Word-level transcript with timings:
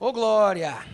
Ô 0.00 0.12
glória! 0.12 0.86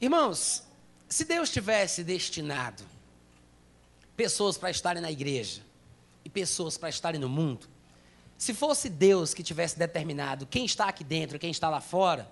Irmãos, 0.00 0.64
se 1.08 1.24
Deus 1.24 1.50
tivesse 1.50 2.02
destinado 2.02 2.82
pessoas 4.16 4.58
para 4.58 4.68
estarem 4.68 5.00
na 5.00 5.10
igreja 5.10 5.62
e 6.24 6.28
pessoas 6.28 6.76
para 6.76 6.88
estarem 6.88 7.20
no 7.20 7.28
mundo, 7.28 7.68
se 8.36 8.52
fosse 8.52 8.88
Deus 8.88 9.32
que 9.32 9.42
tivesse 9.42 9.78
determinado 9.78 10.46
quem 10.46 10.64
está 10.64 10.88
aqui 10.88 11.04
dentro 11.04 11.36
e 11.36 11.38
quem 11.38 11.50
está 11.50 11.68
lá 11.68 11.80
fora, 11.80 12.28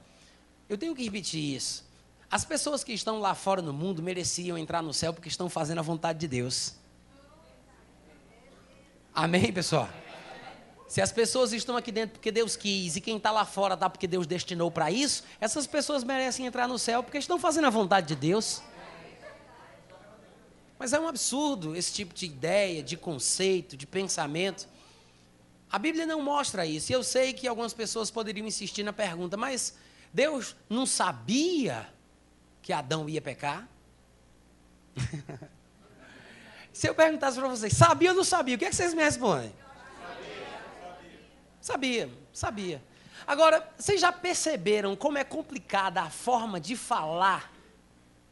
eu 0.69 0.77
tenho 0.77 0.95
que 0.95 1.05
repetir 1.05 1.55
isso. 1.55 1.85
As 2.29 2.45
pessoas 2.45 2.83
que 2.83 2.93
estão 2.93 3.21
lá 3.21 3.33
fora 3.33 3.63
no 3.63 3.73
mundo 3.73 4.03
mereciam 4.03 4.59
entrar 4.59 4.83
no 4.83 4.93
céu 4.93 5.13
porque 5.13 5.29
estão 5.29 5.49
fazendo 5.49 5.79
a 5.79 5.83
vontade 5.83 6.19
de 6.19 6.27
Deus. 6.27 6.75
Amém, 9.15 9.53
pessoal? 9.53 9.89
Se 10.89 11.01
as 11.01 11.11
pessoas 11.11 11.53
estão 11.53 11.77
aqui 11.77 11.91
dentro 11.91 12.13
porque 12.13 12.31
Deus 12.31 12.55
quis 12.55 12.97
e 12.97 13.01
quem 13.01 13.17
está 13.17 13.31
lá 13.33 13.45
fora 13.45 13.75
está 13.75 13.91
porque 13.91 14.07
Deus 14.07 14.27
destinou 14.27 14.71
para 14.71 14.91
isso, 14.91 15.25
essas 15.41 15.67
pessoas 15.67 16.05
merecem 16.05 16.47
entrar 16.47 16.69
no 16.69 16.79
céu 16.79 17.03
porque 17.03 17.19
estão 17.19 17.39
fazendo 17.39 17.67
a 17.67 17.71
vontade 17.71 18.09
de 18.09 18.15
Deus. 18.15 18.63
Mas 20.79 20.93
é 20.93 21.01
um 21.01 21.09
absurdo 21.09 21.75
esse 21.75 21.93
tipo 21.93 22.15
de 22.15 22.27
ideia, 22.27 22.83
de 22.83 22.97
conceito, 22.97 23.77
de 23.77 23.87
pensamento. 23.87 24.69
A 25.71 25.79
Bíblia 25.79 26.07
não 26.07 26.23
mostra 26.23 26.65
isso. 26.65 26.93
E 26.93 26.95
eu 26.95 27.03
sei 27.03 27.33
que 27.33 27.49
algumas 27.49 27.73
pessoas 27.73 28.11
poderiam 28.11 28.47
insistir 28.47 28.83
na 28.83 28.93
pergunta, 28.93 29.37
mas 29.37 29.75
Deus 30.13 30.55
não 30.69 30.87
sabia 30.87 31.89
que 32.63 32.73
Adão 32.73 33.09
ia 33.09 33.21
pecar? 33.21 33.69
Se 36.73 36.89
eu 36.89 36.95
perguntasse 36.95 37.39
para 37.39 37.49
vocês, 37.49 37.73
sabia 37.73 38.11
ou 38.11 38.17
não 38.17 38.25
sabia? 38.25 38.55
O 38.55 38.59
que, 38.59 38.67
é 38.67 38.69
que 38.69 38.77
vocês 38.77 38.93
me 38.93 39.03
respondem? 39.03 39.53
Sabia, 41.67 42.09
sabia. 42.33 42.81
Agora, 43.27 43.69
vocês 43.77 44.01
já 44.01 44.13
perceberam 44.13 44.95
como 44.95 45.19
é 45.19 45.25
complicada 45.25 46.01
a 46.01 46.09
forma 46.09 46.61
de 46.61 46.77
falar 46.77 47.53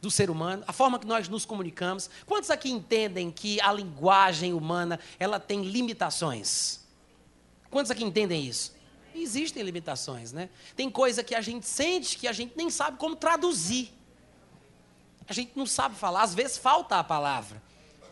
do 0.01 0.09
ser 0.09 0.29
humano, 0.29 0.63
a 0.65 0.71
forma 0.71 0.97
que 0.97 1.05
nós 1.05 1.27
nos 1.27 1.45
comunicamos? 1.45 2.09
Quantos 2.25 2.49
aqui 2.49 2.71
entendem 2.71 3.29
que 3.29 3.59
a 3.59 3.73
linguagem 3.73 4.53
humana, 4.53 5.01
ela 5.19 5.37
tem 5.37 5.63
limitações? 5.63 6.79
Quantos 7.69 7.91
aqui 7.91 8.05
entendem 8.05 8.41
isso? 8.41 8.73
Existem 9.13 9.63
limitações, 9.63 10.31
né? 10.31 10.49
Tem 10.73 10.89
coisa 10.89 11.21
que 11.21 11.35
a 11.35 11.41
gente 11.41 11.67
sente 11.67 12.17
que 12.17 12.29
a 12.29 12.31
gente 12.31 12.53
nem 12.55 12.69
sabe 12.69 12.97
como 12.97 13.17
traduzir. 13.17 13.91
A 15.27 15.33
gente 15.33 15.51
não 15.57 15.65
sabe 15.65 15.95
falar, 15.95 16.23
às 16.23 16.33
vezes 16.33 16.57
falta 16.57 16.99
a 16.99 17.03
palavra. 17.03 17.61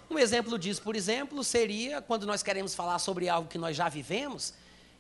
Um 0.09 0.19
exemplo 0.19 0.59
disso, 0.59 0.81
por 0.81 0.97
exemplo, 0.97 1.45
seria 1.45 2.01
quando 2.01 2.25
nós 2.25 2.43
queremos 2.43 2.75
falar 2.75 2.99
sobre 2.99 3.29
algo 3.29 3.47
que 3.47 3.57
nós 3.57 3.73
já 3.73 3.87
vivemos 3.87 4.53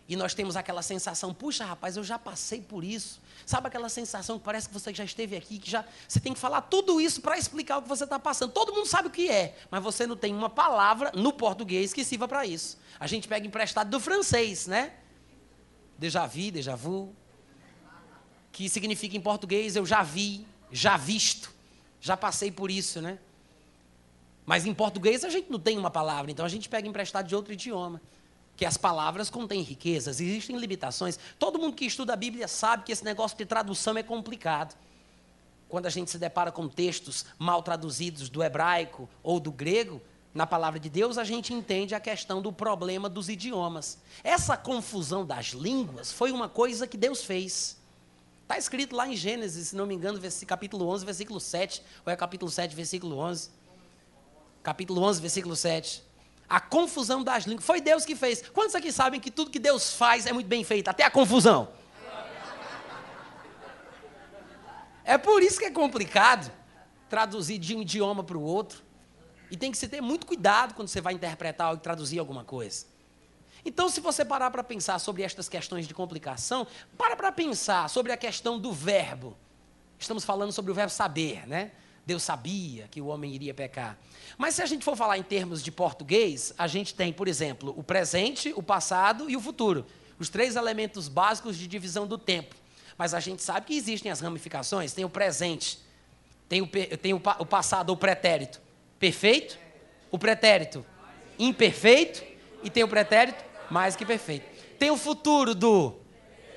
e 0.07 0.17
nós 0.17 0.33
temos 0.33 0.57
aquela 0.57 0.81
sensação, 0.81 1.33
puxa, 1.33 1.63
rapaz, 1.63 1.95
eu 1.95 2.03
já 2.03 2.19
passei 2.19 2.61
por 2.61 2.83
isso. 2.83 3.21
Sabe 3.45 3.67
aquela 3.67 3.87
sensação 3.87 4.37
que 4.37 4.43
parece 4.43 4.67
que 4.67 4.73
você 4.73 4.93
já 4.93 5.03
esteve 5.03 5.35
aqui, 5.35 5.57
que 5.57 5.69
já 5.69 5.85
você 6.07 6.19
tem 6.19 6.33
que 6.33 6.39
falar 6.39 6.61
tudo 6.61 6.99
isso 6.99 7.21
para 7.21 7.37
explicar 7.37 7.77
o 7.77 7.81
que 7.81 7.87
você 7.87 8.03
está 8.03 8.19
passando. 8.19 8.51
Todo 8.51 8.73
mundo 8.73 8.85
sabe 8.85 9.07
o 9.07 9.11
que 9.11 9.29
é, 9.29 9.55
mas 9.71 9.81
você 9.81 10.05
não 10.05 10.17
tem 10.17 10.35
uma 10.35 10.49
palavra 10.49 11.11
no 11.15 11.31
português 11.31 11.93
que 11.93 12.03
sirva 12.03 12.27
para 12.27 12.45
isso. 12.45 12.77
A 12.99 13.07
gente 13.07 13.29
pega 13.29 13.47
emprestado 13.47 13.89
do 13.89 13.99
francês, 13.99 14.67
né? 14.67 14.93
Déjà 15.97 16.27
vu, 16.27 16.51
déjà 16.51 16.75
vu, 16.75 17.15
que 18.51 18.67
significa 18.67 19.15
em 19.15 19.21
português 19.21 19.77
eu 19.77 19.85
já 19.85 20.03
vi, 20.03 20.45
já 20.69 20.97
visto, 20.97 21.49
já 22.01 22.17
passei 22.17 22.51
por 22.51 22.69
isso, 22.69 23.01
né? 23.01 23.19
Mas 24.45 24.65
em 24.65 24.73
português 24.73 25.23
a 25.23 25.29
gente 25.29 25.49
não 25.49 25.59
tem 25.59 25.77
uma 25.77 25.89
palavra, 25.89 26.29
então 26.29 26.45
a 26.45 26.49
gente 26.49 26.67
pega 26.67 26.85
emprestado 26.85 27.25
de 27.25 27.35
outro 27.35 27.53
idioma 27.53 28.01
que 28.55 28.65
as 28.65 28.77
palavras 28.77 29.29
contêm 29.29 29.61
riquezas, 29.61 30.19
existem 30.19 30.57
limitações. 30.57 31.17
Todo 31.39 31.59
mundo 31.59 31.75
que 31.75 31.85
estuda 31.85 32.13
a 32.13 32.15
Bíblia 32.15 32.47
sabe 32.47 32.83
que 32.83 32.91
esse 32.91 33.03
negócio 33.03 33.37
de 33.37 33.45
tradução 33.45 33.97
é 33.97 34.03
complicado. 34.03 34.75
Quando 35.67 35.87
a 35.87 35.89
gente 35.89 36.11
se 36.11 36.19
depara 36.19 36.51
com 36.51 36.67
textos 36.67 37.25
mal 37.39 37.63
traduzidos 37.63 38.29
do 38.29 38.43
hebraico 38.43 39.09
ou 39.23 39.39
do 39.39 39.51
grego, 39.51 40.01
na 40.33 40.47
palavra 40.47 40.79
de 40.79 40.89
Deus, 40.89 41.19
a 41.19 41.23
gente 41.23 41.53
entende 41.53 41.93
a 41.93 41.99
questão 41.99 42.41
do 42.41 42.51
problema 42.51 43.07
dos 43.07 43.29
idiomas. 43.29 43.99
Essa 44.23 44.57
confusão 44.57 45.23
das 45.23 45.47
línguas 45.47 46.11
foi 46.11 46.31
uma 46.31 46.49
coisa 46.49 46.87
que 46.87 46.97
Deus 46.97 47.23
fez. 47.23 47.77
Está 48.41 48.57
escrito 48.57 48.95
lá 48.95 49.07
em 49.07 49.15
Gênesis, 49.15 49.69
se 49.69 49.75
não 49.75 49.85
me 49.85 49.93
engano, 49.93 50.19
capítulo 50.47 50.87
11, 50.87 51.05
versículo 51.05 51.39
7, 51.39 51.83
ou 52.05 52.11
é 52.11 52.15
capítulo 52.15 52.51
7, 52.51 52.75
versículo 52.75 53.17
11. 53.17 53.49
Capítulo 54.63 55.03
11, 55.03 55.21
versículo 55.21 55.55
7 55.55 56.03
a 56.49 56.59
confusão 56.59 57.23
das 57.23 57.45
línguas. 57.45 57.65
Foi 57.65 57.81
Deus 57.81 58.05
que 58.05 58.15
fez. 58.15 58.41
Quantos 58.49 58.75
aqui 58.75 58.91
sabem 58.91 59.19
que 59.19 59.31
tudo 59.31 59.51
que 59.51 59.59
Deus 59.59 59.93
faz 59.93 60.25
é 60.25 60.33
muito 60.33 60.47
bem 60.47 60.63
feito, 60.63 60.87
até 60.89 61.03
a 61.03 61.11
confusão? 61.11 61.69
É 65.05 65.17
por 65.17 65.41
isso 65.41 65.59
que 65.59 65.65
é 65.65 65.71
complicado 65.71 66.51
traduzir 67.09 67.57
de 67.57 67.75
um 67.75 67.81
idioma 67.81 68.23
para 68.23 68.37
o 68.37 68.41
outro. 68.41 68.81
E 69.51 69.57
tem 69.57 69.71
que 69.71 69.77
se 69.77 69.87
ter 69.87 70.01
muito 70.01 70.25
cuidado 70.25 70.73
quando 70.73 70.87
você 70.87 71.01
vai 71.01 71.13
interpretar 71.13 71.71
ou 71.71 71.77
traduzir 71.77 72.17
alguma 72.17 72.43
coisa. 72.43 72.85
Então, 73.65 73.87
se 73.87 74.01
você 74.01 74.25
parar 74.25 74.51
para 74.51 74.63
pensar 74.63 74.99
sobre 74.99 75.23
estas 75.23 75.47
questões 75.47 75.87
de 75.87 75.93
complicação, 75.93 76.67
para 76.97 77.15
para 77.15 77.31
pensar 77.31 77.89
sobre 77.89 78.11
a 78.11 78.17
questão 78.17 78.59
do 78.59 78.73
verbo. 78.73 79.37
Estamos 79.99 80.25
falando 80.25 80.51
sobre 80.51 80.71
o 80.71 80.75
verbo 80.75 80.91
saber, 80.91 81.47
né? 81.47 81.71
Deus 82.05 82.23
sabia 82.23 82.87
que 82.89 83.01
o 83.01 83.07
homem 83.07 83.33
iria 83.33 83.53
pecar. 83.53 83.97
Mas 84.37 84.55
se 84.55 84.61
a 84.61 84.65
gente 84.65 84.83
for 84.83 84.95
falar 84.95 85.17
em 85.17 85.23
termos 85.23 85.63
de 85.63 85.71
português, 85.71 86.53
a 86.57 86.67
gente 86.67 86.93
tem, 86.93 87.13
por 87.13 87.27
exemplo, 87.27 87.73
o 87.77 87.83
presente, 87.83 88.53
o 88.55 88.61
passado 88.63 89.29
e 89.29 89.37
o 89.37 89.41
futuro. 89.41 89.85
Os 90.19 90.29
três 90.29 90.55
elementos 90.55 91.07
básicos 91.07 91.57
de 91.57 91.67
divisão 91.67 92.05
do 92.05 92.17
tempo. 92.17 92.55
Mas 92.97 93.13
a 93.13 93.19
gente 93.19 93.41
sabe 93.41 93.67
que 93.67 93.75
existem 93.75 94.11
as 94.11 94.19
ramificações. 94.19 94.93
Tem 94.93 95.05
o 95.05 95.09
presente, 95.09 95.79
tem 96.49 96.61
o, 96.61 96.67
tem 96.67 97.13
o, 97.13 97.21
o 97.39 97.45
passado, 97.45 97.91
o 97.91 97.97
pretérito 97.97 98.61
perfeito, 98.99 99.57
o 100.11 100.19
pretérito 100.19 100.85
imperfeito 101.37 102.23
e 102.63 102.69
tem 102.69 102.83
o 102.83 102.87
pretérito 102.87 103.43
mais 103.69 103.95
que 103.95 104.05
perfeito. 104.05 104.45
Tem 104.77 104.91
o 104.91 104.97
futuro 104.97 105.55
do 105.55 105.95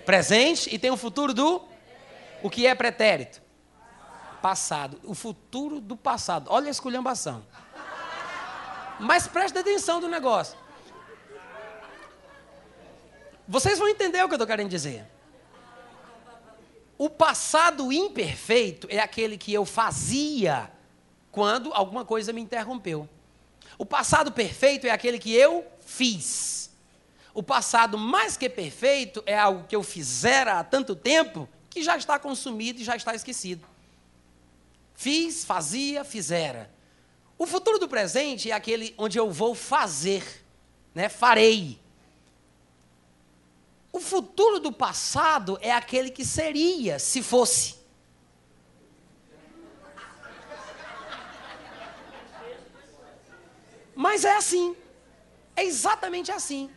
presente 0.05 0.73
e 0.73 0.79
tem 0.79 0.91
o 0.91 0.97
futuro 0.97 1.33
do. 1.33 1.63
O 2.43 2.51
que 2.51 2.67
é 2.67 2.75
pretérito? 2.75 3.43
Passado. 4.47 5.01
O 5.03 5.13
futuro 5.13 5.81
do 5.81 5.97
passado. 5.97 6.47
Olha 6.53 6.69
a 6.69 6.71
esculhambação. 6.71 7.45
Mas 9.01 9.27
preste 9.27 9.59
atenção 9.59 10.01
do 10.01 10.07
negócio. 10.07 10.57
Vocês 13.49 13.77
vão 13.77 13.89
entender 13.89 14.23
o 14.23 14.29
que 14.29 14.35
eu 14.35 14.37
estou 14.37 14.47
querendo 14.47 14.71
dizer. 14.71 15.05
O 16.97 17.11
passado 17.11 17.93
imperfeito 17.93 18.87
é 18.89 19.01
aquele 19.01 19.37
que 19.37 19.53
eu 19.53 19.65
fazia 19.65 20.71
quando 21.33 21.75
alguma 21.75 22.05
coisa 22.05 22.33
me 22.33 22.41
interrompeu. 22.41 23.09
O 23.77 23.85
passado 23.85 24.31
perfeito 24.31 24.87
é 24.87 24.91
aquele 24.91 25.19
que 25.19 25.35
eu 25.35 25.67
fiz. 25.81 26.71
O 27.35 27.43
passado 27.43 27.99
mais 27.99 28.37
que 28.37 28.49
perfeito 28.49 29.25
é 29.27 29.37
algo 29.37 29.67
que 29.67 29.75
eu 29.75 29.83
fizera 29.83 30.61
há 30.61 30.63
tanto 30.63 30.95
tempo 30.95 31.49
que 31.69 31.83
já 31.83 31.97
está 31.97 32.17
consumido 32.17 32.81
e 32.81 32.85
já 32.85 32.95
está 32.95 33.13
esquecido. 33.13 33.75
Fiz, 34.97 35.45
fazia, 35.45 36.03
fizera. 36.05 36.75
O 37.39 37.47
futuro 37.47 37.79
do 37.79 37.87
presente 37.87 38.51
é 38.51 38.55
aquele 38.55 38.95
onde 38.97 39.19
eu 39.19 39.31
vou 39.31 39.55
fazer, 39.55 40.43
né? 40.95 41.11
Farei. 41.11 41.79
O 43.93 44.01
futuro 44.01 44.59
do 44.59 44.73
passado 44.73 45.59
é 45.61 45.71
aquele 45.71 46.11
que 46.11 46.25
seria, 46.25 46.99
se 46.99 47.23
fosse. 47.23 47.77
Mas 53.95 54.25
é 54.25 54.35
assim. 54.37 54.75
É 55.55 55.65
exatamente 55.65 56.33
assim. 56.33 56.71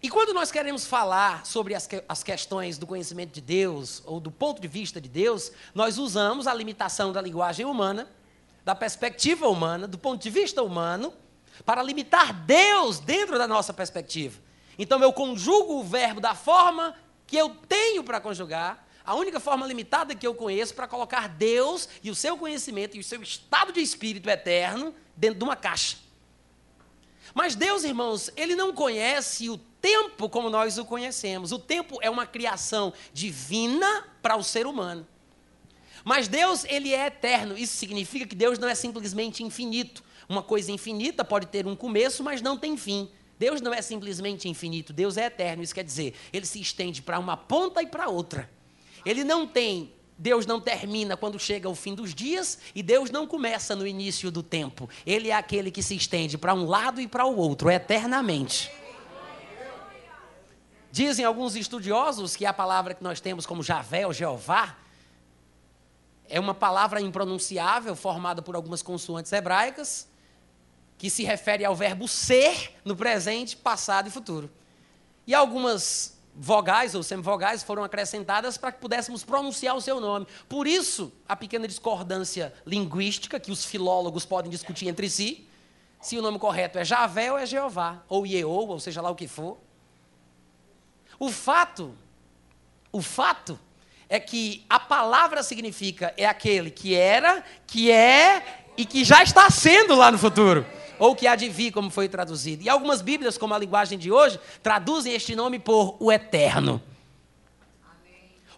E 0.00 0.08
quando 0.08 0.32
nós 0.32 0.52
queremos 0.52 0.86
falar 0.86 1.44
sobre 1.44 1.74
as, 1.74 1.86
que, 1.86 2.04
as 2.08 2.22
questões 2.22 2.78
do 2.78 2.86
conhecimento 2.86 3.32
de 3.32 3.40
Deus, 3.40 4.00
ou 4.06 4.20
do 4.20 4.30
ponto 4.30 4.62
de 4.62 4.68
vista 4.68 5.00
de 5.00 5.08
Deus, 5.08 5.50
nós 5.74 5.98
usamos 5.98 6.46
a 6.46 6.54
limitação 6.54 7.12
da 7.12 7.20
linguagem 7.20 7.66
humana, 7.66 8.08
da 8.64 8.76
perspectiva 8.76 9.48
humana, 9.48 9.88
do 9.88 9.98
ponto 9.98 10.22
de 10.22 10.30
vista 10.30 10.62
humano, 10.62 11.12
para 11.64 11.82
limitar 11.82 12.32
Deus 12.32 13.00
dentro 13.00 13.38
da 13.38 13.48
nossa 13.48 13.72
perspectiva. 13.72 14.40
Então 14.78 15.02
eu 15.02 15.12
conjugo 15.12 15.80
o 15.80 15.82
verbo 15.82 16.20
da 16.20 16.34
forma 16.34 16.94
que 17.26 17.36
eu 17.36 17.50
tenho 17.68 18.04
para 18.04 18.20
conjugar, 18.20 18.86
a 19.04 19.14
única 19.14 19.40
forma 19.40 19.66
limitada 19.66 20.14
que 20.14 20.26
eu 20.26 20.34
conheço 20.34 20.74
para 20.74 20.86
colocar 20.86 21.28
Deus 21.28 21.88
e 22.04 22.10
o 22.10 22.14
seu 22.14 22.36
conhecimento 22.38 22.96
e 22.96 23.00
o 23.00 23.04
seu 23.04 23.20
estado 23.20 23.72
de 23.72 23.80
espírito 23.80 24.30
eterno 24.30 24.94
dentro 25.16 25.38
de 25.38 25.44
uma 25.44 25.56
caixa. 25.56 25.96
Mas 27.34 27.54
Deus, 27.54 27.84
irmãos, 27.84 28.30
ele 28.36 28.54
não 28.54 28.72
conhece 28.72 29.50
o 29.50 29.58
tempo 29.80 30.28
como 30.28 30.50
nós 30.50 30.78
o 30.78 30.84
conhecemos. 30.84 31.52
O 31.52 31.58
tempo 31.58 31.98
é 32.02 32.10
uma 32.10 32.26
criação 32.26 32.92
divina 33.12 34.06
para 34.22 34.36
o 34.36 34.44
ser 34.44 34.66
humano. 34.66 35.06
Mas 36.04 36.28
Deus, 36.28 36.64
ele 36.64 36.94
é 36.94 37.06
eterno. 37.06 37.56
Isso 37.56 37.76
significa 37.76 38.26
que 38.26 38.34
Deus 38.34 38.58
não 38.58 38.68
é 38.68 38.74
simplesmente 38.74 39.42
infinito. 39.42 40.02
Uma 40.28 40.42
coisa 40.42 40.70
infinita 40.70 41.24
pode 41.24 41.46
ter 41.46 41.66
um 41.66 41.74
começo, 41.74 42.22
mas 42.22 42.42
não 42.42 42.56
tem 42.56 42.76
fim. 42.76 43.08
Deus 43.38 43.60
não 43.60 43.72
é 43.72 43.80
simplesmente 43.80 44.48
infinito, 44.48 44.92
Deus 44.92 45.16
é 45.16 45.26
eterno. 45.26 45.62
Isso 45.62 45.74
quer 45.74 45.84
dizer, 45.84 46.14
ele 46.32 46.44
se 46.44 46.60
estende 46.60 47.00
para 47.00 47.18
uma 47.18 47.36
ponta 47.36 47.82
e 47.82 47.86
para 47.86 48.08
outra. 48.08 48.50
Ele 49.06 49.22
não 49.22 49.46
tem, 49.46 49.92
Deus 50.18 50.44
não 50.44 50.60
termina 50.60 51.16
quando 51.16 51.38
chega 51.38 51.68
o 51.68 51.74
fim 51.74 51.94
dos 51.94 52.12
dias 52.12 52.58
e 52.74 52.82
Deus 52.82 53.10
não 53.10 53.26
começa 53.26 53.76
no 53.76 53.86
início 53.86 54.30
do 54.30 54.42
tempo. 54.42 54.90
Ele 55.06 55.30
é 55.30 55.34
aquele 55.34 55.70
que 55.70 55.82
se 55.82 55.94
estende 55.94 56.36
para 56.36 56.52
um 56.52 56.64
lado 56.64 57.00
e 57.00 57.06
para 57.06 57.24
o 57.24 57.36
outro 57.36 57.70
eternamente. 57.70 58.70
Dizem 60.98 61.24
alguns 61.24 61.54
estudiosos 61.54 62.34
que 62.34 62.44
a 62.44 62.52
palavra 62.52 62.92
que 62.92 63.04
nós 63.04 63.20
temos 63.20 63.46
como 63.46 63.62
Javé 63.62 64.04
ou 64.04 64.12
Jeová 64.12 64.76
é 66.28 66.40
uma 66.40 66.54
palavra 66.54 67.00
impronunciável 67.00 67.94
formada 67.94 68.42
por 68.42 68.56
algumas 68.56 68.82
consoantes 68.82 69.30
hebraicas 69.30 70.08
que 70.98 71.08
se 71.08 71.22
refere 71.22 71.64
ao 71.64 71.76
verbo 71.76 72.08
ser 72.08 72.74
no 72.84 72.96
presente, 72.96 73.56
passado 73.56 74.08
e 74.08 74.10
futuro. 74.10 74.50
E 75.24 75.36
algumas 75.36 76.18
vogais 76.34 76.96
ou 76.96 77.04
semivogais 77.04 77.62
foram 77.62 77.84
acrescentadas 77.84 78.58
para 78.58 78.72
que 78.72 78.80
pudéssemos 78.80 79.22
pronunciar 79.22 79.76
o 79.76 79.80
seu 79.80 80.00
nome. 80.00 80.26
Por 80.48 80.66
isso, 80.66 81.12
a 81.28 81.36
pequena 81.36 81.68
discordância 81.68 82.52
linguística 82.66 83.38
que 83.38 83.52
os 83.52 83.64
filólogos 83.64 84.26
podem 84.26 84.50
discutir 84.50 84.88
entre 84.88 85.08
si, 85.08 85.46
se 86.02 86.18
o 86.18 86.22
nome 86.22 86.40
correto 86.40 86.76
é 86.76 86.84
Javé 86.84 87.30
ou 87.30 87.38
é 87.38 87.46
Jeová, 87.46 88.02
ou 88.08 88.26
Yeou, 88.26 88.66
ou 88.66 88.80
seja 88.80 89.00
lá 89.00 89.10
o 89.10 89.14
que 89.14 89.28
for. 89.28 89.67
O 91.18 91.30
fato, 91.30 91.94
o 92.92 93.02
fato 93.02 93.58
é 94.08 94.18
que 94.18 94.64
a 94.68 94.78
palavra 94.78 95.42
significa 95.42 96.14
é 96.16 96.26
aquele 96.26 96.70
que 96.70 96.94
era, 96.94 97.44
que 97.66 97.90
é 97.90 98.64
e 98.76 98.84
que 98.84 99.04
já 99.04 99.22
está 99.22 99.50
sendo 99.50 99.94
lá 99.94 100.10
no 100.10 100.18
futuro 100.18 100.64
ou 100.98 101.14
que 101.14 101.26
há 101.26 101.36
de 101.36 101.48
vir, 101.48 101.70
como 101.70 101.90
foi 101.90 102.08
traduzido. 102.08 102.62
E 102.62 102.68
algumas 102.68 103.00
Bíblias, 103.00 103.38
como 103.38 103.54
a 103.54 103.58
linguagem 103.58 103.98
de 103.98 104.10
hoje, 104.10 104.38
traduzem 104.62 105.14
este 105.14 105.34
nome 105.34 105.58
por 105.58 105.96
o 106.00 106.10
eterno. 106.10 106.82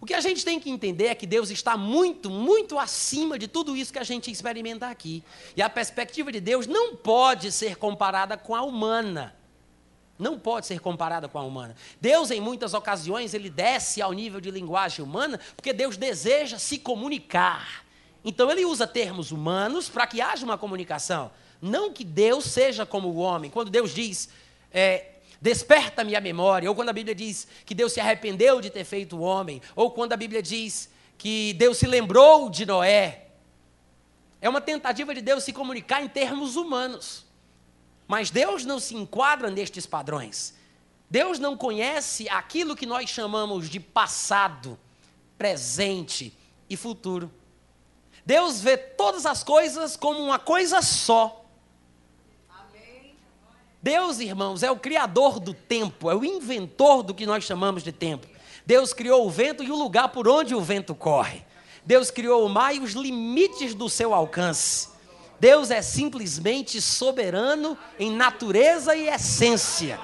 O 0.01 0.07
que 0.07 0.15
a 0.15 0.21
gente 0.21 0.43
tem 0.43 0.59
que 0.59 0.71
entender 0.71 1.09
é 1.09 1.15
que 1.15 1.27
Deus 1.27 1.51
está 1.51 1.77
muito, 1.77 2.31
muito 2.31 2.79
acima 2.79 3.39
de 3.39 3.47
tudo 3.47 3.77
isso 3.77 3.93
que 3.93 3.99
a 3.99 4.05
gente 4.05 4.31
experimenta 4.31 4.87
aqui. 4.87 5.23
E 5.55 5.61
a 5.61 5.69
perspectiva 5.69 6.33
de 6.33 6.41
Deus 6.41 6.67
não 6.67 6.97
pode 6.97 7.53
ser 7.53 7.77
comparada 7.77 8.39
com 8.39 8.55
a 8.55 8.63
humana. 8.63 9.35
Não 10.21 10.39
pode 10.39 10.67
ser 10.67 10.81
comparada 10.81 11.29
com 11.29 11.39
a 11.39 11.43
humana. 11.43 11.75
Deus, 12.01 12.31
em 12.31 12.41
muitas 12.41 12.75
ocasiões, 12.75 13.35
ele 13.35 13.49
desce 13.49 14.03
ao 14.03 14.13
nível 14.13 14.41
de 14.41 14.51
linguagem 14.51 15.05
humana, 15.05 15.41
porque 15.57 15.73
Deus 15.73 15.97
deseja 15.97 16.59
se 16.59 16.79
comunicar. 16.79 17.85
Então, 18.25 18.51
ele 18.51 18.65
usa 18.65 18.87
termos 18.87 19.33
humanos 19.33 19.89
para 19.89 20.07
que 20.07 20.21
haja 20.21 20.45
uma 20.45 20.59
comunicação. 20.59 21.31
Não 21.61 21.93
que 21.93 22.05
Deus 22.05 22.45
seja 22.45 22.85
como 22.85 23.09
o 23.09 23.17
homem. 23.17 23.51
Quando 23.51 23.71
Deus 23.71 23.95
diz, 23.95 24.29
é, 24.71 25.13
desperta-me 25.41 26.15
a 26.15 26.21
memória, 26.21 26.69
ou 26.69 26.75
quando 26.75 26.91
a 26.91 26.93
Bíblia 26.93 27.15
diz 27.15 27.47
que 27.65 27.75
Deus 27.75 27.93
se 27.93 28.01
arrependeu 28.01 28.61
de 28.61 28.69
ter 28.69 28.85
feito 28.85 29.17
o 29.17 29.21
homem, 29.21 29.63
ou 29.75 29.91
quando 29.91 30.13
a 30.13 30.17
Bíblia 30.17 30.43
diz 30.43 30.91
que 31.17 31.55
Deus 31.55 31.79
se 31.79 31.87
lembrou 31.87 32.51
de 32.51 32.67
Noé. 32.67 33.27
É 34.41 34.49
uma 34.49 34.61
tentativa 34.61 35.15
de 35.15 35.21
Deus 35.21 35.45
se 35.45 35.53
comunicar 35.53 36.03
em 36.03 36.09
termos 36.09 36.57
humanos. 36.57 37.30
Mas 38.11 38.29
Deus 38.29 38.65
não 38.65 38.81
se 38.81 38.97
enquadra 38.97 39.53
nestes 39.53 39.87
padrões. 39.87 40.53
Deus 41.09 41.39
não 41.39 41.57
conhece 41.57 42.29
aquilo 42.29 42.75
que 42.75 42.85
nós 42.85 43.09
chamamos 43.09 43.71
de 43.71 43.79
passado, 43.79 44.77
presente 45.39 46.37
e 46.69 46.77
futuro. 46.77 47.31
Deus 48.27 48.61
vê 48.61 48.77
todas 48.77 49.25
as 49.27 49.45
coisas 49.45 49.95
como 49.95 50.19
uma 50.19 50.41
coisa 50.41 50.83
só. 50.83 51.45
Deus, 53.81 54.19
irmãos, 54.19 54.65
é 54.65 54.73
o 54.73 54.77
criador 54.77 55.39
do 55.39 55.55
tempo, 55.55 56.11
é 56.11 56.15
o 56.17 56.25
inventor 56.25 57.05
do 57.05 57.15
que 57.15 57.25
nós 57.25 57.45
chamamos 57.45 57.85
de 57.85 57.93
tempo. 57.93 58.27
Deus 58.67 58.93
criou 58.93 59.25
o 59.25 59.31
vento 59.31 59.63
e 59.63 59.71
o 59.71 59.77
lugar 59.77 60.09
por 60.09 60.27
onde 60.27 60.53
o 60.53 60.61
vento 60.61 60.97
corre. 60.97 61.45
Deus 61.87 62.11
criou 62.11 62.45
o 62.45 62.49
mar 62.49 62.75
e 62.75 62.81
os 62.81 62.95
limites 62.95 63.73
do 63.73 63.89
seu 63.89 64.13
alcance. 64.13 64.89
Deus 65.41 65.71
é 65.71 65.81
simplesmente 65.81 66.83
soberano 66.83 67.77
em 67.99 68.13
natureza 68.13 68.95
e 68.95 69.09
essência. 69.09 69.99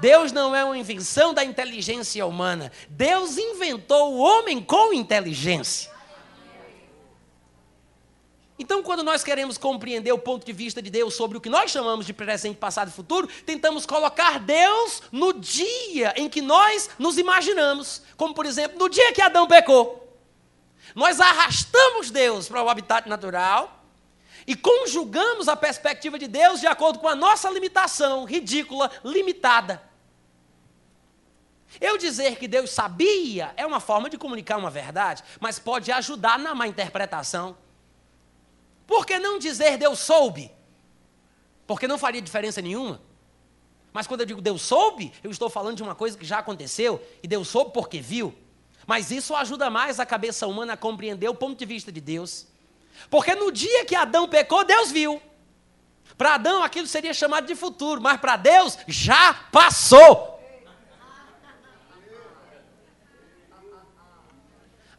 Deus 0.00 0.32
não 0.32 0.56
é 0.56 0.64
uma 0.64 0.78
invenção 0.78 1.34
da 1.34 1.44
inteligência 1.44 2.24
humana. 2.26 2.72
Deus 2.88 3.36
inventou 3.36 4.14
o 4.14 4.18
homem 4.18 4.62
com 4.62 4.94
inteligência. 4.94 5.90
Então, 8.58 8.82
quando 8.82 9.02
nós 9.02 9.22
queremos 9.22 9.58
compreender 9.58 10.12
o 10.12 10.18
ponto 10.18 10.46
de 10.46 10.52
vista 10.52 10.80
de 10.80 10.90
Deus 10.90 11.14
sobre 11.14 11.36
o 11.36 11.40
que 11.40 11.50
nós 11.50 11.70
chamamos 11.70 12.06
de 12.06 12.14
presente, 12.14 12.56
passado 12.56 12.88
e 12.88 12.92
futuro, 12.92 13.28
tentamos 13.44 13.84
colocar 13.84 14.38
Deus 14.38 15.02
no 15.12 15.34
dia 15.34 16.14
em 16.16 16.28
que 16.28 16.40
nós 16.40 16.88
nos 16.98 17.18
imaginamos. 17.18 18.02
Como, 18.16 18.32
por 18.34 18.46
exemplo, 18.46 18.78
no 18.78 18.88
dia 18.88 19.12
que 19.12 19.20
Adão 19.20 19.46
pecou. 19.46 20.18
Nós 20.94 21.20
arrastamos 21.20 22.10
Deus 22.10 22.48
para 22.48 22.62
o 22.62 22.68
habitat 22.68 23.06
natural 23.06 23.79
e 24.46 24.56
conjugamos 24.56 25.48
a 25.48 25.56
perspectiva 25.56 26.18
de 26.18 26.26
Deus 26.26 26.60
de 26.60 26.66
acordo 26.66 26.98
com 26.98 27.08
a 27.08 27.14
nossa 27.14 27.50
limitação 27.50 28.24
ridícula, 28.24 28.90
limitada. 29.04 29.82
Eu 31.80 31.96
dizer 31.96 32.36
que 32.36 32.48
Deus 32.48 32.70
sabia 32.70 33.52
é 33.56 33.64
uma 33.66 33.80
forma 33.80 34.10
de 34.10 34.18
comunicar 34.18 34.56
uma 34.56 34.70
verdade, 34.70 35.22
mas 35.38 35.58
pode 35.58 35.92
ajudar 35.92 36.38
na 36.38 36.54
má 36.54 36.66
interpretação. 36.66 37.56
Por 38.86 39.06
que 39.06 39.18
não 39.18 39.38
dizer 39.38 39.76
Deus 39.76 40.00
soube? 40.00 40.50
Porque 41.66 41.86
não 41.86 41.98
faria 41.98 42.20
diferença 42.20 42.60
nenhuma. 42.60 43.00
Mas 43.92 44.06
quando 44.06 44.20
eu 44.20 44.26
digo 44.26 44.40
Deus 44.40 44.62
soube, 44.62 45.12
eu 45.22 45.30
estou 45.30 45.48
falando 45.48 45.76
de 45.76 45.82
uma 45.82 45.94
coisa 45.94 46.18
que 46.18 46.24
já 46.24 46.38
aconteceu 46.38 47.04
e 47.22 47.28
Deus 47.28 47.46
soube 47.46 47.72
porque 47.72 48.00
viu. 48.00 48.34
Mas 48.86 49.10
isso 49.12 49.34
ajuda 49.36 49.70
mais 49.70 50.00
a 50.00 50.06
cabeça 50.06 50.46
humana 50.48 50.72
a 50.72 50.76
compreender 50.76 51.28
o 51.28 51.34
ponto 51.34 51.56
de 51.56 51.64
vista 51.64 51.92
de 51.92 52.00
Deus. 52.00 52.46
Porque 53.08 53.34
no 53.34 53.50
dia 53.50 53.84
que 53.84 53.94
Adão 53.94 54.28
pecou, 54.28 54.64
Deus 54.64 54.90
viu. 54.90 55.22
Para 56.18 56.34
Adão 56.34 56.62
aquilo 56.62 56.86
seria 56.86 57.14
chamado 57.14 57.46
de 57.46 57.54
futuro, 57.54 58.00
mas 58.00 58.20
para 58.20 58.36
Deus 58.36 58.76
já 58.86 59.32
passou. 59.50 60.38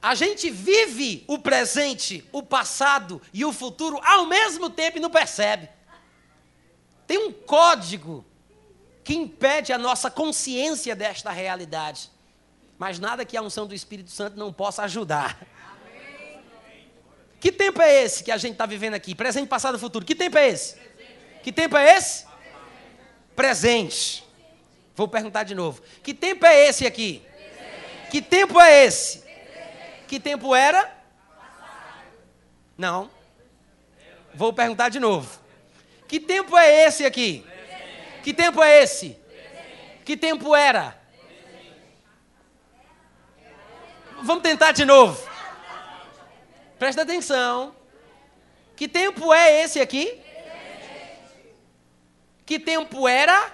A 0.01 0.15
gente 0.15 0.50
vive 0.50 1.24
o 1.27 1.38
presente, 1.38 2.27
o 2.31 2.42
passado 2.42 3.21
e 3.31 3.45
o 3.45 3.53
futuro 3.53 4.00
ao 4.04 4.25
mesmo 4.25 4.68
tempo 4.68 4.97
e 4.97 5.00
não 5.00 5.12
percebe. 5.12 5.69
Tem 7.06 7.19
um 7.19 7.31
código 7.31 8.25
que 9.04 9.13
impede 9.13 9.71
a 9.71 9.77
nossa 9.77 10.09
consciência 10.09 10.95
desta 10.95 11.30
realidade. 11.30 12.09
Mas 12.80 12.97
nada 12.97 13.23
que 13.23 13.37
a 13.37 13.44
unção 13.44 13.68
do 13.68 13.76
Espírito 13.76 14.09
Santo 14.09 14.40
não 14.40 14.52
possa 14.52 14.83
ajudar. 14.83 15.37
Que 17.42 17.52
tempo 17.52 17.81
é 17.81 18.04
esse 18.04 18.24
que 18.24 18.31
a 18.31 18.38
gente 18.38 18.52
está 18.52 18.68
vivendo 18.68 18.94
aqui? 18.94 19.16
Presente, 19.16 19.48
passado 19.48 19.76
e 19.76 19.80
futuro. 19.80 20.06
Que 20.06 20.14
tempo 20.14 20.38
é 20.38 20.48
esse? 20.48 20.78
Que 21.42 21.52
tempo 21.52 21.76
é 21.76 21.98
esse? 21.98 22.24
Presente. 23.36 24.24
Vou 24.95 25.07
perguntar 25.07 25.42
de 25.42 25.56
novo. 25.56 25.81
Que 26.04 26.14
tempo 26.14 26.45
é 26.45 26.68
esse 26.68 26.86
aqui? 26.86 27.26
Que 28.12 28.21
tempo 28.21 28.62
é 28.62 28.86
esse? 28.86 29.24
Que 30.07 30.19
tempo 30.19 30.54
era? 30.54 30.95
Não. 32.78 33.10
Vou 34.36 34.54
perguntar 34.54 34.90
de 34.90 35.00
novo. 35.00 35.40
Que 36.07 36.19
tempo 36.19 36.56
é 36.56 36.86
esse 36.86 37.06
aqui? 37.07 37.44
Que 38.21 38.36
tempo 38.36 38.62
é 38.62 38.83
esse? 38.83 39.18
Que 40.06 40.16
tempo 40.16 40.56
era? 40.56 40.95
Vamos 44.21 44.44
tentar 44.44 44.74
de 44.74 44.86
novo. 44.86 45.31
Presta 46.81 47.04
atenção. 47.04 47.76
Que 48.76 48.88
tempo 48.88 49.31
é 49.31 49.61
esse 49.61 49.80
aqui? 49.80 50.19
Que 52.44 52.57
tempo 52.57 53.07
era? 53.07 53.52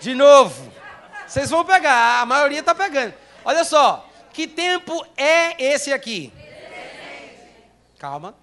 De 0.00 0.14
novo. 0.14 0.72
Vocês 1.26 1.50
vão 1.50 1.62
pegar, 1.62 2.22
a 2.22 2.24
maioria 2.24 2.60
está 2.60 2.74
pegando. 2.74 3.12
Olha 3.44 3.64
só, 3.64 4.08
que 4.32 4.46
tempo 4.46 5.06
é 5.14 5.62
esse 5.62 5.92
aqui? 5.92 6.32
Calma. 7.98 8.34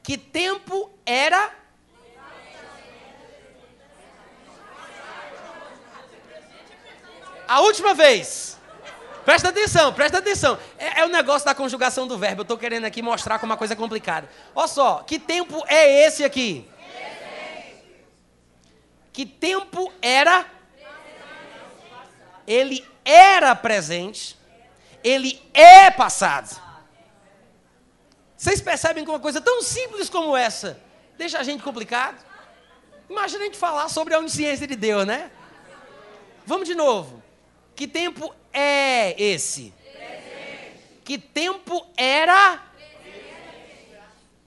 Que 0.00 0.16
tempo 0.16 0.88
era? 1.04 1.52
A 7.50 7.58
última 7.62 7.94
vez. 7.94 8.56
Presta 9.24 9.48
atenção, 9.48 9.92
presta 9.92 10.18
atenção. 10.18 10.56
É, 10.78 11.00
é 11.00 11.04
o 11.04 11.08
negócio 11.08 11.44
da 11.44 11.52
conjugação 11.52 12.06
do 12.06 12.16
verbo. 12.16 12.42
Eu 12.42 12.44
estou 12.44 12.56
querendo 12.56 12.84
aqui 12.84 13.02
mostrar 13.02 13.40
como 13.40 13.50
uma 13.50 13.56
coisa 13.56 13.74
complicada. 13.74 14.30
Olha 14.54 14.68
só, 14.68 15.02
que 15.02 15.18
tempo 15.18 15.60
é 15.66 16.06
esse 16.06 16.22
aqui? 16.22 16.70
Que 19.12 19.26
tempo 19.26 19.92
era? 20.00 20.46
Ele 22.46 22.86
era 23.04 23.52
presente, 23.56 24.38
ele 25.02 25.42
é 25.52 25.90
passado. 25.90 26.56
Vocês 28.36 28.60
percebem 28.60 29.02
que 29.04 29.10
uma 29.10 29.18
coisa 29.18 29.40
tão 29.40 29.60
simples 29.60 30.08
como 30.08 30.36
essa 30.36 30.80
deixa 31.18 31.40
a 31.40 31.42
gente 31.42 31.64
complicado? 31.64 32.24
Imagina 33.08 33.42
a 33.42 33.46
gente 33.46 33.58
falar 33.58 33.88
sobre 33.88 34.14
a 34.14 34.20
onisciência 34.20 34.68
de 34.68 34.76
Deus, 34.76 35.04
né? 35.04 35.32
Vamos 36.46 36.68
de 36.68 36.76
novo. 36.76 37.20
Que 37.74 37.86
tempo 37.88 38.34
é 38.52 39.20
esse? 39.20 39.72
Presente. 39.82 41.02
Que 41.04 41.18
tempo 41.18 41.86
era? 41.96 42.62
Presente. 42.76 43.20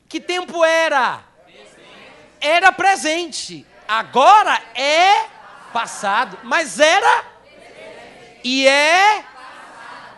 Que 0.07 0.19
tempo 0.19 0.63
era? 0.63 1.23
Presente. 1.45 1.73
Era 2.39 2.71
presente. 2.71 3.65
Agora 3.87 4.61
é 4.75 5.27
passado. 5.71 6.39
Mas 6.43 6.79
era? 6.79 7.25
E 8.43 8.67
é? 8.67 9.25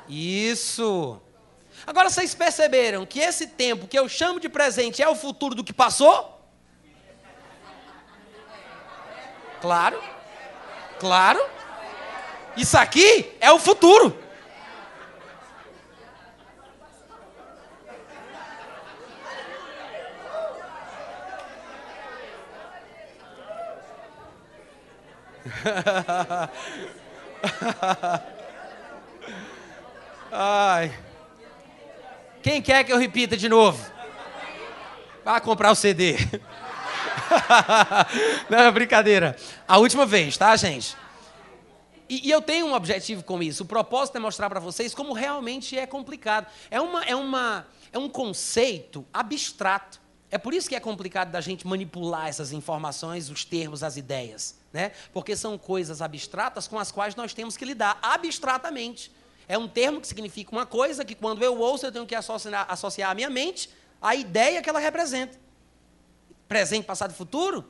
Isso. 0.08 1.22
Agora 1.88 2.10
vocês 2.10 2.34
perceberam 2.34 3.06
que 3.06 3.20
esse 3.20 3.48
tempo 3.48 3.88
que 3.88 3.98
eu 3.98 4.10
chamo 4.10 4.40
de 4.40 4.50
presente 4.50 5.02
é 5.04 5.08
o 5.08 5.16
futuro 5.16 5.54
do 5.54 5.64
que 5.64 5.74
passou? 5.74 6.36
Claro. 9.62 10.02
Claro. 11.00 11.40
Isso 12.58 12.78
aqui 12.78 13.32
é 13.40 13.52
o 13.52 13.60
futuro. 13.60 14.26
Ai. 30.32 30.92
Quem 32.42 32.62
quer 32.62 32.84
que 32.84 32.94
eu 32.94 32.98
repita 32.98 33.36
de 33.36 33.50
novo? 33.50 33.84
Vá 35.24 35.40
comprar 35.40 35.72
o 35.72 35.76
CD. 35.76 36.18
Não, 38.50 38.60
é 38.60 38.72
brincadeira. 38.72 39.36
A 39.68 39.78
última 39.78 40.06
vez, 40.06 40.38
tá, 40.38 40.56
gente? 40.56 40.96
E, 42.08 42.28
e, 42.28 42.32
eu 42.32 42.42
tenho 42.42 42.68
um 42.68 42.74
objetivo 42.74 43.24
com 43.24 43.42
isso. 43.42 43.64
O 43.64 43.66
propósito 43.66 44.18
é 44.18 44.20
mostrar 44.20 44.50
para 44.50 44.60
vocês 44.60 44.94
como 44.94 45.14
realmente 45.14 45.78
é 45.78 45.86
complicado. 45.88 46.48
É, 46.70 46.80
uma, 46.80 47.04
é, 47.04 47.16
uma, 47.16 47.68
é 47.92 47.98
um 47.98 48.08
conceito 48.08 49.06
abstrato. 49.12 50.00
É 50.30 50.38
por 50.38 50.54
isso 50.54 50.70
que 50.70 50.76
é 50.76 50.80
complicado 50.80 51.32
da 51.32 51.42
gente 51.42 51.66
manipular 51.66 52.28
essas 52.28 52.52
informações, 52.52 53.30
os 53.30 53.44
termos, 53.44 53.84
as 53.84 53.98
ideias. 53.98 54.58
Né? 54.72 54.92
Porque 55.14 55.36
são 55.36 55.58
coisas 55.58 56.02
abstratas 56.02 56.68
com 56.68 56.78
as 56.78 56.92
quais 56.92 57.16
nós 57.16 57.34
temos 57.34 57.58
que 57.58 57.66
lidar 57.66 57.98
abstratamente. 58.02 59.12
É 59.48 59.58
um 59.58 59.68
termo 59.68 60.02
que 60.02 60.08
significa 60.08 60.52
uma 60.52 60.66
coisa 60.66 61.06
que, 61.06 61.16
quando 61.16 61.44
eu 61.44 61.60
ouço, 61.60 61.86
eu 61.86 61.92
tenho 61.92 62.06
que 62.06 62.16
associar, 62.16 62.66
associar 62.70 63.12
à 63.12 63.16
minha 63.16 63.30
mente 63.30 63.70
a 64.02 64.16
ideia 64.16 64.62
que 64.62 64.70
ela 64.70 64.80
representa 64.80 65.46
presente, 66.48 66.86
passado 66.86 67.12
e 67.12 67.14
futuro, 67.14 67.66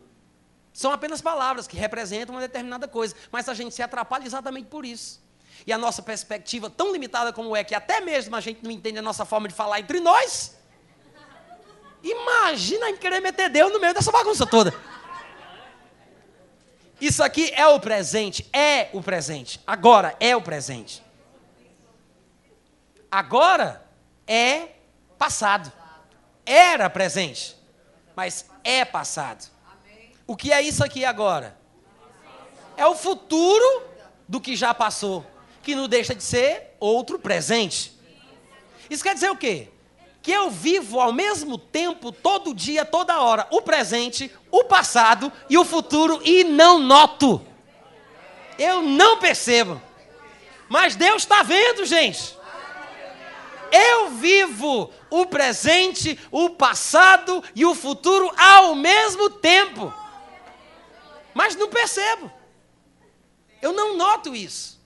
são 0.75 0.91
apenas 0.91 1.21
palavras 1.21 1.67
que 1.67 1.77
representam 1.77 2.35
uma 2.35 2.41
determinada 2.41 2.85
coisa, 2.85 3.15
mas 3.31 3.47
a 3.47 3.53
gente 3.53 3.73
se 3.73 3.81
atrapalha 3.81 4.25
exatamente 4.25 4.67
por 4.67 4.85
isso. 4.85 5.23
E 5.65 5.71
a 5.71 5.77
nossa 5.77 6.01
perspectiva, 6.01 6.69
tão 6.69 6.91
limitada 6.91 7.31
como 7.31 7.55
é, 7.55 7.63
que 7.63 7.73
até 7.73 8.01
mesmo 8.01 8.35
a 8.35 8.41
gente 8.41 8.61
não 8.61 8.69
entende 8.69 8.99
a 8.99 9.01
nossa 9.01 9.23
forma 9.23 9.47
de 9.47 9.53
falar 9.53 9.79
entre 9.79 10.01
nós, 10.01 10.57
imagina 12.03 12.89
em 12.89 12.97
querer 12.97 13.21
meter 13.21 13.49
Deus 13.49 13.71
no 13.71 13.79
meio 13.79 13.93
dessa 13.93 14.11
bagunça 14.11 14.45
toda. 14.45 14.73
Isso 16.99 17.23
aqui 17.23 17.49
é 17.53 17.65
o 17.67 17.79
presente, 17.79 18.45
é 18.51 18.89
o 18.91 19.01
presente. 19.01 19.61
Agora 19.65 20.13
é 20.19 20.35
o 20.35 20.41
presente. 20.41 21.01
Agora 23.09 23.81
é 24.27 24.71
passado. 25.17 25.71
Era 26.45 26.89
presente. 26.89 27.55
Mas 28.13 28.45
é 28.61 28.83
passado. 28.83 29.54
O 30.27 30.35
que 30.35 30.51
é 30.51 30.61
isso 30.61 30.83
aqui 30.83 31.05
agora? 31.05 31.57
É 32.75 32.85
o 32.85 32.95
futuro 32.95 33.83
do 34.27 34.41
que 34.41 34.55
já 34.55 34.73
passou, 34.73 35.25
que 35.61 35.75
não 35.75 35.87
deixa 35.87 36.15
de 36.15 36.23
ser 36.23 36.75
outro 36.79 37.19
presente. 37.19 37.93
Isso 38.89 39.03
quer 39.03 39.13
dizer 39.13 39.29
o 39.29 39.37
quê? 39.37 39.69
Que 40.21 40.31
eu 40.31 40.49
vivo 40.49 40.99
ao 40.99 41.13
mesmo 41.13 41.57
tempo, 41.57 42.11
todo 42.11 42.53
dia, 42.53 42.83
toda 42.83 43.21
hora, 43.21 43.47
o 43.51 43.61
presente, 43.61 44.31
o 44.51 44.63
passado 44.63 45.31
e 45.49 45.57
o 45.57 45.65
futuro 45.65 46.19
e 46.23 46.43
não 46.43 46.79
noto. 46.79 47.45
Eu 48.57 48.81
não 48.81 49.19
percebo. 49.19 49.79
Mas 50.67 50.95
Deus 50.95 51.21
está 51.21 51.43
vendo, 51.43 51.85
gente. 51.85 52.35
Eu 53.71 54.09
vivo 54.09 54.89
o 55.09 55.25
presente, 55.25 56.17
o 56.31 56.49
passado 56.49 57.43
e 57.53 57.65
o 57.65 57.75
futuro 57.75 58.31
ao 58.37 58.73
mesmo 58.73 59.29
tempo. 59.29 59.93
Mas 61.35 61.53
não 61.57 61.69
percebo. 61.69 62.31
Eu 63.61 63.73
não 63.73 63.97
noto 63.97 64.33
isso. 64.33 64.81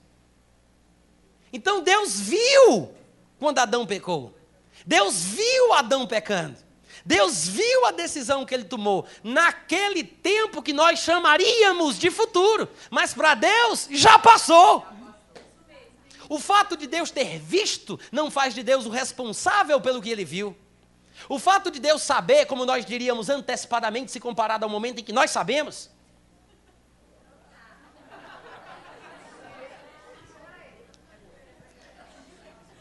Então 1.54 1.84
Deus 1.84 2.20
viu 2.20 2.92
quando 3.38 3.60
Adão 3.60 3.86
pecou. 3.86 4.36
Deus 4.84 5.24
viu 5.24 5.74
Adão 5.74 6.08
pecando. 6.08 6.58
Deus 7.06 7.48
viu 7.48 7.86
a 7.86 7.92
decisão 7.92 8.46
que 8.46 8.54
ele 8.54 8.64
tomou 8.64 9.06
naquele 9.24 10.04
tempo 10.04 10.62
que 10.62 10.74
nós 10.74 11.00
chamaríamos 11.00 12.00
de 12.00 12.10
futuro, 12.10 12.68
mas 12.90 13.14
para 13.14 13.36
Deus 13.36 13.88
já 13.92 14.18
passou. 14.18 14.86
O 16.28 16.40
fato 16.40 16.76
de 16.76 16.88
Deus 16.88 17.12
ter 17.12 17.40
visto 17.40 18.00
não 18.12 18.32
faz 18.32 18.56
de 18.56 18.64
Deus 18.64 18.86
o 18.88 18.90
responsável 18.90 19.80
pelo 19.80 20.02
que 20.02 20.10
ele 20.10 20.26
viu. 20.26 20.58
O 21.28 21.38
fato 21.38 21.70
de 21.70 21.80
Deus 21.80 22.02
saber, 22.02 22.46
como 22.48 22.66
nós 22.66 22.86
diríamos 22.86 23.30
antecipadamente, 23.30 24.12
se 24.12 24.20
comparado 24.20 24.66
ao 24.66 24.70
momento 24.70 25.00
em 25.00 25.04
que 25.04 25.14
nós 25.14 25.30
sabemos. 25.32 25.90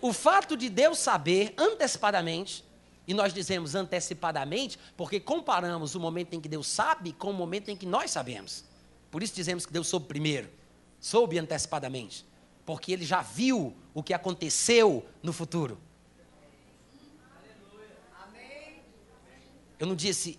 O 0.01 0.13
fato 0.13 0.57
de 0.57 0.69
Deus 0.69 0.99
saber 0.99 1.55
antecipadamente, 1.59 2.65
e 3.07 3.15
nós 3.15 3.33
dizemos 3.33 3.75
antecipadamente, 3.75 4.79
porque 4.97 5.19
comparamos 5.19 5.95
o 5.95 6.01
momento 6.01 6.35
em 6.35 6.41
que 6.41 6.49
Deus 6.49 6.67
sabe 6.67 7.13
com 7.13 7.31
o 7.31 7.35
momento 7.35 7.71
em 7.71 7.77
que 7.77 7.87
nós 7.87 8.11
sabemos. 8.11 8.65
Por 9.11 9.23
isso 9.23 9.35
dizemos 9.35 9.65
que 9.65 9.73
Deus 9.73 9.89
soube 9.89 10.07
primeiro, 10.07 10.49
soube 11.01 11.39
antecipadamente 11.39 12.29
porque 12.69 12.93
ele 12.93 13.07
já 13.07 13.23
viu 13.23 13.75
o 13.95 14.03
que 14.03 14.13
aconteceu 14.13 15.03
no 15.23 15.33
futuro. 15.33 15.79
Eu 19.79 19.87
não 19.87 19.97
disse, 19.97 20.39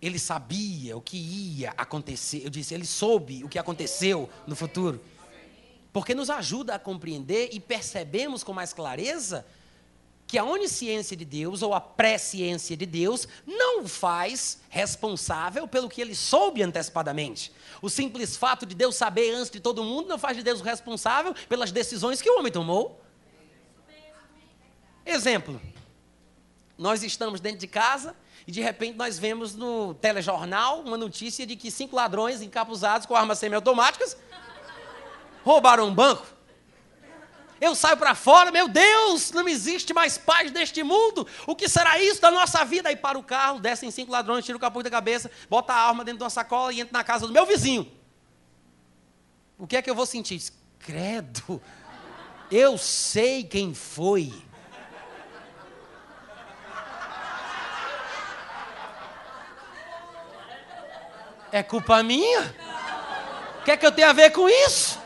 ele 0.00 0.20
sabia 0.20 0.96
o 0.96 1.00
que 1.00 1.16
ia 1.16 1.70
acontecer. 1.76 2.44
Eu 2.44 2.48
disse, 2.48 2.72
ele 2.72 2.86
soube 2.86 3.42
o 3.42 3.48
que 3.48 3.58
aconteceu 3.58 4.30
no 4.46 4.54
futuro. 4.54 5.02
Porque 5.92 6.14
nos 6.14 6.30
ajuda 6.30 6.74
a 6.74 6.78
compreender 6.78 7.50
e 7.52 7.60
percebemos 7.60 8.42
com 8.42 8.52
mais 8.52 8.72
clareza 8.72 9.44
que 10.32 10.38
a 10.38 10.44
onisciência 10.44 11.14
de 11.14 11.26
Deus 11.26 11.60
ou 11.60 11.74
a 11.74 11.80
presciência 11.80 12.74
de 12.74 12.86
Deus 12.86 13.28
não 13.46 13.82
o 13.82 13.86
faz 13.86 14.60
responsável 14.70 15.68
pelo 15.68 15.90
que 15.90 16.00
ele 16.00 16.14
soube 16.14 16.62
antecipadamente. 16.62 17.52
O 17.82 17.90
simples 17.90 18.34
fato 18.34 18.64
de 18.64 18.74
Deus 18.74 18.96
saber 18.96 19.34
antes 19.34 19.50
de 19.50 19.60
todo 19.60 19.84
mundo 19.84 20.08
não 20.08 20.18
faz 20.18 20.34
de 20.34 20.42
Deus 20.42 20.62
responsável 20.62 21.34
pelas 21.50 21.70
decisões 21.70 22.22
que 22.22 22.30
o 22.30 22.38
homem 22.38 22.50
tomou. 22.50 22.98
Exemplo: 25.04 25.60
nós 26.78 27.02
estamos 27.02 27.38
dentro 27.38 27.58
de 27.58 27.66
casa 27.66 28.16
e 28.46 28.50
de 28.50 28.62
repente 28.62 28.96
nós 28.96 29.18
vemos 29.18 29.54
no 29.54 29.92
telejornal 29.92 30.80
uma 30.80 30.96
notícia 30.96 31.46
de 31.46 31.56
que 31.56 31.70
cinco 31.70 31.94
ladrões 31.94 32.40
encapuzados 32.40 33.06
com 33.06 33.14
armas 33.14 33.38
semiautomáticas 33.38 34.16
roubaram 35.44 35.86
um 35.86 35.94
banco. 35.94 36.26
Eu 37.60 37.76
saio 37.76 37.96
para 37.96 38.12
fora, 38.16 38.50
meu 38.50 38.66
Deus, 38.66 39.30
não 39.30 39.48
existe 39.48 39.94
mais 39.94 40.18
paz 40.18 40.50
neste 40.50 40.82
mundo. 40.82 41.24
O 41.46 41.54
que 41.54 41.68
será 41.68 41.96
isso 41.96 42.20
da 42.20 42.28
nossa 42.28 42.64
vida? 42.64 42.88
Aí 42.88 42.96
para 42.96 43.16
o 43.16 43.22
carro, 43.22 43.60
descem 43.60 43.88
cinco 43.90 44.10
ladrões, 44.10 44.44
tira 44.44 44.56
o 44.56 44.60
capuz 44.60 44.82
da 44.82 44.90
cabeça, 44.90 45.30
bota 45.48 45.72
a 45.72 45.76
arma 45.76 46.04
dentro 46.04 46.18
de 46.18 46.24
uma 46.24 46.30
sacola 46.30 46.72
e 46.72 46.80
entra 46.80 46.98
na 46.98 47.04
casa 47.04 47.24
do 47.24 47.32
meu 47.32 47.46
vizinho. 47.46 47.90
O 49.56 49.64
que 49.64 49.76
é 49.76 49.82
que 49.82 49.88
eu 49.88 49.94
vou 49.94 50.06
sentir? 50.06 50.42
Credo, 50.80 51.62
eu 52.50 52.76
sei 52.76 53.44
quem 53.44 53.74
foi. 53.74 54.34
É 61.52 61.62
culpa 61.62 62.02
minha? 62.02 62.56
O 63.60 63.64
que 63.64 63.70
é 63.70 63.76
que 63.76 63.86
eu 63.86 63.92
tenho 63.92 64.08
a 64.08 64.12
ver 64.12 64.30
com 64.30 64.48
isso? 64.48 65.01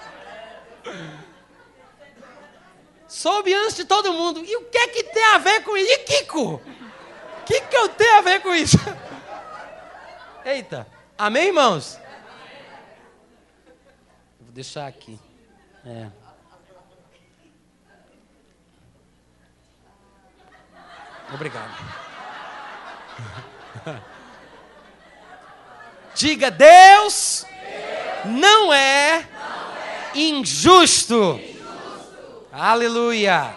Soube 3.08 3.54
antes 3.54 3.76
de 3.76 3.84
todo 3.84 4.12
mundo. 4.12 4.44
E 4.44 4.56
o 4.56 4.64
que 4.64 4.76
é 4.76 4.88
que 4.88 5.04
tem 5.04 5.24
a 5.26 5.38
ver 5.38 5.62
com 5.62 5.76
isso? 5.76 5.92
E 5.92 5.98
Kiko? 5.98 6.54
O 6.54 6.60
que, 7.46 7.60
que 7.60 7.76
eu 7.76 7.88
tenho 7.90 8.18
a 8.18 8.22
ver 8.22 8.42
com 8.42 8.54
isso? 8.54 8.76
Eita. 10.44 10.86
Amém, 11.16 11.46
irmãos? 11.46 11.98
Vou 14.40 14.52
deixar 14.52 14.86
aqui. 14.86 15.18
É. 15.86 16.08
Obrigado. 21.32 21.72
Diga 26.14 26.50
Deus 26.50 27.46
não, 28.25 28.73
é 28.73 29.28
injusto. 30.14 31.40
Aleluia. 32.52 33.54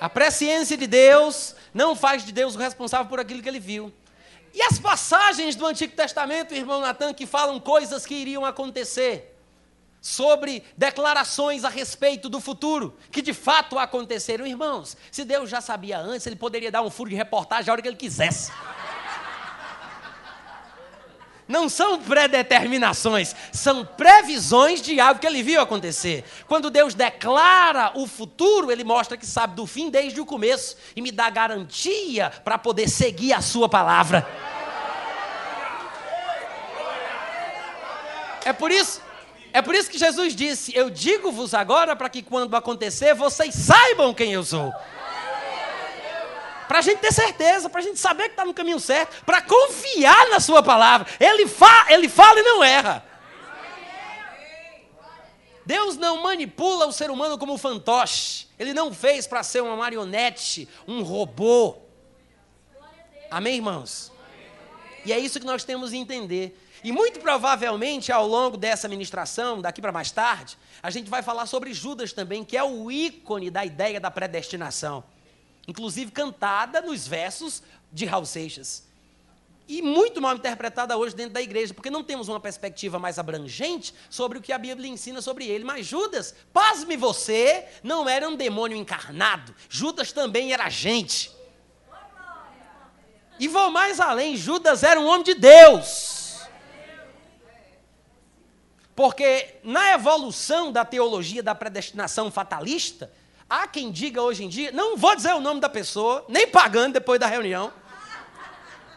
A 0.00 0.08
presciência 0.08 0.76
de 0.76 0.86
Deus 0.86 1.54
não 1.74 1.94
faz 1.96 2.24
de 2.24 2.32
Deus 2.32 2.54
o 2.54 2.58
responsável 2.58 3.06
por 3.06 3.20
aquilo 3.20 3.42
que 3.42 3.48
ele 3.48 3.60
viu. 3.60 3.92
E 4.54 4.62
as 4.62 4.78
passagens 4.78 5.54
do 5.54 5.66
Antigo 5.66 5.94
Testamento, 5.94 6.54
irmão 6.54 6.80
Natan, 6.80 7.12
que 7.12 7.26
falam 7.26 7.60
coisas 7.60 8.06
que 8.06 8.14
iriam 8.14 8.44
acontecer, 8.44 9.34
sobre 10.00 10.64
declarações 10.76 11.64
a 11.64 11.68
respeito 11.68 12.28
do 12.28 12.40
futuro, 12.40 12.96
que 13.10 13.20
de 13.20 13.34
fato 13.34 13.78
aconteceram, 13.78 14.46
irmãos. 14.46 14.96
Se 15.10 15.24
Deus 15.24 15.50
já 15.50 15.60
sabia 15.60 15.98
antes, 15.98 16.26
ele 16.26 16.36
poderia 16.36 16.70
dar 16.70 16.82
um 16.82 16.90
furo 16.90 17.10
de 17.10 17.16
reportagem 17.16 17.68
a 17.68 17.72
hora 17.72 17.82
que 17.82 17.88
ele 17.88 17.96
quisesse 17.96 18.50
não 21.48 21.68
são 21.68 21.98
predeterminações, 21.98 23.34
são 23.50 23.84
previsões 23.84 24.82
de 24.82 25.00
algo 25.00 25.18
que 25.18 25.26
ele 25.26 25.42
viu 25.42 25.60
acontecer. 25.60 26.22
Quando 26.46 26.70
Deus 26.70 26.92
declara 26.92 27.92
o 27.94 28.06
futuro, 28.06 28.70
ele 28.70 28.84
mostra 28.84 29.16
que 29.16 29.26
sabe 29.26 29.56
do 29.56 29.66
fim 29.66 29.88
desde 29.88 30.20
o 30.20 30.26
começo 30.26 30.76
e 30.94 31.00
me 31.00 31.10
dá 31.10 31.30
garantia 31.30 32.30
para 32.44 32.58
poder 32.58 32.88
seguir 32.88 33.32
a 33.32 33.40
sua 33.40 33.68
palavra. 33.68 34.28
É 38.44 38.52
por 38.52 38.70
isso, 38.70 39.00
é 39.52 39.62
por 39.62 39.74
isso 39.74 39.90
que 39.90 39.98
Jesus 39.98 40.34
disse: 40.34 40.74
Eu 40.76 40.90
digo-vos 40.90 41.54
agora 41.54 41.96
para 41.96 42.08
que 42.08 42.22
quando 42.22 42.54
acontecer 42.54 43.14
vocês 43.14 43.54
saibam 43.54 44.14
quem 44.14 44.32
eu 44.32 44.44
sou. 44.44 44.72
Para 46.68 46.80
a 46.80 46.82
gente 46.82 46.98
ter 46.98 47.12
certeza, 47.12 47.70
para 47.70 47.80
a 47.80 47.82
gente 47.82 47.98
saber 47.98 48.24
que 48.24 48.30
está 48.32 48.44
no 48.44 48.52
caminho 48.52 48.78
certo, 48.78 49.24
para 49.24 49.40
confiar 49.40 50.28
na 50.28 50.38
Sua 50.38 50.62
palavra. 50.62 51.08
Ele, 51.18 51.48
fa 51.48 51.86
ele 51.88 52.10
fala 52.10 52.38
e 52.38 52.42
não 52.42 52.62
erra. 52.62 53.04
Deus 55.64 55.96
não 55.96 56.22
manipula 56.22 56.86
o 56.86 56.92
ser 56.92 57.10
humano 57.10 57.38
como 57.38 57.56
fantoche. 57.56 58.46
Ele 58.58 58.74
não 58.74 58.92
fez 58.92 59.26
para 59.26 59.42
ser 59.42 59.62
uma 59.62 59.76
marionete, 59.76 60.68
um 60.86 61.02
robô. 61.02 61.76
Amém, 63.30 63.56
irmãos? 63.56 64.12
E 65.04 65.12
é 65.12 65.18
isso 65.18 65.40
que 65.40 65.46
nós 65.46 65.64
temos 65.64 65.90
que 65.90 65.96
entender. 65.96 66.58
E 66.84 66.92
muito 66.92 67.18
provavelmente, 67.20 68.12
ao 68.12 68.26
longo 68.26 68.56
dessa 68.56 68.88
ministração, 68.88 69.60
daqui 69.60 69.80
para 69.80 69.92
mais 69.92 70.10
tarde, 70.10 70.56
a 70.82 70.90
gente 70.90 71.08
vai 71.08 71.22
falar 71.22 71.46
sobre 71.46 71.72
Judas 71.72 72.12
também, 72.12 72.44
que 72.44 72.56
é 72.56 72.62
o 72.62 72.90
ícone 72.90 73.50
da 73.50 73.64
ideia 73.64 73.98
da 73.98 74.10
predestinação 74.10 75.02
inclusive 75.68 76.10
cantada 76.10 76.80
nos 76.80 77.06
versos 77.06 77.62
de 77.92 78.06
Raul 78.06 78.24
Seixas. 78.24 78.88
E 79.68 79.82
muito 79.82 80.18
mal 80.18 80.34
interpretada 80.34 80.96
hoje 80.96 81.14
dentro 81.14 81.34
da 81.34 81.42
igreja, 81.42 81.74
porque 81.74 81.90
não 81.90 82.02
temos 82.02 82.26
uma 82.26 82.40
perspectiva 82.40 82.98
mais 82.98 83.18
abrangente 83.18 83.94
sobre 84.08 84.38
o 84.38 84.40
que 84.40 84.50
a 84.50 84.56
Bíblia 84.56 84.88
ensina 84.88 85.20
sobre 85.20 85.46
ele. 85.46 85.62
Mas 85.62 85.84
Judas, 85.84 86.34
pasme 86.54 86.96
você, 86.96 87.66
não 87.82 88.08
era 88.08 88.26
um 88.26 88.34
demônio 88.34 88.78
encarnado. 88.78 89.54
Judas 89.68 90.10
também 90.10 90.54
era 90.54 90.70
gente. 90.70 91.30
E 93.38 93.46
vou 93.46 93.70
mais 93.70 94.00
além: 94.00 94.38
Judas 94.38 94.82
era 94.82 94.98
um 94.98 95.06
homem 95.06 95.24
de 95.24 95.34
Deus. 95.34 96.40
Porque 98.96 99.56
na 99.62 99.92
evolução 99.92 100.72
da 100.72 100.84
teologia 100.84 101.42
da 101.42 101.54
predestinação 101.54 102.32
fatalista, 102.32 103.12
Há 103.48 103.66
quem 103.66 103.90
diga 103.90 104.20
hoje 104.20 104.44
em 104.44 104.48
dia, 104.48 104.70
não 104.72 104.96
vou 104.96 105.16
dizer 105.16 105.32
o 105.34 105.40
nome 105.40 105.60
da 105.60 105.68
pessoa, 105.68 106.24
nem 106.28 106.46
pagando 106.46 106.94
depois 106.94 107.18
da 107.18 107.26
reunião, 107.26 107.72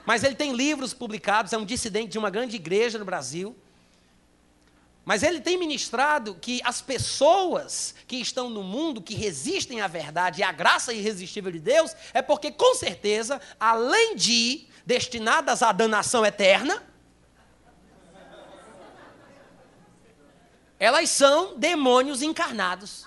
mas 0.05 0.23
ele 0.23 0.35
tem 0.35 0.53
livros 0.53 0.93
publicados, 0.93 1.53
é 1.53 1.57
um 1.57 1.63
dissidente 1.63 2.09
de 2.09 2.17
uma 2.17 2.29
grande 2.29 2.55
igreja 2.55 2.99
no 2.99 3.05
Brasil. 3.05 3.55
Mas 5.05 5.23
ele 5.23 5.39
tem 5.39 5.57
ministrado 5.57 6.35
que 6.35 6.61
as 6.63 6.81
pessoas 6.81 7.95
que 8.07 8.17
estão 8.17 8.49
no 8.49 8.61
mundo, 8.61 9.01
que 9.01 9.15
resistem 9.15 9.81
à 9.81 9.87
verdade 9.87 10.41
e 10.41 10.43
à 10.43 10.51
graça 10.51 10.93
irresistível 10.93 11.51
de 11.51 11.59
Deus, 11.59 11.95
é 12.13 12.21
porque, 12.21 12.51
com 12.51 12.75
certeza, 12.75 13.41
além 13.59 14.15
de 14.15 14.67
destinadas 14.85 15.63
à 15.63 15.71
danação 15.71 16.25
eterna, 16.25 16.83
elas 20.77 21.09
são 21.09 21.57
demônios 21.57 22.21
encarnados. 22.21 23.05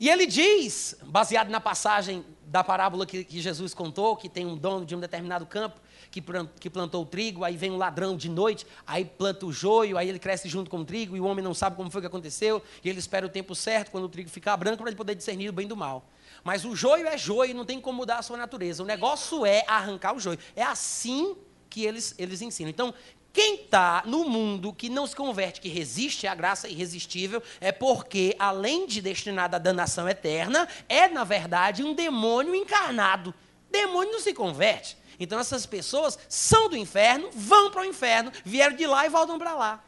E 0.00 0.08
ele 0.08 0.26
diz, 0.26 0.96
baseado 1.02 1.48
na 1.48 1.60
passagem 1.60 2.24
da 2.46 2.62
parábola 2.62 3.04
que, 3.04 3.24
que, 3.24 3.40
Jesus 3.40 3.74
contou, 3.74 4.16
que 4.16 4.28
tem 4.28 4.46
um 4.46 4.56
dono 4.56 4.86
de 4.86 4.94
um 4.94 5.00
determinado 5.00 5.44
campo 5.44 5.80
que, 6.10 6.22
que 6.60 6.70
plantou 6.70 7.02
o 7.02 7.06
trigo, 7.06 7.44
aí 7.44 7.56
vem 7.56 7.70
um 7.70 7.76
ladrão 7.76 8.16
de 8.16 8.28
noite, 8.28 8.66
aí 8.86 9.04
planta 9.04 9.44
o 9.44 9.52
joio, 9.52 9.98
aí 9.98 10.08
ele 10.08 10.18
cresce 10.18 10.48
junto 10.48 10.70
com 10.70 10.78
o 10.78 10.84
trigo, 10.84 11.16
e 11.16 11.20
o 11.20 11.24
homem 11.24 11.44
não 11.44 11.52
sabe 11.52 11.76
como 11.76 11.90
foi 11.90 12.00
que 12.00 12.06
aconteceu, 12.06 12.62
e 12.82 12.88
ele 12.88 12.98
espera 12.98 13.26
o 13.26 13.28
tempo 13.28 13.54
certo, 13.54 13.90
quando 13.90 14.04
o 14.04 14.08
trigo 14.08 14.30
ficar 14.30 14.56
branco, 14.56 14.78
para 14.78 14.88
ele 14.88 14.96
poder 14.96 15.14
discernir 15.14 15.50
o 15.50 15.52
bem 15.52 15.66
do 15.66 15.76
mal. 15.76 16.08
Mas 16.44 16.64
o 16.64 16.74
joio 16.74 17.06
é 17.06 17.18
joio, 17.18 17.54
não 17.54 17.64
tem 17.64 17.80
como 17.80 17.98
mudar 17.98 18.18
a 18.18 18.22
sua 18.22 18.36
natureza. 18.36 18.82
O 18.82 18.86
negócio 18.86 19.44
é 19.44 19.64
arrancar 19.66 20.14
o 20.14 20.20
joio. 20.20 20.38
É 20.54 20.62
assim 20.62 21.36
que 21.68 21.84
eles, 21.84 22.14
eles 22.18 22.40
ensinam. 22.40 22.70
Então, 22.70 22.94
quem 23.32 23.56
está 23.56 24.02
no 24.06 24.24
mundo 24.24 24.72
que 24.72 24.88
não 24.88 25.06
se 25.06 25.14
converte, 25.14 25.60
que 25.60 25.68
resiste 25.68 26.26
à 26.26 26.34
graça 26.34 26.68
irresistível, 26.68 27.42
é 27.60 27.70
porque, 27.70 28.34
além 28.38 28.86
de 28.86 29.00
destinado 29.00 29.56
à 29.56 29.58
danação 29.58 30.08
eterna, 30.08 30.68
é, 30.88 31.08
na 31.08 31.24
verdade, 31.24 31.84
um 31.84 31.94
demônio 31.94 32.54
encarnado. 32.54 33.34
Demônio 33.70 34.12
não 34.12 34.20
se 34.20 34.32
converte. 34.32 34.96
Então, 35.20 35.38
essas 35.38 35.66
pessoas 35.66 36.18
são 36.28 36.68
do 36.68 36.76
inferno, 36.76 37.30
vão 37.32 37.70
para 37.70 37.82
o 37.82 37.84
inferno, 37.84 38.32
vieram 38.44 38.76
de 38.76 38.86
lá 38.86 39.04
e 39.04 39.08
voltam 39.08 39.38
para 39.38 39.54
lá. 39.54 39.84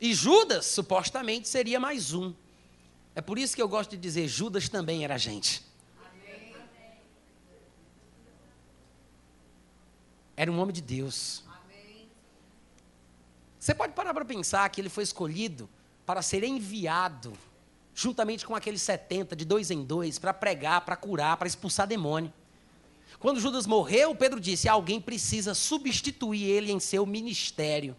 E 0.00 0.12
Judas, 0.14 0.66
supostamente, 0.66 1.48
seria 1.48 1.78
mais 1.78 2.12
um. 2.12 2.34
É 3.14 3.20
por 3.20 3.38
isso 3.38 3.54
que 3.54 3.62
eu 3.62 3.68
gosto 3.68 3.90
de 3.90 3.96
dizer: 3.98 4.26
Judas 4.26 4.68
também 4.68 5.04
era 5.04 5.16
gente. 5.16 5.62
Era 10.42 10.50
um 10.50 10.58
homem 10.58 10.74
de 10.74 10.82
Deus. 10.82 11.44
Você 13.60 13.72
pode 13.72 13.92
parar 13.92 14.12
para 14.12 14.24
pensar 14.24 14.68
que 14.70 14.80
ele 14.80 14.88
foi 14.88 15.04
escolhido 15.04 15.70
para 16.04 16.20
ser 16.20 16.42
enviado, 16.42 17.32
juntamente 17.94 18.44
com 18.44 18.56
aqueles 18.56 18.82
70, 18.82 19.36
de 19.36 19.44
dois 19.44 19.70
em 19.70 19.84
dois, 19.84 20.18
para 20.18 20.34
pregar, 20.34 20.84
para 20.84 20.96
curar, 20.96 21.36
para 21.36 21.46
expulsar 21.46 21.86
demônio. 21.86 22.32
Quando 23.20 23.38
Judas 23.38 23.68
morreu, 23.68 24.16
Pedro 24.16 24.40
disse: 24.40 24.68
alguém 24.68 25.00
precisa 25.00 25.54
substituir 25.54 26.42
ele 26.42 26.72
em 26.72 26.80
seu 26.80 27.06
ministério. 27.06 27.94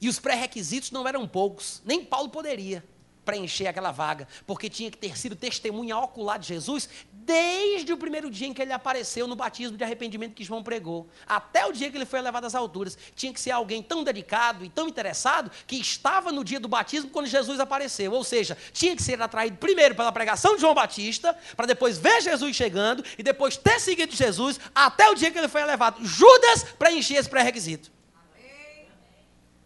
E 0.00 0.08
os 0.08 0.18
pré-requisitos 0.18 0.90
não 0.90 1.06
eram 1.06 1.28
poucos, 1.28 1.82
nem 1.84 2.02
Paulo 2.02 2.30
poderia 2.30 2.82
preencher 3.26 3.66
aquela 3.66 3.90
vaga, 3.90 4.26
porque 4.46 4.70
tinha 4.70 4.90
que 4.90 4.96
ter 4.96 5.18
sido 5.18 5.36
testemunha 5.36 5.98
ocular 5.98 6.38
de 6.38 6.46
Jesus 6.46 6.88
desde 7.26 7.92
o 7.92 7.96
primeiro 7.96 8.30
dia 8.30 8.46
em 8.46 8.54
que 8.54 8.62
ele 8.62 8.72
apareceu 8.72 9.26
no 9.26 9.34
batismo 9.34 9.76
de 9.76 9.82
arrependimento 9.82 10.32
que 10.32 10.44
João 10.44 10.62
pregou, 10.62 11.08
até 11.26 11.66
o 11.66 11.72
dia 11.72 11.90
que 11.90 11.96
ele 11.96 12.06
foi 12.06 12.20
elevado 12.20 12.46
às 12.46 12.54
alturas. 12.54 12.96
Tinha 13.16 13.32
que 13.32 13.40
ser 13.40 13.50
alguém 13.50 13.82
tão 13.82 14.04
dedicado 14.04 14.64
e 14.64 14.68
tão 14.68 14.88
interessado 14.88 15.50
que 15.66 15.74
estava 15.74 16.30
no 16.30 16.44
dia 16.44 16.60
do 16.60 16.68
batismo 16.68 17.10
quando 17.10 17.26
Jesus 17.26 17.58
apareceu. 17.58 18.12
Ou 18.12 18.22
seja, 18.22 18.56
tinha 18.72 18.94
que 18.94 19.02
ser 19.02 19.20
atraído 19.20 19.56
primeiro 19.56 19.96
pela 19.96 20.12
pregação 20.12 20.54
de 20.54 20.60
João 20.60 20.72
Batista, 20.72 21.36
para 21.56 21.66
depois 21.66 21.98
ver 21.98 22.22
Jesus 22.22 22.54
chegando 22.54 23.04
e 23.18 23.22
depois 23.24 23.56
ter 23.56 23.80
seguido 23.80 24.14
Jesus 24.14 24.60
até 24.72 25.10
o 25.10 25.14
dia 25.16 25.30
que 25.32 25.38
ele 25.38 25.48
foi 25.48 25.62
elevado. 25.62 26.04
Judas 26.06 26.62
preencher 26.78 27.14
esse 27.14 27.28
pré-requisito. 27.28 27.95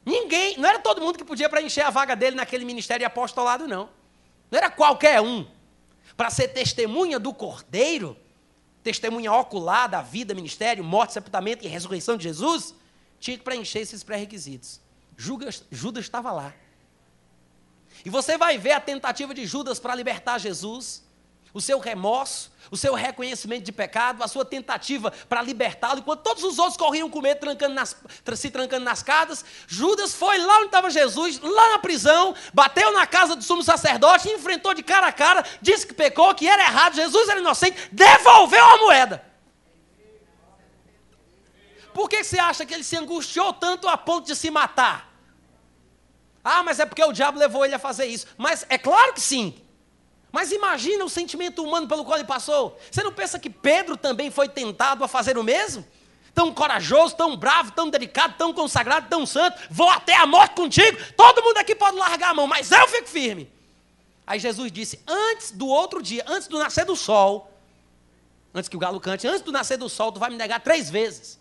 Ninguém, 0.04 0.56
não 0.58 0.68
era 0.68 0.78
todo 0.78 1.00
mundo 1.00 1.18
que 1.18 1.24
podia 1.24 1.48
preencher 1.48 1.82
a 1.82 1.90
vaga 1.90 2.16
dele 2.16 2.36
naquele 2.36 2.64
ministério 2.64 3.06
apostolado, 3.06 3.68
não. 3.68 3.88
Não 4.50 4.58
era 4.58 4.70
qualquer 4.70 5.20
um. 5.20 5.46
Para 6.16 6.30
ser 6.30 6.48
testemunha 6.48 7.18
do 7.18 7.32
Cordeiro, 7.32 8.16
testemunha 8.82 9.32
ocular 9.32 9.88
da 9.88 10.02
vida, 10.02 10.34
ministério, 10.34 10.82
morte, 10.82 11.12
sepultamento 11.12 11.64
e 11.64 11.68
ressurreição 11.68 12.16
de 12.16 12.24
Jesus, 12.24 12.74
tinha 13.18 13.36
que 13.36 13.44
preencher 13.44 13.80
esses 13.80 14.02
pré-requisitos. 14.02 14.80
Judas, 15.16 15.64
Judas 15.70 16.04
estava 16.04 16.32
lá. 16.32 16.54
E 18.04 18.10
você 18.10 18.38
vai 18.38 18.56
ver 18.56 18.72
a 18.72 18.80
tentativa 18.80 19.34
de 19.34 19.44
Judas 19.44 19.78
para 19.78 19.94
libertar 19.94 20.38
Jesus 20.38 21.04
o 21.52 21.60
seu 21.60 21.78
remorso, 21.78 22.50
o 22.70 22.76
seu 22.76 22.94
reconhecimento 22.94 23.64
de 23.64 23.72
pecado, 23.72 24.22
a 24.22 24.28
sua 24.28 24.44
tentativa 24.44 25.12
para 25.28 25.42
libertá-lo, 25.42 26.00
enquanto 26.00 26.22
todos 26.22 26.44
os 26.44 26.58
outros 26.58 26.76
corriam 26.76 27.10
com 27.10 27.20
medo, 27.20 27.40
trancando 27.40 27.74
nas, 27.74 27.96
se 28.36 28.50
trancando 28.50 28.84
nas 28.84 29.02
casas, 29.02 29.44
Judas 29.66 30.14
foi 30.14 30.38
lá 30.38 30.58
onde 30.58 30.66
estava 30.66 30.90
Jesus, 30.90 31.40
lá 31.40 31.72
na 31.72 31.78
prisão, 31.78 32.34
bateu 32.54 32.92
na 32.92 33.06
casa 33.06 33.34
do 33.34 33.42
sumo 33.42 33.62
sacerdote, 33.62 34.28
enfrentou 34.28 34.74
de 34.74 34.82
cara 34.82 35.08
a 35.08 35.12
cara, 35.12 35.44
disse 35.60 35.86
que 35.86 35.94
pecou, 35.94 36.34
que 36.34 36.48
era 36.48 36.62
errado, 36.62 36.94
Jesus 36.94 37.28
era 37.28 37.40
inocente, 37.40 37.88
devolveu 37.90 38.64
a 38.64 38.78
moeda. 38.78 39.30
Por 41.92 42.08
que 42.08 42.22
você 42.22 42.38
acha 42.38 42.64
que 42.64 42.72
ele 42.72 42.84
se 42.84 42.96
angustiou 42.96 43.52
tanto 43.52 43.88
a 43.88 43.96
ponto 43.96 44.26
de 44.26 44.36
se 44.36 44.50
matar? 44.50 45.10
Ah, 46.42 46.62
mas 46.62 46.80
é 46.80 46.86
porque 46.86 47.02
o 47.04 47.12
diabo 47.12 47.38
levou 47.38 47.64
ele 47.64 47.74
a 47.74 47.78
fazer 47.78 48.06
isso. 48.06 48.26
Mas 48.38 48.64
é 48.68 48.78
claro 48.78 49.12
que 49.12 49.20
sim. 49.20 49.60
Mas 50.32 50.52
imagina 50.52 51.04
o 51.04 51.08
sentimento 51.08 51.62
humano 51.62 51.88
pelo 51.88 52.04
qual 52.04 52.18
ele 52.18 52.26
passou. 52.26 52.78
Você 52.90 53.02
não 53.02 53.12
pensa 53.12 53.38
que 53.38 53.50
Pedro 53.50 53.96
também 53.96 54.30
foi 54.30 54.48
tentado 54.48 55.02
a 55.02 55.08
fazer 55.08 55.36
o 55.36 55.42
mesmo? 55.42 55.84
Tão 56.32 56.54
corajoso, 56.54 57.16
tão 57.16 57.36
bravo, 57.36 57.72
tão 57.72 57.90
delicado, 57.90 58.34
tão 58.38 58.52
consagrado, 58.52 59.08
tão 59.08 59.26
santo. 59.26 59.60
Vou 59.68 59.88
até 59.90 60.14
a 60.14 60.26
morte 60.26 60.54
contigo. 60.54 60.96
Todo 61.16 61.42
mundo 61.42 61.58
aqui 61.58 61.74
pode 61.74 61.96
largar 61.96 62.30
a 62.30 62.34
mão, 62.34 62.46
mas 62.46 62.70
eu 62.70 62.86
fico 62.86 63.08
firme. 63.08 63.50
Aí 64.24 64.38
Jesus 64.38 64.70
disse: 64.70 65.02
Antes 65.08 65.50
do 65.50 65.66
outro 65.66 66.00
dia, 66.00 66.24
antes 66.28 66.46
do 66.46 66.56
nascer 66.56 66.84
do 66.84 66.94
sol, 66.94 67.52
antes 68.54 68.68
que 68.68 68.76
o 68.76 68.78
galo 68.78 69.00
cante, 69.00 69.26
antes 69.26 69.42
do 69.42 69.50
nascer 69.50 69.76
do 69.76 69.88
sol, 69.88 70.12
tu 70.12 70.20
vai 70.20 70.30
me 70.30 70.36
negar 70.36 70.60
três 70.60 70.88
vezes. 70.88 71.39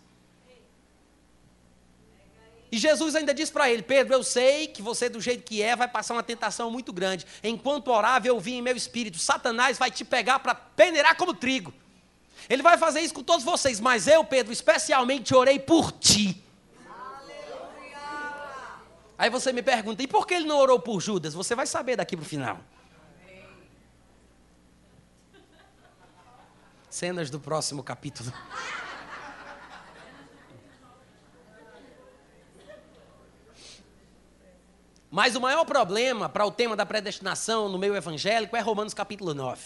E 2.72 2.78
Jesus 2.78 3.16
ainda 3.16 3.34
disse 3.34 3.50
para 3.50 3.70
ele: 3.70 3.82
Pedro, 3.82 4.14
eu 4.14 4.22
sei 4.22 4.68
que 4.68 4.80
você, 4.80 5.08
do 5.08 5.20
jeito 5.20 5.42
que 5.42 5.60
é, 5.62 5.74
vai 5.74 5.88
passar 5.88 6.14
uma 6.14 6.22
tentação 6.22 6.70
muito 6.70 6.92
grande. 6.92 7.26
Enquanto 7.42 7.88
orava, 7.88 8.28
eu 8.28 8.38
vi 8.38 8.54
em 8.54 8.62
meu 8.62 8.76
espírito: 8.76 9.18
Satanás 9.18 9.78
vai 9.78 9.90
te 9.90 10.04
pegar 10.04 10.38
para 10.38 10.54
peneirar 10.54 11.16
como 11.16 11.34
trigo. 11.34 11.74
Ele 12.48 12.62
vai 12.62 12.78
fazer 12.78 13.00
isso 13.00 13.14
com 13.14 13.22
todos 13.22 13.44
vocês, 13.44 13.80
mas 13.80 14.06
eu, 14.06 14.24
Pedro, 14.24 14.52
especialmente 14.52 15.34
orei 15.34 15.58
por 15.58 15.92
ti. 15.92 16.42
Aí 19.18 19.28
você 19.28 19.52
me 19.52 19.62
pergunta: 19.62 20.02
e 20.02 20.06
por 20.06 20.26
que 20.26 20.34
ele 20.34 20.46
não 20.46 20.58
orou 20.58 20.78
por 20.78 21.00
Judas? 21.00 21.34
Você 21.34 21.54
vai 21.54 21.66
saber 21.66 21.96
daqui 21.96 22.16
para 22.16 22.24
o 22.24 22.26
final. 22.26 22.60
Cenas 26.88 27.30
do 27.30 27.38
próximo 27.38 27.82
capítulo. 27.82 28.32
Mas 35.10 35.34
o 35.34 35.40
maior 35.40 35.64
problema 35.64 36.28
para 36.28 36.46
o 36.46 36.52
tema 36.52 36.76
da 36.76 36.86
predestinação 36.86 37.68
no 37.68 37.78
meio 37.78 37.96
evangélico 37.96 38.56
é 38.56 38.60
Romanos 38.60 38.94
capítulo 38.94 39.34
9. 39.34 39.60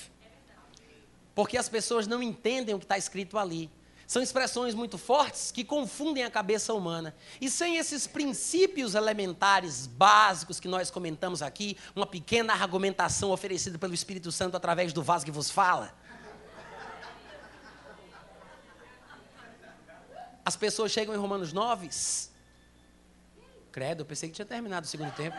Porque 1.34 1.58
as 1.58 1.68
pessoas 1.68 2.06
não 2.06 2.22
entendem 2.22 2.74
o 2.74 2.78
que 2.78 2.86
está 2.86 2.96
escrito 2.96 3.36
ali. 3.36 3.70
São 4.06 4.22
expressões 4.22 4.74
muito 4.74 4.96
fortes 4.96 5.50
que 5.50 5.62
confundem 5.62 6.24
a 6.24 6.30
cabeça 6.30 6.72
humana. 6.72 7.14
E 7.40 7.50
sem 7.50 7.76
esses 7.76 8.06
princípios 8.06 8.94
elementares 8.94 9.86
básicos 9.86 10.58
que 10.58 10.68
nós 10.68 10.90
comentamos 10.90 11.42
aqui, 11.42 11.76
uma 11.94 12.06
pequena 12.06 12.54
argumentação 12.54 13.30
oferecida 13.30 13.78
pelo 13.78 13.92
Espírito 13.92 14.32
Santo 14.32 14.56
através 14.56 14.92
do 14.92 15.02
vaso 15.02 15.24
que 15.26 15.30
vos 15.30 15.50
fala, 15.50 15.94
as 20.44 20.56
pessoas 20.56 20.92
chegam 20.92 21.14
em 21.14 21.18
Romanos 21.18 21.52
9 21.52 21.88
Credo, 23.74 24.02
eu 24.02 24.06
pensei 24.06 24.28
que 24.28 24.36
tinha 24.36 24.46
terminado 24.46 24.86
o 24.86 24.88
segundo 24.88 25.10
tempo. 25.16 25.36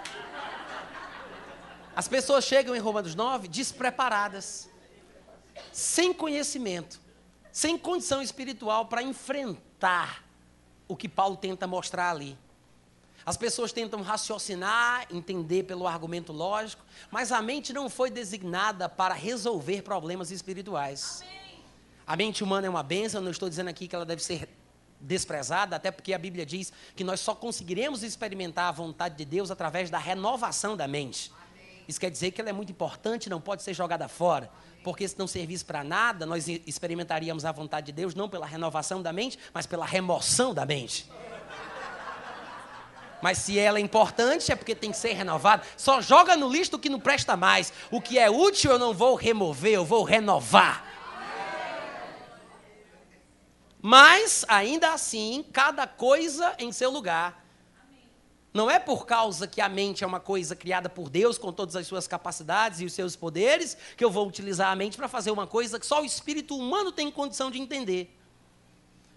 As 1.96 2.06
pessoas 2.06 2.44
chegam 2.44 2.76
em 2.76 2.80
Romanos 2.80 3.16
9 3.16 3.48
despreparadas, 3.48 4.70
sem 5.72 6.14
conhecimento, 6.14 7.00
sem 7.50 7.78
condição 7.78 8.22
espiritual 8.22 8.88
para 8.88 9.02
enfrentar 9.02 10.22
o 10.86 10.98
que 10.98 11.08
Paulo 11.08 11.38
tenta 11.38 11.66
mostrar 11.66 12.12
ali. 12.12 12.38
As 13.26 13.38
pessoas 13.38 13.72
tentam 13.72 14.02
raciocinar, 14.02 15.08
entender 15.10 15.64
pelo 15.64 15.88
argumento 15.88 16.34
lógico, 16.34 16.84
mas 17.10 17.32
a 17.32 17.42
mente 17.42 17.72
não 17.72 17.90
foi 17.90 18.12
designada 18.12 18.90
para 18.90 19.14
resolver 19.14 19.82
problemas 19.82 20.30
espirituais. 20.30 21.22
Amém. 21.22 21.64
A 22.06 22.18
mente 22.18 22.44
humana 22.44 22.68
é 22.68 22.70
uma 22.70 22.84
benção, 22.84 23.22
não 23.22 23.32
estou 23.32 23.48
dizendo 23.48 23.70
aqui 23.70 23.88
que 23.88 23.96
ela 23.96 24.06
deve 24.06 24.22
ser 24.22 24.50
desprezada, 25.00 25.76
até 25.76 25.92
porque 25.92 26.14
a 26.14 26.18
Bíblia 26.18 26.46
diz 26.46 26.72
que 26.96 27.04
nós 27.04 27.20
só 27.20 27.36
conseguiremos 27.36 28.04
experimentar 28.04 28.70
a 28.70 28.72
vontade 28.72 29.16
de 29.16 29.26
Deus 29.26 29.52
através 29.52 29.90
da 29.90 29.98
renovação 29.98 30.76
da 30.76 30.88
mente. 30.88 31.32
Isso 31.88 32.00
quer 32.00 32.10
dizer 32.10 32.32
que 32.32 32.42
ela 32.42 32.50
é 32.50 32.54
muito 32.54 32.72
importante, 32.72 33.30
não 33.30 33.40
pode 33.40 33.62
ser 33.62 33.74
jogada 33.74 34.08
fora. 34.08 34.50
Porque 34.84 35.08
se 35.08 35.18
não 35.18 35.28
servisse 35.28 35.66
para 35.66 35.84
nada, 35.84 36.26
nós 36.26 36.48
experimentaríamos 36.48 37.46
a 37.46 37.52
vontade 37.52 37.88
de 37.88 37.92
Deus 37.92 38.14
não 38.14 38.30
pela 38.30 38.46
renovação 38.46 39.02
da 39.02 39.12
mente, 39.12 39.38
mas 39.54 39.66
pela 39.66 39.86
remoção 39.86 40.54
da 40.54 40.66
mente. 40.66 41.10
Mas 43.22 43.40
se 43.40 43.58
ela 43.58 43.80
é 43.80 43.82
importante, 43.82 44.52
é 44.52 44.56
porque 44.56 44.76
tem 44.76 44.92
que 44.92 44.98
ser 44.98 45.14
renovada. 45.14 45.64
Só 45.78 46.02
joga 46.02 46.36
no 46.36 46.48
lixo 46.48 46.76
o 46.76 46.80
que 46.80 46.90
não 46.90 47.00
presta 47.00 47.36
mais. 47.36 47.74
O 47.90 48.00
que 48.00 48.20
é 48.20 48.30
útil 48.30 48.72
eu 48.72 48.80
não 48.80 48.94
vou 48.94 49.16
remover, 49.16 49.74
eu 49.74 49.86
vou 49.86 50.04
renovar. 50.04 50.95
Mas, 53.88 54.44
ainda 54.48 54.96
assim, 54.96 55.46
cada 55.54 55.86
coisa 55.86 56.56
em 56.58 56.72
seu 56.72 56.90
lugar. 56.90 57.46
Não 58.52 58.68
é 58.68 58.80
por 58.80 59.06
causa 59.06 59.46
que 59.46 59.62
a 59.62 59.70
mente 59.70 60.04
é 60.04 60.08
uma 60.08 60.20
coisa 60.20 60.56
criada 60.56 60.90
por 60.90 61.08
Deus, 61.08 61.38
com 61.38 61.54
todas 61.54 61.76
as 61.76 61.86
suas 61.86 62.08
capacidades 62.08 62.80
e 62.80 62.86
os 62.86 62.94
seus 62.94 63.16
poderes, 63.16 63.78
que 63.96 64.04
eu 64.04 64.10
vou 64.10 64.28
utilizar 64.28 64.72
a 64.72 64.76
mente 64.76 64.98
para 64.98 65.08
fazer 65.08 65.30
uma 65.30 65.46
coisa 65.46 65.80
que 65.80 65.86
só 65.86 66.02
o 66.02 66.04
espírito 66.04 66.58
humano 66.58 66.92
tem 66.92 67.12
condição 67.12 67.52
de 67.52 67.60
entender. 67.60 68.12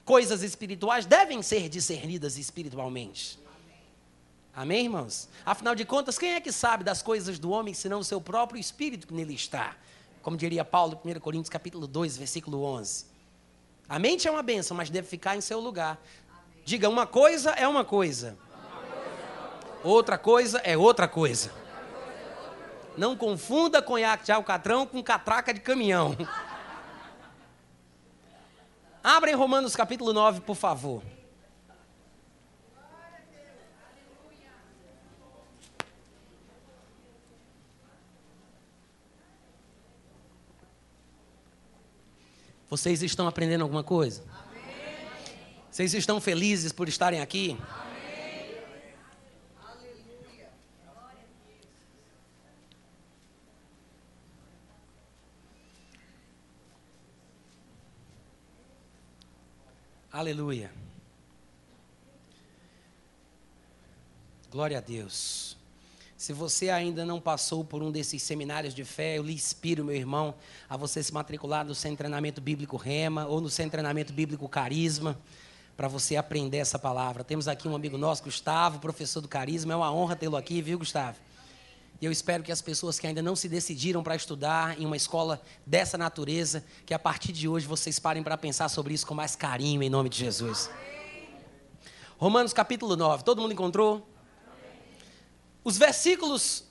Coisas 0.04 0.42
espirituais 0.42 1.06
devem 1.06 1.40
ser 1.40 1.70
discernidas 1.70 2.36
espiritualmente. 2.36 3.38
Amém, 4.54 4.84
irmãos? 4.84 5.30
Afinal 5.46 5.74
de 5.74 5.86
contas, 5.86 6.18
quem 6.18 6.34
é 6.34 6.42
que 6.42 6.52
sabe 6.52 6.84
das 6.84 7.00
coisas 7.00 7.38
do 7.38 7.52
homem 7.52 7.72
senão 7.72 8.00
o 8.00 8.04
seu 8.04 8.20
próprio 8.20 8.60
espírito 8.60 9.06
que 9.06 9.14
nele 9.14 9.32
está? 9.32 9.78
Como 10.20 10.36
diria 10.36 10.62
Paulo, 10.62 11.00
1 11.02 11.20
Coríntios 11.20 11.48
capítulo 11.48 11.86
2, 11.86 12.18
versículo 12.18 12.62
11. 12.64 13.07
A 13.88 13.98
mente 13.98 14.28
é 14.28 14.30
uma 14.30 14.42
benção, 14.42 14.76
mas 14.76 14.90
deve 14.90 15.08
ficar 15.08 15.36
em 15.36 15.40
seu 15.40 15.60
lugar. 15.60 15.98
Diga, 16.64 16.88
uma 16.88 17.06
coisa 17.06 17.50
é 17.52 17.66
uma 17.66 17.84
coisa. 17.84 18.36
Outra 19.82 20.18
coisa 20.18 20.58
é 20.58 20.76
outra 20.76 21.08
coisa. 21.08 21.50
Não 22.96 23.16
confunda 23.16 23.80
conhaque 23.80 24.24
de 24.24 24.32
alcatrão 24.32 24.84
com 24.84 25.02
catraca 25.02 25.54
de 25.54 25.60
caminhão. 25.60 26.16
Abra 29.02 29.30
em 29.30 29.34
Romanos 29.34 29.74
capítulo 29.74 30.12
9, 30.12 30.40
por 30.40 30.56
favor. 30.56 31.02
Vocês 42.70 43.02
estão 43.02 43.26
aprendendo 43.26 43.62
alguma 43.62 43.82
coisa? 43.82 44.22
Amém. 44.30 44.62
Vocês 45.70 45.94
estão 45.94 46.20
felizes 46.20 46.70
por 46.72 46.88
estarem 46.88 47.20
aqui? 47.20 47.56
Amém. 47.60 47.88
Aleluia. 60.12 60.68
Aleluia. 60.70 60.88
Glória 64.50 64.78
a 64.78 64.80
Deus. 64.80 65.57
Se 66.18 66.32
você 66.32 66.68
ainda 66.68 67.04
não 67.04 67.20
passou 67.20 67.62
por 67.64 67.80
um 67.80 67.92
desses 67.92 68.20
seminários 68.24 68.74
de 68.74 68.82
fé, 68.84 69.18
eu 69.18 69.22
lhe 69.22 69.32
inspiro, 69.32 69.84
meu 69.84 69.94
irmão, 69.94 70.34
a 70.68 70.76
você 70.76 71.00
se 71.00 71.14
matricular 71.14 71.64
no 71.64 71.76
Centro 71.76 71.98
Treinamento 71.98 72.40
Bíblico 72.40 72.76
Rema 72.76 73.26
ou 73.26 73.40
no 73.40 73.48
Centro 73.48 73.70
Treinamento 73.70 74.12
Bíblico 74.12 74.48
Carisma, 74.48 75.16
para 75.76 75.86
você 75.86 76.16
aprender 76.16 76.56
essa 76.56 76.76
palavra. 76.76 77.22
Temos 77.22 77.46
aqui 77.46 77.68
um 77.68 77.76
amigo 77.76 77.96
nosso, 77.96 78.24
Gustavo, 78.24 78.80
professor 78.80 79.20
do 79.20 79.28
Carisma. 79.28 79.74
É 79.74 79.76
uma 79.76 79.92
honra 79.92 80.16
tê-lo 80.16 80.36
aqui, 80.36 80.60
viu, 80.60 80.80
Gustavo? 80.80 81.16
E 82.00 82.04
eu 82.04 82.10
espero 82.10 82.42
que 82.42 82.50
as 82.50 82.60
pessoas 82.60 82.98
que 82.98 83.06
ainda 83.06 83.22
não 83.22 83.36
se 83.36 83.48
decidiram 83.48 84.02
para 84.02 84.16
estudar 84.16 84.76
em 84.76 84.84
uma 84.84 84.96
escola 84.96 85.40
dessa 85.64 85.96
natureza, 85.96 86.64
que 86.84 86.92
a 86.92 86.98
partir 86.98 87.30
de 87.30 87.46
hoje 87.46 87.64
vocês 87.64 88.00
parem 88.00 88.24
para 88.24 88.36
pensar 88.36 88.68
sobre 88.68 88.92
isso 88.92 89.06
com 89.06 89.14
mais 89.14 89.36
carinho, 89.36 89.84
em 89.84 89.88
nome 89.88 90.08
de 90.08 90.18
Jesus. 90.18 90.68
Romanos 92.18 92.52
capítulo 92.52 92.96
9. 92.96 93.22
Todo 93.22 93.40
mundo 93.40 93.52
encontrou? 93.52 94.17
Os 95.62 95.76
versículos 95.76 96.64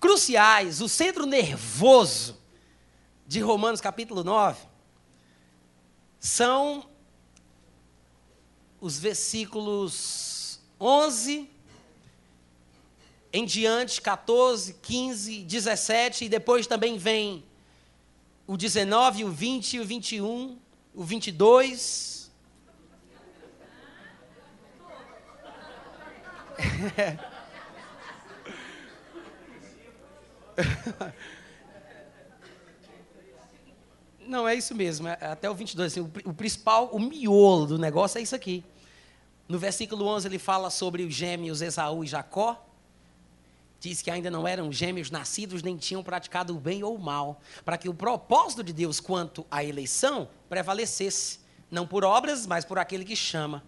cruciais, 0.00 0.80
o 0.80 0.88
centro 0.88 1.26
nervoso 1.26 2.36
de 3.26 3.40
Romanos 3.40 3.80
capítulo 3.80 4.22
9, 4.22 4.60
são 6.20 6.86
os 8.80 8.98
versículos 8.98 10.60
11 10.80 11.48
em 13.32 13.44
diante, 13.44 14.00
14, 14.00 14.74
15, 14.74 15.42
17, 15.42 16.26
e 16.26 16.28
depois 16.28 16.66
também 16.66 16.96
vem 16.96 17.44
o 18.46 18.56
19, 18.56 19.24
o 19.24 19.30
20, 19.30 19.80
o 19.80 19.84
21, 19.84 20.58
o 20.94 21.02
22, 21.02 22.13
Não, 34.26 34.48
é 34.48 34.54
isso 34.54 34.74
mesmo. 34.74 35.08
É 35.08 35.18
até 35.20 35.50
o 35.50 35.54
22. 35.54 35.92
Assim, 35.92 36.00
o, 36.00 36.10
o 36.24 36.34
principal, 36.34 36.88
o 36.92 36.98
miolo 36.98 37.66
do 37.66 37.78
negócio 37.78 38.18
é 38.18 38.22
isso 38.22 38.34
aqui. 38.34 38.64
No 39.46 39.58
versículo 39.58 40.06
11 40.06 40.26
ele 40.26 40.38
fala 40.38 40.70
sobre 40.70 41.02
os 41.02 41.12
gêmeos 41.12 41.60
Esaú 41.60 42.02
e 42.02 42.06
Jacó. 42.06 42.66
Diz 43.78 44.00
que 44.00 44.10
ainda 44.10 44.30
não 44.30 44.48
eram 44.48 44.72
gêmeos 44.72 45.10
nascidos 45.10 45.62
nem 45.62 45.76
tinham 45.76 46.02
praticado 46.02 46.56
o 46.56 46.58
bem 46.58 46.82
ou 46.82 46.94
o 46.94 46.98
mal, 46.98 47.38
para 47.66 47.76
que 47.76 47.86
o 47.86 47.92
propósito 47.92 48.64
de 48.64 48.72
Deus 48.72 48.98
quanto 48.98 49.46
à 49.50 49.62
eleição 49.62 50.26
prevalecesse, 50.48 51.40
não 51.70 51.86
por 51.86 52.02
obras, 52.02 52.46
mas 52.46 52.64
por 52.64 52.78
aquele 52.78 53.04
que 53.04 53.14
chama. 53.14 53.62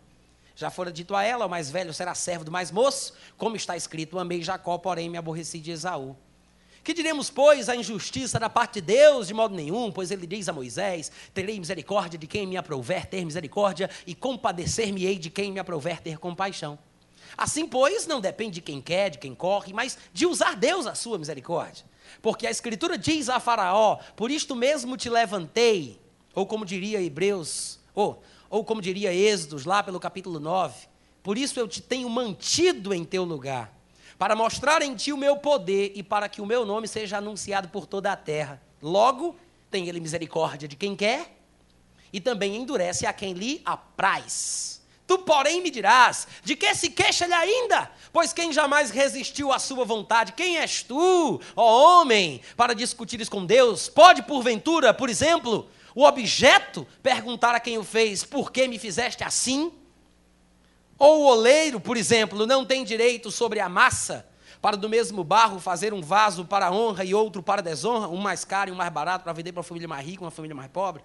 Já 0.57 0.71
fora 0.71 0.91
dito 0.91 1.15
a 1.15 1.23
ela, 1.23 1.45
o 1.45 1.51
mais 1.51 1.71
velho 1.71 1.93
será 1.93 2.15
servo 2.15 2.43
do 2.43 2.51
mais 2.51 2.71
moço, 2.71 3.13
como 3.37 3.57
está 3.57 3.77
escrito: 3.77 4.19
Amei 4.19 4.43
Jacó, 4.43 4.79
porém 4.79 5.11
me 5.11 5.19
aborreci 5.19 5.61
de 5.61 5.71
Esaú. 5.71 6.17
Que 6.83 6.95
diremos, 6.95 7.29
pois, 7.29 7.69
a 7.69 7.77
injustiça 7.77 8.39
da 8.39 8.49
parte 8.49 8.81
de 8.81 8.87
Deus? 8.87 9.27
De 9.27 9.35
modo 9.35 9.55
nenhum, 9.55 9.93
pois 9.93 10.11
ele 10.11 10.27
diz 10.27 10.49
a 10.49 10.55
Moisés: 10.55 11.13
Terei 11.35 11.59
misericórdia 11.59 12.19
de 12.19 12.27
quem 12.27 12.47
me 12.47 12.57
aprouver 12.57 13.05
ter 13.05 13.23
misericórdia, 13.23 13.91
e 14.07 14.15
compadecer-me-ei 14.15 15.19
de 15.19 15.29
quem 15.29 15.53
me 15.53 15.61
aprouver 15.61 16.01
ter 16.01 16.17
compaixão. 16.19 16.79
Assim, 17.37 17.67
pois, 17.67 18.07
não 18.07 18.19
depende 18.19 18.55
de 18.55 18.61
quem 18.63 18.81
quer, 18.81 19.11
de 19.11 19.19
quem 19.19 19.35
corre, 19.35 19.75
mas 19.75 19.99
de 20.11 20.25
usar 20.25 20.57
Deus 20.57 20.87
a 20.87 20.95
sua 20.95 21.19
misericórdia. 21.19 21.85
Porque 22.23 22.47
a 22.47 22.51
Escritura 22.51 22.97
diz 22.97 23.29
a 23.29 23.39
Faraó: 23.39 23.99
Por 24.17 24.31
isto 24.31 24.57
mesmo 24.57 24.97
te 24.97 25.11
levantei, 25.11 26.01
ou 26.35 26.47
como 26.47 26.65
diria 26.65 27.03
Hebreus, 27.03 27.79
ou 27.95 28.23
ou 28.49 28.65
como 28.65 28.83
diria 28.83 29.13
Êxodos, 29.13 29.65
lá 29.65 29.83
pelo 29.83 30.01
capítulo 30.01 30.41
9, 30.41 30.87
por 31.23 31.37
isso 31.37 31.59
eu 31.59 31.67
te 31.67 31.83
tenho 31.83 32.09
mantido 32.09 32.95
em 32.95 33.05
teu 33.05 33.25
lugar, 33.25 33.73
para 34.19 34.37
mostrar 34.37 34.81
em 34.83 34.95
ti 34.95 35.13
o 35.13 35.17
meu 35.17 35.37
poder 35.37 35.93
e 35.95 36.03
para 36.03 36.29
que 36.29 36.41
o 36.41 36.47
meu 36.47 36.65
nome 36.65 36.89
seja 36.89 37.19
anunciado 37.19 37.69
por 37.69 37.87
toda 37.87 38.13
a 38.13 38.17
terra. 38.17 38.63
Logo, 38.81 39.37
tem 39.71 39.89
ele 39.89 40.01
misericórdia 40.01 40.69
de 40.69 40.77
quem 40.77 40.97
quer 40.97 41.37
e 42.13 42.21
também 42.21 42.57
endurece 42.57 43.05
a 43.07 43.13
quem 43.13 43.33
lhe 43.33 43.61
apraz. 43.65 44.77
Tu, 45.07 45.19
porém, 45.19 45.63
me 45.63 45.71
dirás: 45.71 46.27
de 46.43 46.57
que 46.57 46.75
se 46.75 46.91
queixa 46.91 47.25
ele 47.25 47.35
ainda? 47.35 47.91
Pois 48.13 48.33
quem 48.33 48.53
jamais 48.53 48.91
resistiu 48.91 49.53
à 49.53 49.59
sua 49.59 49.85
vontade? 49.85 50.33
Quem 50.33 50.59
és 50.59 50.83
tu, 50.83 51.41
ó 51.55 52.01
homem, 52.01 52.41
para 52.57 52.75
discutires 52.75 53.29
com 53.29 53.45
Deus? 53.45 53.89
Pode, 53.89 54.23
porventura, 54.23 54.93
por 54.93 55.09
exemplo, 55.09 55.69
o 55.97 56.05
objeto 56.05 56.87
perguntar 57.03 57.55
a 57.55 57.59
quem 57.59 57.79
o 57.79 57.83
fez, 57.83 58.23
por 58.23 58.53
que 58.53 58.69
me 58.69 58.79
fizeste 58.79 59.25
assim? 59.25 59.73
Ou 60.99 61.23
o 61.23 61.27
oleiro, 61.29 61.81
por 61.81 61.97
exemplo, 61.97 62.47
não 62.47 62.67
tem 62.67 62.85
direito 62.85 63.31
sobre 63.31 63.61
a 63.61 63.69
massa, 63.69 64.29
para 64.61 64.77
do 64.77 64.91
mesmo 64.91 65.25
barro 65.25 65.59
fazer 65.59 65.95
um 65.95 66.03
vaso 66.03 66.45
para 66.45 66.71
honra 66.71 67.03
e 67.03 67.15
outro 67.15 67.43
para 67.43 67.63
desonra, 67.63 68.09
um 68.09 68.19
mais 68.19 68.45
caro 68.45 68.69
e 68.69 68.73
um 68.75 68.77
mais 68.77 68.93
barato, 68.93 69.25
para 69.25 69.33
vender 69.33 69.53
para 69.53 69.61
uma 69.61 69.65
família 69.65 69.89
mais 69.89 70.07
rica, 70.07 70.23
uma 70.23 70.31
família 70.31 70.55
mais 70.55 70.71
pobre? 70.71 71.03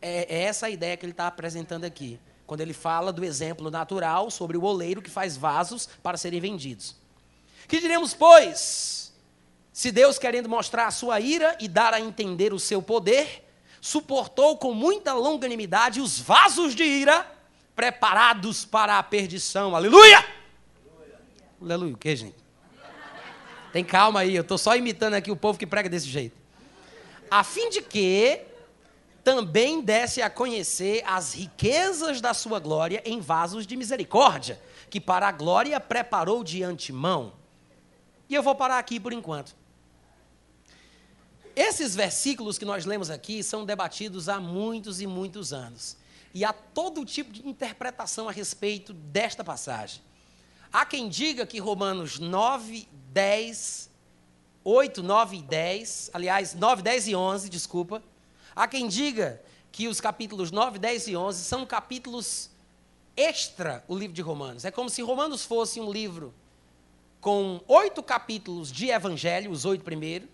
É, 0.00 0.32
é 0.32 0.42
essa 0.44 0.66
a 0.66 0.70
ideia 0.70 0.96
que 0.96 1.04
ele 1.04 1.10
está 1.10 1.26
apresentando 1.26 1.82
aqui, 1.82 2.20
quando 2.46 2.60
ele 2.60 2.72
fala 2.72 3.12
do 3.12 3.24
exemplo 3.24 3.72
natural 3.72 4.30
sobre 4.30 4.56
o 4.56 4.62
oleiro 4.62 5.02
que 5.02 5.10
faz 5.10 5.36
vasos 5.36 5.88
para 6.00 6.16
serem 6.16 6.38
vendidos. 6.38 6.94
Que 7.66 7.80
diremos, 7.80 8.14
pois, 8.14 9.12
se 9.72 9.90
Deus, 9.90 10.16
querendo 10.16 10.48
mostrar 10.48 10.86
a 10.86 10.92
sua 10.92 11.18
ira 11.18 11.58
e 11.60 11.66
dar 11.66 11.92
a 11.92 12.00
entender 12.00 12.52
o 12.52 12.60
seu 12.60 12.80
poder, 12.80 13.43
suportou 13.84 14.56
com 14.56 14.72
muita 14.72 15.12
longanimidade 15.12 16.00
os 16.00 16.18
vasos 16.18 16.74
de 16.74 16.84
ira 16.84 17.30
preparados 17.76 18.64
para 18.64 18.98
a 18.98 19.02
perdição. 19.02 19.76
Aleluia! 19.76 20.24
Aleluia, 21.60 21.92
o 21.92 21.98
que, 21.98 22.16
gente? 22.16 22.36
Tem 23.74 23.84
calma 23.84 24.20
aí, 24.20 24.34
eu 24.34 24.40
estou 24.40 24.56
só 24.56 24.74
imitando 24.74 25.12
aqui 25.12 25.30
o 25.30 25.36
povo 25.36 25.58
que 25.58 25.66
prega 25.66 25.86
desse 25.90 26.06
jeito. 26.06 26.34
A 27.30 27.44
fim 27.44 27.68
de 27.68 27.82
que 27.82 28.40
também 29.22 29.82
desse 29.82 30.22
a 30.22 30.30
conhecer 30.30 31.02
as 31.04 31.34
riquezas 31.34 32.22
da 32.22 32.32
sua 32.32 32.58
glória 32.58 33.02
em 33.04 33.20
vasos 33.20 33.66
de 33.66 33.76
misericórdia, 33.76 34.58
que 34.88 34.98
para 34.98 35.28
a 35.28 35.32
glória 35.32 35.78
preparou 35.78 36.42
de 36.42 36.62
antemão. 36.62 37.34
E 38.30 38.34
eu 38.34 38.42
vou 38.42 38.54
parar 38.54 38.78
aqui 38.78 38.98
por 38.98 39.12
enquanto. 39.12 39.54
Esses 41.56 41.94
versículos 41.94 42.58
que 42.58 42.64
nós 42.64 42.84
lemos 42.84 43.10
aqui 43.10 43.42
são 43.42 43.64
debatidos 43.64 44.28
há 44.28 44.40
muitos 44.40 45.00
e 45.00 45.06
muitos 45.06 45.52
anos. 45.52 45.96
E 46.32 46.44
há 46.44 46.52
todo 46.52 47.04
tipo 47.04 47.32
de 47.32 47.46
interpretação 47.48 48.28
a 48.28 48.32
respeito 48.32 48.92
desta 48.92 49.44
passagem. 49.44 50.02
Há 50.72 50.84
quem 50.84 51.08
diga 51.08 51.46
que 51.46 51.60
Romanos 51.60 52.18
9, 52.18 52.88
10, 53.12 53.88
8, 54.64 55.02
9 55.02 55.36
e 55.36 55.42
10, 55.42 56.10
aliás, 56.12 56.54
9, 56.54 56.82
10 56.82 57.08
e 57.08 57.14
11, 57.14 57.48
desculpa. 57.48 58.02
Há 58.56 58.66
quem 58.66 58.88
diga 58.88 59.40
que 59.70 59.86
os 59.86 60.00
capítulos 60.00 60.50
9, 60.50 60.80
10 60.80 61.08
e 61.08 61.16
11 61.16 61.44
são 61.44 61.64
capítulos 61.64 62.50
extra 63.16 63.84
o 63.86 63.96
livro 63.96 64.14
de 64.14 64.22
Romanos. 64.22 64.64
É 64.64 64.72
como 64.72 64.90
se 64.90 65.02
Romanos 65.02 65.44
fosse 65.44 65.80
um 65.80 65.92
livro 65.92 66.34
com 67.20 67.60
oito 67.68 68.02
capítulos 68.02 68.72
de 68.72 68.90
evangelho, 68.90 69.52
os 69.52 69.64
oito 69.64 69.84
primeiros, 69.84 70.28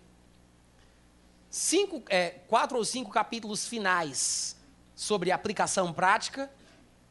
cinco, 1.51 2.01
é, 2.09 2.29
quatro 2.47 2.77
ou 2.77 2.85
cinco 2.85 3.11
capítulos 3.11 3.67
finais 3.67 4.55
sobre 4.95 5.31
aplicação 5.31 5.91
prática 5.91 6.49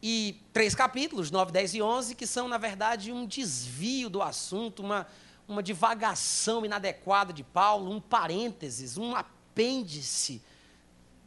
e 0.02 0.42
três 0.52 0.74
capítulos, 0.74 1.30
9, 1.30 1.52
10 1.52 1.74
e 1.74 1.82
11, 1.82 2.14
que 2.14 2.26
são, 2.26 2.48
na 2.48 2.56
verdade, 2.56 3.12
um 3.12 3.26
desvio 3.26 4.08
do 4.08 4.22
assunto, 4.22 4.82
uma, 4.82 5.06
uma 5.46 5.62
divagação 5.62 6.64
inadequada 6.64 7.34
de 7.34 7.44
Paulo, 7.44 7.92
um 7.92 8.00
parênteses, 8.00 8.96
um 8.96 9.14
apêndice, 9.14 10.42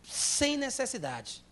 sem 0.02 0.58
necessidade. 0.58 1.44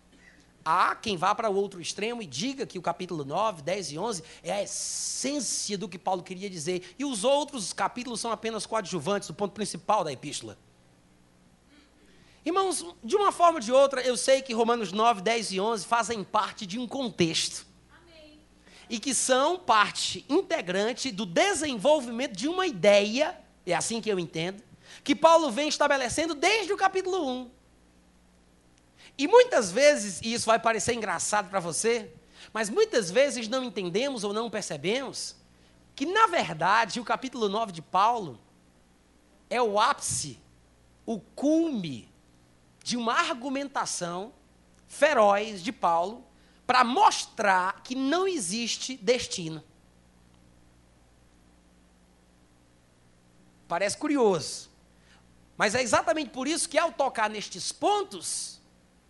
Há 0.64 0.96
quem 0.96 1.16
vá 1.16 1.34
para 1.34 1.48
o 1.48 1.54
outro 1.54 1.80
extremo 1.80 2.22
e 2.22 2.26
diga 2.26 2.66
que 2.66 2.78
o 2.78 2.82
capítulo 2.82 3.24
9, 3.24 3.62
10 3.62 3.92
e 3.92 3.98
11 3.98 4.24
é 4.42 4.52
a 4.52 4.62
essência 4.62 5.78
do 5.78 5.88
que 5.88 5.98
Paulo 5.98 6.24
queria 6.24 6.50
dizer, 6.50 6.94
e 6.98 7.04
os 7.04 7.22
outros 7.22 7.72
capítulos 7.72 8.20
são 8.20 8.32
apenas 8.32 8.66
coadjuvantes, 8.66 9.28
o 9.28 9.34
ponto 9.34 9.52
principal 9.52 10.02
da 10.02 10.12
epístola. 10.12 10.58
Irmãos, 12.44 12.84
de 13.04 13.14
uma 13.14 13.30
forma 13.30 13.58
ou 13.58 13.60
de 13.60 13.70
outra, 13.70 14.00
eu 14.02 14.16
sei 14.16 14.42
que 14.42 14.52
Romanos 14.52 14.90
9, 14.90 15.20
10 15.20 15.52
e 15.52 15.60
11 15.60 15.86
fazem 15.86 16.24
parte 16.24 16.66
de 16.66 16.78
um 16.78 16.88
contexto. 16.88 17.64
Amém. 17.90 18.40
E 18.90 18.98
que 18.98 19.14
são 19.14 19.58
parte 19.58 20.24
integrante 20.28 21.12
do 21.12 21.24
desenvolvimento 21.24 22.36
de 22.36 22.48
uma 22.48 22.66
ideia, 22.66 23.38
é 23.64 23.74
assim 23.74 24.00
que 24.00 24.10
eu 24.10 24.18
entendo, 24.18 24.62
que 25.04 25.14
Paulo 25.14 25.52
vem 25.52 25.68
estabelecendo 25.68 26.34
desde 26.34 26.72
o 26.72 26.76
capítulo 26.76 27.24
1. 27.28 27.50
E 29.16 29.28
muitas 29.28 29.70
vezes, 29.70 30.20
e 30.20 30.32
isso 30.32 30.46
vai 30.46 30.58
parecer 30.58 30.94
engraçado 30.94 31.48
para 31.48 31.60
você, 31.60 32.12
mas 32.52 32.68
muitas 32.68 33.08
vezes 33.08 33.46
não 33.46 33.62
entendemos 33.62 34.24
ou 34.24 34.32
não 34.32 34.50
percebemos 34.50 35.36
que, 35.94 36.06
na 36.06 36.26
verdade, 36.26 36.98
o 36.98 37.04
capítulo 37.04 37.48
9 37.48 37.70
de 37.70 37.82
Paulo 37.82 38.40
é 39.48 39.62
o 39.62 39.78
ápice, 39.78 40.40
o 41.06 41.20
cume 41.20 42.11
de 42.82 42.96
uma 42.96 43.14
argumentação 43.14 44.32
feroz 44.86 45.62
de 45.62 45.72
Paulo 45.72 46.24
para 46.66 46.84
mostrar 46.84 47.82
que 47.82 47.94
não 47.94 48.26
existe 48.26 48.96
destino. 48.96 49.62
Parece 53.68 53.96
curioso. 53.96 54.70
Mas 55.56 55.74
é 55.74 55.82
exatamente 55.82 56.30
por 56.30 56.46
isso 56.46 56.68
que, 56.68 56.78
ao 56.78 56.92
tocar 56.92 57.30
nestes 57.30 57.72
pontos, 57.72 58.60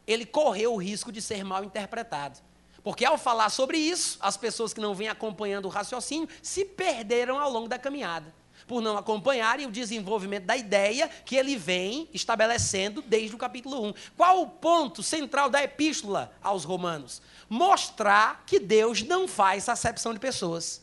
ele 0.06 0.26
correu 0.26 0.74
o 0.74 0.76
risco 0.76 1.10
de 1.10 1.22
ser 1.22 1.44
mal 1.44 1.64
interpretado. 1.64 2.38
Porque, 2.82 3.04
ao 3.04 3.16
falar 3.16 3.50
sobre 3.50 3.78
isso, 3.78 4.18
as 4.20 4.36
pessoas 4.36 4.74
que 4.74 4.80
não 4.80 4.94
vêm 4.94 5.08
acompanhando 5.08 5.66
o 5.66 5.68
raciocínio 5.68 6.28
se 6.42 6.64
perderam 6.64 7.38
ao 7.38 7.50
longo 7.50 7.68
da 7.68 7.78
caminhada 7.78 8.32
por 8.72 8.80
não 8.80 8.96
acompanharem 8.96 9.66
o 9.66 9.70
desenvolvimento 9.70 10.44
da 10.44 10.56
ideia 10.56 11.06
que 11.26 11.36
ele 11.36 11.56
vem 11.56 12.08
estabelecendo 12.10 13.02
desde 13.02 13.36
o 13.36 13.38
capítulo 13.38 13.88
1. 13.88 13.94
Qual 14.16 14.40
o 14.40 14.46
ponto 14.46 15.02
central 15.02 15.50
da 15.50 15.62
epístola 15.62 16.32
aos 16.42 16.64
Romanos? 16.64 17.20
Mostrar 17.50 18.44
que 18.46 18.58
Deus 18.58 19.02
não 19.02 19.28
faz 19.28 19.68
acepção 19.68 20.14
de 20.14 20.18
pessoas. 20.18 20.80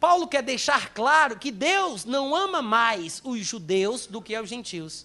Paulo 0.00 0.26
quer 0.26 0.42
deixar 0.42 0.94
claro 0.94 1.38
que 1.38 1.52
Deus 1.52 2.06
não 2.06 2.34
ama 2.34 2.62
mais 2.62 3.20
os 3.22 3.38
judeus 3.40 4.06
do 4.06 4.22
que 4.22 4.34
os 4.38 4.48
gentios. 4.48 5.04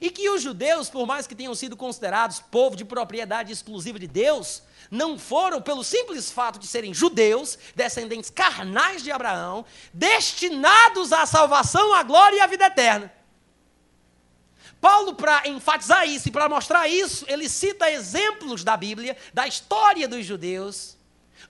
E 0.00 0.10
que 0.10 0.28
os 0.28 0.42
judeus, 0.42 0.90
por 0.90 1.06
mais 1.06 1.28
que 1.28 1.36
tenham 1.36 1.54
sido 1.54 1.76
considerados 1.76 2.40
povo 2.40 2.74
de 2.74 2.84
propriedade 2.84 3.52
exclusiva 3.52 4.00
de 4.00 4.08
Deus, 4.08 4.64
não 4.90 5.18
foram, 5.18 5.60
pelo 5.60 5.82
simples 5.82 6.30
fato 6.30 6.58
de 6.58 6.66
serem 6.66 6.94
judeus, 6.94 7.58
descendentes 7.74 8.30
carnais 8.30 9.02
de 9.02 9.10
Abraão, 9.10 9.64
destinados 9.92 11.12
à 11.12 11.26
salvação, 11.26 11.94
à 11.94 12.02
glória 12.02 12.36
e 12.36 12.40
à 12.40 12.46
vida 12.46 12.66
eterna. 12.66 13.12
Paulo, 14.80 15.14
para 15.14 15.48
enfatizar 15.48 16.06
isso 16.08 16.28
e 16.28 16.30
para 16.30 16.48
mostrar 16.48 16.86
isso, 16.86 17.24
ele 17.28 17.48
cita 17.48 17.90
exemplos 17.90 18.62
da 18.62 18.76
Bíblia, 18.76 19.16
da 19.32 19.46
história 19.46 20.06
dos 20.06 20.24
judeus, 20.24 20.96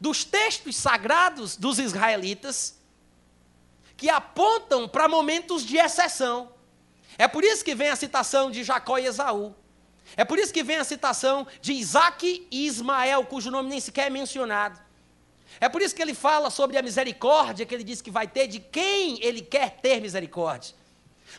dos 0.01 0.25
textos 0.25 0.77
sagrados 0.77 1.57
dos 1.57 1.79
israelitas, 1.79 2.79
que 3.97 4.09
apontam 4.09 4.89
para 4.89 5.09
momentos 5.09 5.65
de 5.65 5.77
exceção. 5.77 6.53
É 7.19 7.27
por 7.27 7.43
isso 7.43 7.65
que 7.65 7.75
vem 7.75 7.89
a 7.89 7.97
citação 7.97 8.51
de 8.51 8.63
Jacó 8.63 8.99
e 8.99 9.07
Esaú. 9.07 9.55
É 10.15 10.25
por 10.25 10.39
isso 10.39 10.53
que 10.53 10.63
vem 10.63 10.77
a 10.77 10.85
citação 10.85 11.47
de 11.61 11.73
Isaac 11.73 12.47
e 12.51 12.67
Ismael, 12.67 13.25
cujo 13.25 13.51
nome 13.51 13.71
nem 13.71 13.81
sequer 13.81 14.09
é 14.09 14.11
mencionado. 14.11 14.79
É 15.61 15.69
por 15.69 15.81
isso 15.81 15.95
que 15.95 16.03
ele 16.03 16.15
fala 16.15 16.51
sobre 16.51 16.77
a 16.77 16.83
misericórdia 16.83 17.65
que 17.65 17.75
ele 17.75 17.85
diz 17.85 18.03
que 18.03 18.11
vai 18.11 18.27
ter 18.29 18.47
de 18.47 18.61
quem 18.61 19.23
ele 19.25 19.41
quer 19.41 19.79
ter 19.81 20.01
misericórdia. 20.01 20.75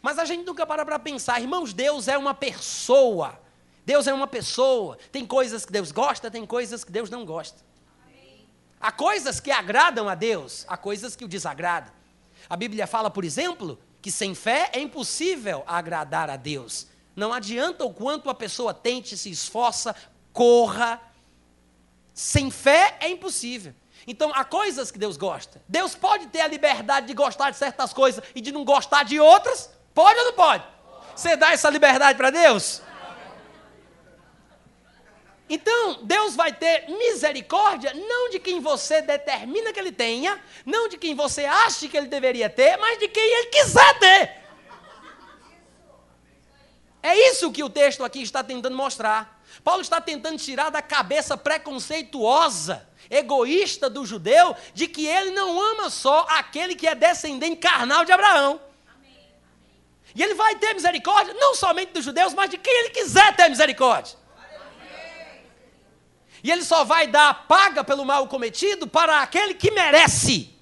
Mas 0.01 0.17
a 0.17 0.25
gente 0.25 0.45
nunca 0.45 0.65
para 0.65 0.85
para 0.85 0.99
pensar, 0.99 1.39
irmãos, 1.39 1.73
Deus 1.73 2.07
é 2.07 2.17
uma 2.17 2.33
pessoa. 2.33 3.39
Deus 3.85 4.07
é 4.07 4.13
uma 4.13 4.27
pessoa. 4.27 4.97
Tem 5.11 5.25
coisas 5.25 5.65
que 5.65 5.71
Deus 5.71 5.91
gosta, 5.91 6.29
tem 6.29 6.45
coisas 6.45 6.83
que 6.83 6.91
Deus 6.91 7.09
não 7.09 7.25
gosta. 7.25 7.65
Há 8.79 8.91
coisas 8.91 9.39
que 9.39 9.49
agradam 9.49 10.07
a 10.07 10.13
Deus, 10.13 10.65
há 10.67 10.77
coisas 10.77 11.15
que 11.15 11.25
o 11.25 11.27
desagradam. 11.27 11.91
A 12.49 12.55
Bíblia 12.55 12.85
fala, 12.85 13.09
por 13.09 13.23
exemplo, 13.23 13.79
que 14.01 14.11
sem 14.11 14.35
fé 14.35 14.69
é 14.73 14.79
impossível 14.79 15.63
agradar 15.65 16.29
a 16.29 16.35
Deus. 16.35 16.87
Não 17.17 17.33
adianta 17.33 17.83
o 17.83 17.91
quanto 17.91 18.29
a 18.29 18.35
pessoa 18.35 18.75
tente, 18.75 19.17
se 19.17 19.31
esforça, 19.31 19.95
corra. 20.31 21.01
Sem 22.13 22.51
fé 22.51 22.95
é 22.99 23.09
impossível. 23.09 23.73
Então, 24.05 24.31
há 24.35 24.45
coisas 24.45 24.91
que 24.91 24.99
Deus 24.99 25.17
gosta. 25.17 25.59
Deus 25.67 25.95
pode 25.95 26.27
ter 26.27 26.41
a 26.41 26.47
liberdade 26.47 27.07
de 27.07 27.15
gostar 27.15 27.49
de 27.49 27.57
certas 27.57 27.91
coisas 27.91 28.23
e 28.35 28.39
de 28.39 28.51
não 28.51 28.63
gostar 28.63 29.03
de 29.03 29.19
outras? 29.19 29.67
Pode 29.95 30.19
ou 30.19 30.25
não 30.25 30.33
pode? 30.33 30.63
Você 31.15 31.35
dá 31.35 31.53
essa 31.53 31.71
liberdade 31.71 32.15
para 32.15 32.29
Deus? 32.29 32.83
Então, 35.49 36.03
Deus 36.03 36.35
vai 36.35 36.53
ter 36.53 36.87
misericórdia 36.87 37.95
não 37.95 38.29
de 38.29 38.39
quem 38.39 38.59
você 38.59 39.01
determina 39.01 39.73
que 39.73 39.79
ele 39.79 39.91
tenha, 39.91 40.39
não 40.63 40.87
de 40.87 40.99
quem 40.99 41.15
você 41.15 41.45
acha 41.45 41.87
que 41.87 41.97
ele 41.97 42.07
deveria 42.07 42.47
ter, 42.47 42.77
mas 42.77 42.99
de 42.99 43.07
quem 43.07 43.23
ele 43.23 43.47
quiser 43.47 43.97
ter. 43.97 44.46
É 47.01 47.15
isso 47.29 47.51
que 47.51 47.63
o 47.63 47.69
texto 47.69 48.03
aqui 48.03 48.21
está 48.21 48.43
tentando 48.43 48.75
mostrar. 48.75 49.41
Paulo 49.63 49.81
está 49.81 50.01
tentando 50.01 50.37
tirar 50.37 50.69
da 50.69 50.81
cabeça 50.81 51.37
preconceituosa, 51.37 52.87
egoísta 53.09 53.89
do 53.89 54.05
judeu, 54.05 54.55
de 54.73 54.87
que 54.87 55.05
ele 55.05 55.31
não 55.31 55.59
ama 55.59 55.89
só 55.89 56.25
aquele 56.29 56.75
que 56.75 56.87
é 56.87 56.95
descendente 56.95 57.57
carnal 57.57 58.03
de 58.03 58.11
Abraão. 58.11 58.59
E 60.15 60.23
ele 60.23 60.33
vai 60.33 60.55
ter 60.55 60.73
misericórdia 60.73 61.33
não 61.33 61.53
somente 61.53 61.93
dos 61.93 62.03
judeus, 62.03 62.33
mas 62.33 62.49
de 62.49 62.57
quem 62.57 62.73
ele 62.79 62.89
quiser 62.89 63.35
ter 63.35 63.47
misericórdia. 63.49 64.17
E 66.43 66.51
ele 66.51 66.63
só 66.63 66.83
vai 66.83 67.07
dar 67.07 67.47
paga 67.47 67.83
pelo 67.83 68.05
mal 68.05 68.27
cometido 68.27 68.87
para 68.87 69.21
aquele 69.21 69.53
que 69.53 69.71
merece. 69.71 70.56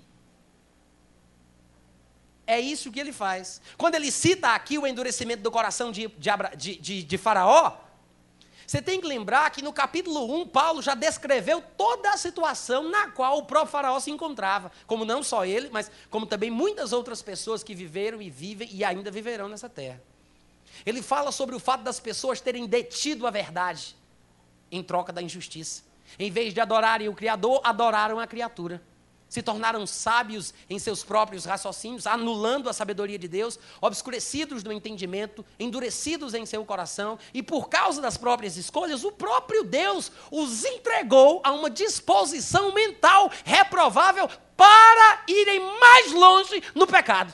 É 2.48 2.60
isso 2.60 2.92
que 2.92 3.00
ele 3.00 3.12
faz. 3.12 3.62
Quando 3.78 3.96
ele 3.96 4.12
cita 4.12 4.50
aqui 4.50 4.78
o 4.78 4.86
endurecimento 4.86 5.42
do 5.42 5.50
coração 5.50 5.92
de, 5.92 6.08
de, 6.08 6.78
de, 6.78 7.04
de, 7.04 7.18
Faraó, 7.18 7.78
você 8.68 8.82
tem 8.82 9.02
que 9.02 9.08
lembrar 9.08 9.50
que 9.50 9.64
no 9.64 9.74
capítulo 9.74 10.42
1, 10.42 10.48
Paulo 10.48 10.82
já 10.82 10.94
descreveu 10.94 11.64
toda 11.76 12.12
a 12.12 12.18
situação 12.18 12.90
na 12.90 13.10
qual 13.10 13.40
o 13.40 13.46
próprio 13.46 13.72
Faraó 13.72 14.00
se 14.00 14.12
encontrava. 14.12 14.72
Como 14.86 15.06
não 15.06 15.24
só 15.24 15.46
ele, 15.46 15.70
mas 15.72 15.90
como 16.10 16.26
também 16.26 16.52
muitas 16.52 16.94
outras 16.94 17.22
pessoas 17.22 17.64
que 17.64 17.74
viveram 17.74 18.22
e 18.22 18.30
vivem 18.30 18.70
e 18.72 18.84
ainda 18.84 19.10
viverão 19.10 19.48
nessa 19.48 19.70
terra. 19.70 20.02
Ele 20.86 21.02
fala 21.02 21.32
sobre 21.32 21.56
o 21.56 21.60
fato 21.60 21.82
das 21.82 22.00
pessoas 22.00 22.42
terem 22.42 22.68
detido 22.68 23.26
a 23.26 23.32
verdade 23.32 23.96
em 24.72 24.84
troca 24.84 25.14
da 25.14 25.22
injustiça. 25.22 25.84
Em 26.20 26.30
vez 26.30 26.54
de 26.54 26.62
adorarem 26.62 27.08
o 27.08 27.14
Criador, 27.14 27.62
adoraram 27.64 28.20
a 28.20 28.28
criatura. 28.28 28.82
Se 29.28 29.42
tornaram 29.42 29.86
sábios 29.86 30.54
em 30.70 30.80
seus 30.80 31.04
próprios 31.04 31.46
raciocínios, 31.46 32.08
anulando 32.08 32.70
a 32.70 32.74
sabedoria 32.74 33.18
de 33.18 33.28
Deus, 33.28 33.60
obscurecidos 33.82 34.64
no 34.64 34.72
entendimento, 34.72 35.44
endurecidos 35.60 36.34
em 36.34 36.46
seu 36.46 36.64
coração, 36.64 37.18
e 37.34 37.44
por 37.44 37.68
causa 37.68 38.02
das 38.02 38.18
próprias 38.18 38.56
escolhas, 38.56 39.04
o 39.04 39.12
próprio 39.12 39.64
Deus 39.64 40.12
os 40.32 40.64
entregou 40.64 41.42
a 41.44 41.52
uma 41.52 41.70
disposição 41.70 42.74
mental 42.74 43.30
reprovável 43.44 44.30
para 44.56 45.24
irem 45.28 45.60
mais 45.80 46.12
longe 46.12 46.64
no 46.74 46.88
pecado. 46.88 47.34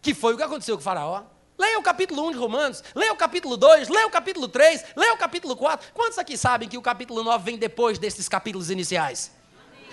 Que 0.00 0.14
foi 0.14 0.34
o 0.34 0.36
que 0.36 0.42
aconteceu 0.42 0.76
com 0.76 0.80
o 0.82 0.84
Faraó. 0.84 1.24
Leia 1.56 1.78
o 1.78 1.82
capítulo 1.82 2.26
1 2.28 2.32
de 2.32 2.38
Romanos, 2.38 2.82
leia 2.94 3.12
o 3.12 3.16
capítulo 3.16 3.56
2, 3.56 3.88
leia 3.88 4.06
o 4.06 4.10
capítulo 4.10 4.48
3, 4.48 4.84
leia 4.96 5.14
o 5.14 5.16
capítulo 5.16 5.56
4. 5.56 5.92
Quantos 5.94 6.18
aqui 6.18 6.36
sabem 6.36 6.68
que 6.68 6.76
o 6.76 6.82
capítulo 6.82 7.22
9 7.22 7.44
vem 7.44 7.56
depois 7.56 7.96
desses 7.96 8.28
capítulos 8.28 8.70
iniciais? 8.70 9.30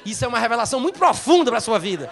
Isso 0.04 0.26
é 0.26 0.28
uma 0.28 0.40
revelação 0.40 0.80
muito 0.80 0.98
profunda 0.98 1.52
para 1.52 1.60
a 1.60 1.62
sua 1.62 1.78
vida. 1.78 2.12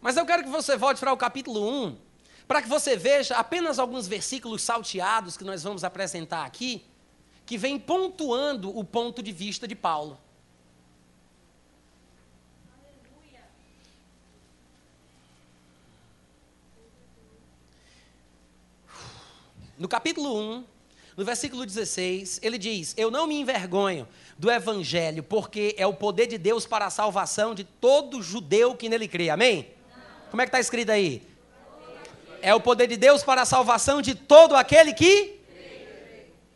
Mas 0.00 0.16
eu 0.16 0.26
quero 0.26 0.42
que 0.44 0.50
você 0.50 0.76
volte 0.76 1.00
para 1.00 1.12
o 1.12 1.16
capítulo 1.16 1.66
1, 1.86 1.98
para 2.46 2.60
que 2.60 2.68
você 2.68 2.96
veja 2.96 3.36
apenas 3.36 3.78
alguns 3.78 4.06
versículos 4.06 4.62
salteados 4.62 5.36
que 5.38 5.44
nós 5.44 5.62
vamos 5.62 5.84
apresentar 5.84 6.44
aqui, 6.44 6.86
que 7.46 7.56
vem 7.56 7.78
pontuando 7.78 8.76
o 8.76 8.84
ponto 8.84 9.22
de 9.22 9.32
vista 9.32 9.66
de 9.66 9.74
Paulo. 9.74 10.20
No 19.78 19.86
capítulo 19.86 20.36
1, 20.36 20.64
no 21.16 21.24
versículo 21.24 21.64
16, 21.64 22.40
ele 22.42 22.58
diz: 22.58 22.94
Eu 22.96 23.12
não 23.12 23.28
me 23.28 23.36
envergonho 23.40 24.08
do 24.36 24.50
evangelho, 24.50 25.22
porque 25.22 25.72
é 25.78 25.86
o 25.86 25.94
poder 25.94 26.26
de 26.26 26.36
Deus 26.36 26.66
para 26.66 26.86
a 26.86 26.90
salvação 26.90 27.54
de 27.54 27.62
todo 27.62 28.20
judeu 28.20 28.74
que 28.74 28.88
nele 28.88 29.06
crê. 29.06 29.30
Amém? 29.30 29.68
Não. 29.88 30.30
Como 30.30 30.42
é 30.42 30.46
que 30.46 30.48
está 30.48 30.58
escrito 30.58 30.90
aí? 30.90 31.22
É 32.42 32.52
o 32.52 32.60
poder 32.60 32.88
de 32.88 32.96
Deus 32.96 33.22
para 33.22 33.42
a 33.42 33.44
salvação 33.44 34.02
de 34.02 34.16
todo 34.16 34.56
aquele 34.56 34.92
que. 34.92 35.38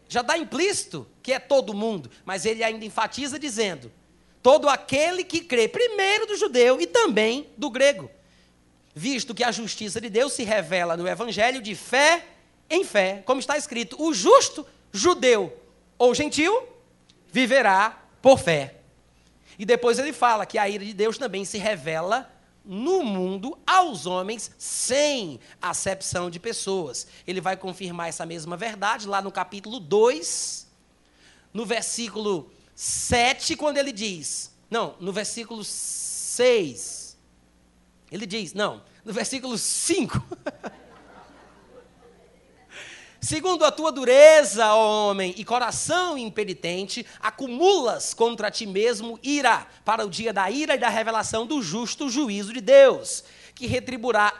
Já 0.09 0.21
está 0.21 0.37
implícito 0.37 1.07
que 1.23 1.33
é 1.33 1.39
todo 1.39 1.73
mundo, 1.73 2.11
mas 2.25 2.45
ele 2.45 2.65
ainda 2.65 2.85
enfatiza 2.85 3.39
dizendo: 3.39 3.91
todo 4.43 4.69
aquele 4.69 5.23
que 5.23 5.43
crê, 5.43 5.69
primeiro 5.69 6.27
do 6.27 6.37
judeu 6.37 6.81
e 6.81 6.89
também 6.89 7.49
do 7.57 7.71
grego. 7.71 8.11
Visto 8.95 9.33
que 9.33 9.45
a 9.45 9.53
justiça 9.53 10.01
de 10.01 10.11
Deus 10.11 10.33
se 10.33 10.43
revela 10.43 10.97
no 10.97 11.07
evangelho 11.07 11.63
de 11.63 11.77
fé 11.77 12.27
em 12.73 12.85
fé, 12.85 13.23
como 13.27 13.39
está 13.39 13.57
escrito: 13.57 14.03
o 14.03 14.15
justo 14.15 14.67
judeu 14.91 15.57
ou 15.99 16.15
gentil 16.15 16.67
viverá 17.31 18.03
por 18.21 18.39
fé. 18.39 18.77
E 19.59 19.67
depois 19.67 19.99
ele 19.99 20.13
fala 20.13 20.47
que 20.47 20.59
a 20.59 20.69
ira 20.69 20.85
de 20.85 20.95
Deus 20.95 21.19
também 21.19 21.45
se 21.45 21.59
revela 21.59 22.33
no 22.65 23.03
mundo 23.03 23.59
aos 23.67 24.07
homens 24.07 24.51
sem 24.57 25.39
acepção 25.61 26.31
de 26.31 26.41
pessoas. 26.41 27.07
Ele 27.27 27.41
vai 27.41 27.57
confirmar 27.57 28.09
essa 28.09 28.25
mesma 28.25 28.57
verdade 28.57 29.07
lá 29.07 29.21
no 29.21 29.31
capítulo 29.31 29.79
2, 29.79 30.67
no 31.53 31.67
versículo 31.67 32.51
7, 32.75 33.55
quando 33.57 33.77
ele 33.77 33.93
diz, 33.93 34.51
não, 34.71 34.97
no 34.99 35.13
versículo 35.13 35.63
6. 35.63 37.19
Ele 38.11 38.27
diz, 38.27 38.55
não, 38.55 38.83
no 39.05 39.13
versículo 39.13 39.59
5. 39.59 40.23
Segundo 43.25 43.65
a 43.65 43.71
tua 43.71 43.93
dureza, 43.93 44.75
ó 44.75 45.11
homem, 45.11 45.33
e 45.37 45.45
coração 45.45 46.19
impenitente, 46.19 47.07
acumulas 47.21 48.13
contra 48.13 48.51
ti 48.51 48.67
mesmo 48.67 49.17
ira, 49.23 49.65
para 49.85 50.05
o 50.05 50.11
dia 50.11 50.33
da 50.33 50.51
ira 50.51 50.75
e 50.75 50.79
da 50.79 50.89
revelação 50.89 51.47
do 51.47 51.63
justo 51.63 52.11
juízo 52.11 52.53
de 52.53 52.61
Deus, 52.61 53.23
que 53.55 53.69
retribuirá, 53.69 54.35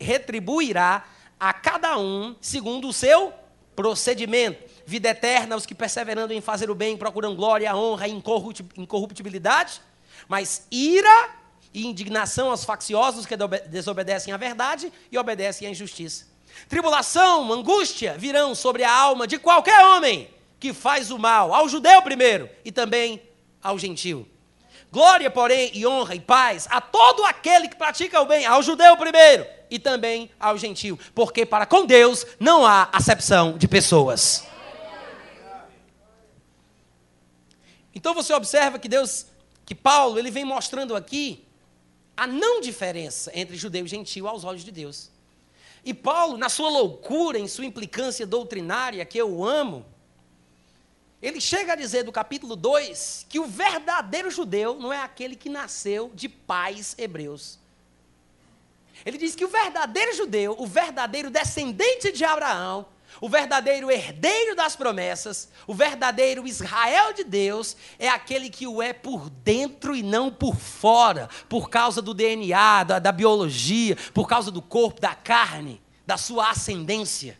retribuirá 0.00 1.04
a 1.38 1.52
cada 1.52 1.96
um 2.00 2.34
segundo 2.40 2.88
o 2.88 2.92
seu 2.92 3.32
procedimento. 3.76 4.60
Vida 4.84 5.10
eterna 5.10 5.54
aos 5.54 5.64
que, 5.64 5.74
perseverando 5.74 6.32
em 6.32 6.40
fazer 6.40 6.68
o 6.68 6.74
bem, 6.74 6.96
procuram 6.96 7.36
glória, 7.36 7.76
honra 7.76 8.08
e 8.08 8.22
incorruptibilidade, 8.76 9.80
mas 10.26 10.66
ira 10.68 11.30
e 11.72 11.86
indignação 11.86 12.50
aos 12.50 12.64
facciosos 12.64 13.24
que 13.24 13.36
desobedecem 13.68 14.34
à 14.34 14.36
verdade 14.36 14.92
e 15.12 15.16
obedecem 15.16 15.68
à 15.68 15.70
injustiça. 15.70 16.35
Tribulação, 16.68 17.52
angústia 17.52 18.16
virão 18.18 18.54
sobre 18.54 18.82
a 18.82 18.92
alma 18.92 19.26
de 19.26 19.38
qualquer 19.38 19.84
homem 19.84 20.28
que 20.58 20.72
faz 20.72 21.10
o 21.10 21.18
mal, 21.18 21.54
ao 21.54 21.68
judeu 21.68 22.02
primeiro 22.02 22.48
e 22.64 22.72
também 22.72 23.22
ao 23.62 23.78
gentil. 23.78 24.26
Glória, 24.90 25.30
porém, 25.30 25.70
e 25.74 25.86
honra 25.86 26.14
e 26.14 26.20
paz 26.20 26.66
a 26.70 26.80
todo 26.80 27.24
aquele 27.24 27.68
que 27.68 27.76
pratica 27.76 28.20
o 28.20 28.24
bem, 28.24 28.46
ao 28.46 28.62
judeu 28.62 28.96
primeiro 28.96 29.46
e 29.70 29.78
também 29.78 30.30
ao 30.38 30.56
gentil, 30.56 30.98
porque 31.14 31.44
para 31.44 31.66
com 31.66 31.84
Deus 31.84 32.24
não 32.38 32.64
há 32.64 32.88
acepção 32.92 33.58
de 33.58 33.68
pessoas. 33.68 34.46
Então 37.94 38.14
você 38.14 38.32
observa 38.32 38.78
que 38.78 38.88
Deus, 38.88 39.26
que 39.64 39.74
Paulo, 39.74 40.18
ele 40.18 40.30
vem 40.30 40.44
mostrando 40.44 40.94
aqui 40.94 41.44
a 42.16 42.26
não 42.26 42.60
diferença 42.60 43.30
entre 43.34 43.56
judeu 43.56 43.84
e 43.84 43.88
gentil 43.88 44.26
aos 44.26 44.44
olhos 44.44 44.64
de 44.64 44.70
Deus. 44.70 45.10
E 45.86 45.94
Paulo, 45.94 46.36
na 46.36 46.48
sua 46.48 46.68
loucura, 46.68 47.38
em 47.38 47.46
sua 47.46 47.64
implicância 47.64 48.26
doutrinária, 48.26 49.04
que 49.04 49.16
eu 49.16 49.44
amo, 49.44 49.86
ele 51.22 51.40
chega 51.40 51.74
a 51.74 51.76
dizer 51.76 52.02
do 52.02 52.10
capítulo 52.10 52.56
2 52.56 53.26
que 53.28 53.38
o 53.38 53.46
verdadeiro 53.46 54.28
judeu 54.28 54.74
não 54.74 54.92
é 54.92 55.00
aquele 55.00 55.36
que 55.36 55.48
nasceu 55.48 56.10
de 56.12 56.28
pais 56.28 56.96
hebreus. 56.98 57.60
Ele 59.04 59.16
diz 59.16 59.36
que 59.36 59.44
o 59.44 59.48
verdadeiro 59.48 60.12
judeu, 60.12 60.56
o 60.58 60.66
verdadeiro 60.66 61.30
descendente 61.30 62.10
de 62.10 62.24
Abraão, 62.24 62.84
o 63.20 63.28
verdadeiro 63.28 63.90
herdeiro 63.90 64.54
das 64.54 64.76
promessas, 64.76 65.48
o 65.66 65.74
verdadeiro 65.74 66.46
Israel 66.46 67.12
de 67.12 67.24
Deus, 67.24 67.76
é 67.98 68.08
aquele 68.08 68.50
que 68.50 68.66
o 68.66 68.82
é 68.82 68.92
por 68.92 69.30
dentro 69.30 69.96
e 69.96 70.02
não 70.02 70.30
por 70.30 70.56
fora, 70.56 71.28
por 71.48 71.70
causa 71.70 72.02
do 72.02 72.12
DNA, 72.12 72.84
da, 72.84 72.98
da 72.98 73.12
biologia, 73.12 73.96
por 74.12 74.28
causa 74.28 74.50
do 74.50 74.60
corpo, 74.60 75.00
da 75.00 75.14
carne, 75.14 75.80
da 76.06 76.16
sua 76.16 76.50
ascendência. 76.50 77.38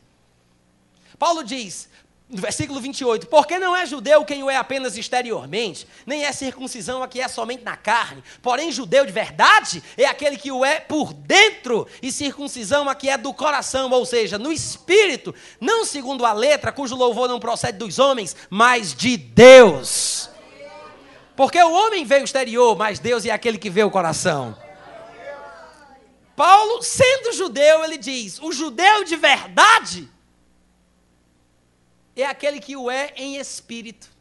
Paulo 1.18 1.42
diz: 1.42 1.88
versículo 2.28 2.80
28, 2.80 3.28
porque 3.28 3.58
não 3.58 3.76
é 3.76 3.86
judeu 3.86 4.24
quem 4.24 4.42
o 4.42 4.50
é 4.50 4.56
apenas 4.56 4.96
exteriormente, 4.96 5.86
nem 6.04 6.24
é 6.24 6.32
circuncisão 6.32 7.02
a 7.02 7.08
que 7.08 7.20
é 7.20 7.28
somente 7.28 7.62
na 7.62 7.76
carne, 7.76 8.22
porém 8.42 8.72
judeu 8.72 9.06
de 9.06 9.12
verdade 9.12 9.82
é 9.96 10.06
aquele 10.06 10.36
que 10.36 10.50
o 10.50 10.64
é 10.64 10.80
por 10.80 11.12
dentro, 11.12 11.86
e 12.02 12.10
circuncisão 12.10 12.88
a 12.88 12.94
que 12.94 13.08
é 13.08 13.16
do 13.16 13.32
coração, 13.32 13.90
ou 13.90 14.04
seja, 14.04 14.38
no 14.38 14.50
espírito, 14.50 15.34
não 15.60 15.84
segundo 15.84 16.26
a 16.26 16.32
letra, 16.32 16.72
cujo 16.72 16.96
louvor 16.96 17.28
não 17.28 17.38
procede 17.38 17.78
dos 17.78 17.98
homens, 17.98 18.34
mas 18.50 18.92
de 18.92 19.16
Deus. 19.16 20.28
Porque 21.36 21.62
o 21.62 21.72
homem 21.72 22.04
vê 22.04 22.16
o 22.20 22.24
exterior, 22.24 22.76
mas 22.76 22.98
Deus 22.98 23.24
é 23.24 23.30
aquele 23.30 23.58
que 23.58 23.70
vê 23.70 23.84
o 23.84 23.90
coração. 23.90 24.56
Paulo, 26.34 26.82
sendo 26.82 27.32
judeu, 27.32 27.84
ele 27.84 27.98
diz: 27.98 28.40
o 28.40 28.52
judeu 28.52 29.04
de 29.04 29.16
verdade 29.16 30.08
é 32.22 32.26
aquele 32.26 32.60
que 32.60 32.76
o 32.76 32.90
é 32.90 33.12
em 33.16 33.36
espírito. 33.36 34.14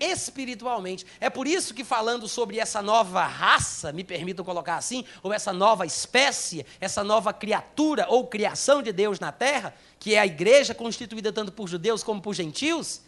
Espiritualmente. 0.00 1.04
É 1.20 1.28
por 1.28 1.46
isso 1.46 1.74
que, 1.74 1.84
falando 1.84 2.26
sobre 2.26 2.58
essa 2.58 2.80
nova 2.80 3.22
raça, 3.26 3.92
me 3.92 4.02
permitam 4.02 4.42
colocar 4.42 4.76
assim, 4.76 5.04
ou 5.22 5.30
essa 5.30 5.52
nova 5.52 5.84
espécie, 5.84 6.64
essa 6.80 7.04
nova 7.04 7.34
criatura 7.34 8.06
ou 8.08 8.26
criação 8.26 8.82
de 8.82 8.92
Deus 8.92 9.20
na 9.20 9.30
terra, 9.30 9.74
que 9.98 10.14
é 10.14 10.18
a 10.18 10.26
igreja 10.26 10.74
constituída 10.74 11.30
tanto 11.30 11.52
por 11.52 11.68
judeus 11.68 12.02
como 12.02 12.22
por 12.22 12.34
gentios, 12.34 13.02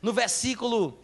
no 0.00 0.12
versículo 0.12 0.96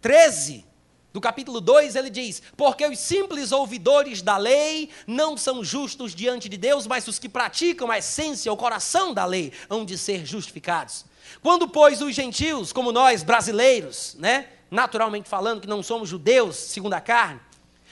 13 0.00 0.64
do 1.12 1.20
capítulo 1.20 1.60
2, 1.60 1.96
ele 1.96 2.10
diz: 2.10 2.42
Porque 2.56 2.86
os 2.86 2.98
simples 2.98 3.52
ouvidores 3.52 4.20
da 4.20 4.36
lei 4.36 4.90
não 5.06 5.36
são 5.36 5.64
justos 5.64 6.14
diante 6.14 6.48
de 6.48 6.56
Deus, 6.56 6.86
mas 6.86 7.08
os 7.08 7.18
que 7.18 7.28
praticam 7.28 7.90
a 7.90 7.98
essência, 7.98 8.52
o 8.52 8.56
coração 8.56 9.14
da 9.14 9.24
lei, 9.24 9.52
hão 9.68 9.84
de 9.84 9.96
ser 9.96 10.26
justificados. 10.26 11.04
Quando, 11.42 11.68
pois, 11.68 12.00
os 12.00 12.14
gentios, 12.14 12.72
como 12.72 12.92
nós, 12.92 13.22
brasileiros, 13.22 14.16
né, 14.18 14.48
naturalmente 14.70 15.28
falando, 15.28 15.60
que 15.60 15.68
não 15.68 15.82
somos 15.82 16.08
judeus 16.08 16.56
segundo 16.56 16.94
a 16.94 17.00
carne, 17.00 17.40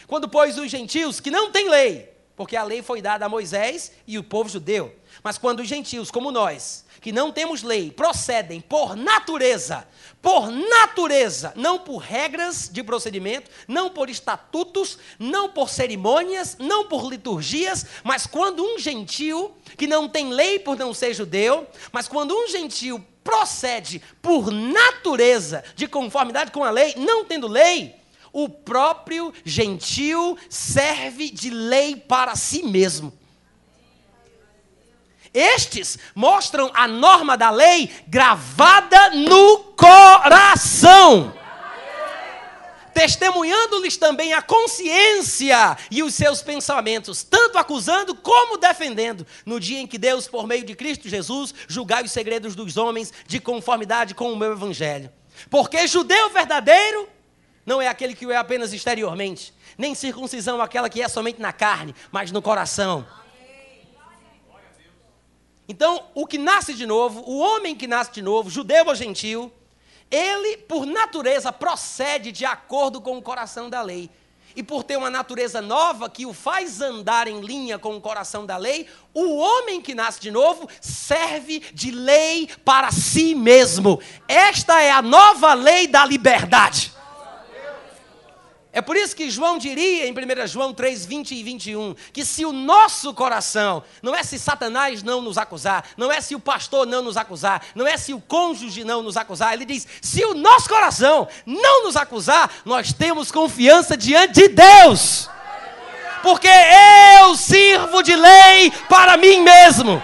quando, 0.07 0.28
pois, 0.28 0.59
os 0.59 0.70
gentios 0.70 1.20
que 1.20 1.30
não 1.30 1.51
têm 1.51 1.68
lei, 1.68 2.11
porque 2.36 2.57
a 2.57 2.64
lei 2.64 2.82
foi 2.82 3.01
dada 3.01 3.26
a 3.26 3.28
Moisés 3.28 3.93
e 4.07 4.18
o 4.18 4.24
povo 4.24 4.49
judeu, 4.49 4.95
mas 5.22 5.38
quando 5.38 5.61
os 5.61 5.68
gentios, 5.68 6.11
como 6.11 6.30
nós, 6.30 6.84
que 7.01 7.12
não 7.12 7.32
temos 7.32 7.62
lei, 7.62 7.90
procedem 7.90 8.61
por 8.61 8.97
natureza, 8.97 9.86
por 10.20 10.51
natureza, 10.51 11.53
não 11.57 11.78
por 11.78 11.99
regras 11.99 12.68
de 12.72 12.82
procedimento, 12.82 13.51
não 13.66 13.90
por 13.90 14.09
estatutos, 14.09 14.99
não 15.18 15.49
por 15.49 15.68
cerimônias, 15.68 16.57
não 16.59 16.86
por 16.86 17.11
liturgias, 17.11 17.84
mas 18.05 18.26
quando 18.26 18.64
um 18.64 18.78
gentio, 18.78 19.53
que 19.76 19.86
não 19.86 20.09
tem 20.09 20.32
lei 20.32 20.59
por 20.59 20.76
não 20.76 20.95
ser 20.95 21.12
judeu, 21.12 21.66
mas 21.90 22.07
quando 22.07 22.36
um 22.36 22.47
gentio 22.49 23.05
procede 23.22 24.02
por 24.20 24.50
natureza 24.50 25.64
de 25.74 25.86
conformidade 25.86 26.50
com 26.50 26.64
a 26.64 26.70
lei, 26.70 26.94
não 26.96 27.24
tendo 27.24 27.46
lei, 27.46 27.94
o 28.32 28.48
próprio 28.48 29.32
gentil 29.44 30.38
serve 30.48 31.30
de 31.30 31.50
lei 31.50 31.96
para 31.96 32.34
si 32.34 32.62
mesmo. 32.62 33.12
Estes 35.34 35.98
mostram 36.14 36.70
a 36.74 36.86
norma 36.86 37.36
da 37.36 37.50
lei 37.50 37.90
gravada 38.06 39.10
no 39.10 39.58
coração 39.76 41.32
testemunhando-lhes 42.95 43.97
também 43.97 44.32
a 44.32 44.43
consciência 44.43 45.76
e 45.90 46.03
os 46.03 46.14
seus 46.14 46.43
pensamentos, 46.43 47.22
tanto 47.22 47.59
acusando 47.59 48.14
como 48.14 48.59
defendendo, 48.59 49.26
no 49.45 49.59
dia 49.59 49.80
em 49.80 49.86
que 49.86 49.99
Deus, 49.99 50.28
por 50.28 50.47
meio 50.47 50.64
de 50.64 50.74
Cristo 50.74 51.09
Jesus, 51.09 51.55
julgai 51.68 52.03
os 52.03 52.12
segredos 52.12 52.55
dos 52.55 52.76
homens 52.76 53.12
de 53.26 53.40
conformidade 53.40 54.14
com 54.14 54.32
o 54.32 54.36
meu 54.36 54.53
evangelho. 54.53 55.11
Porque 55.51 55.86
judeu 55.86 56.30
verdadeiro 56.30 57.09
não 57.64 57.80
é 57.80 57.88
aquele 57.88 58.14
que 58.14 58.30
é 58.30 58.36
apenas 58.36 58.72
exteriormente, 58.72 59.55
nem 59.78 59.95
circuncisão 59.95 60.61
aquela 60.61 60.88
que 60.88 61.01
é 61.01 61.09
somente 61.09 61.40
na 61.40 61.53
carne, 61.53 61.95
mas 62.11 62.30
no 62.30 62.43
coração. 62.43 63.07
Então, 65.68 66.05
o 66.14 66.26
que 66.26 66.38
nasce 66.38 66.74
de 66.74 66.84
novo, 66.84 67.22
o 67.26 67.38
homem 67.38 67.74
que 67.74 67.86
nasce 67.86 68.12
de 68.12 68.20
novo, 68.20 68.51
judeu 68.51 68.86
ou 68.86 68.95
gentil, 68.95 69.51
ele, 70.12 70.58
por 70.58 70.84
natureza, 70.84 71.50
procede 71.50 72.30
de 72.30 72.44
acordo 72.44 73.00
com 73.00 73.16
o 73.16 73.22
coração 73.22 73.70
da 73.70 73.80
lei. 73.80 74.10
E 74.54 74.62
por 74.62 74.84
ter 74.84 74.98
uma 74.98 75.08
natureza 75.08 75.62
nova 75.62 76.10
que 76.10 76.26
o 76.26 76.34
faz 76.34 76.82
andar 76.82 77.26
em 77.26 77.40
linha 77.40 77.78
com 77.78 77.96
o 77.96 78.00
coração 78.00 78.44
da 78.44 78.58
lei, 78.58 78.86
o 79.14 79.38
homem 79.38 79.80
que 79.80 79.94
nasce 79.94 80.20
de 80.20 80.30
novo 80.30 80.68
serve 80.78 81.60
de 81.72 81.90
lei 81.90 82.48
para 82.62 82.90
si 82.92 83.34
mesmo. 83.34 83.98
Esta 84.28 84.82
é 84.82 84.90
a 84.90 85.00
nova 85.00 85.54
lei 85.54 85.86
da 85.86 86.04
liberdade. 86.04 86.92
É 88.74 88.80
por 88.80 88.96
isso 88.96 89.14
que 89.14 89.28
João 89.28 89.58
diria 89.58 90.08
em 90.08 90.12
1 90.12 90.46
João 90.46 90.72
3, 90.72 91.04
20 91.04 91.34
e 91.34 91.42
21, 91.42 91.94
que 92.10 92.24
se 92.24 92.46
o 92.46 92.52
nosso 92.52 93.12
coração, 93.12 93.84
não 94.00 94.14
é 94.14 94.22
se 94.22 94.38
Satanás 94.38 95.02
não 95.02 95.20
nos 95.20 95.36
acusar, 95.36 95.84
não 95.94 96.10
é 96.10 96.22
se 96.22 96.34
o 96.34 96.40
pastor 96.40 96.86
não 96.86 97.02
nos 97.02 97.18
acusar, 97.18 97.62
não 97.74 97.86
é 97.86 97.98
se 97.98 98.14
o 98.14 98.20
cônjuge 98.20 98.82
não 98.82 99.02
nos 99.02 99.18
acusar, 99.18 99.52
ele 99.52 99.66
diz: 99.66 99.86
se 100.00 100.24
o 100.24 100.32
nosso 100.32 100.70
coração 100.70 101.28
não 101.44 101.84
nos 101.84 101.96
acusar, 101.96 102.50
nós 102.64 102.94
temos 102.94 103.30
confiança 103.30 103.94
diante 103.94 104.32
de 104.34 104.48
Deus. 104.48 105.28
Porque 106.22 106.48
eu 107.18 107.36
sirvo 107.36 108.02
de 108.02 108.16
lei 108.16 108.70
para 108.88 109.18
mim 109.18 109.42
mesmo. 109.42 110.02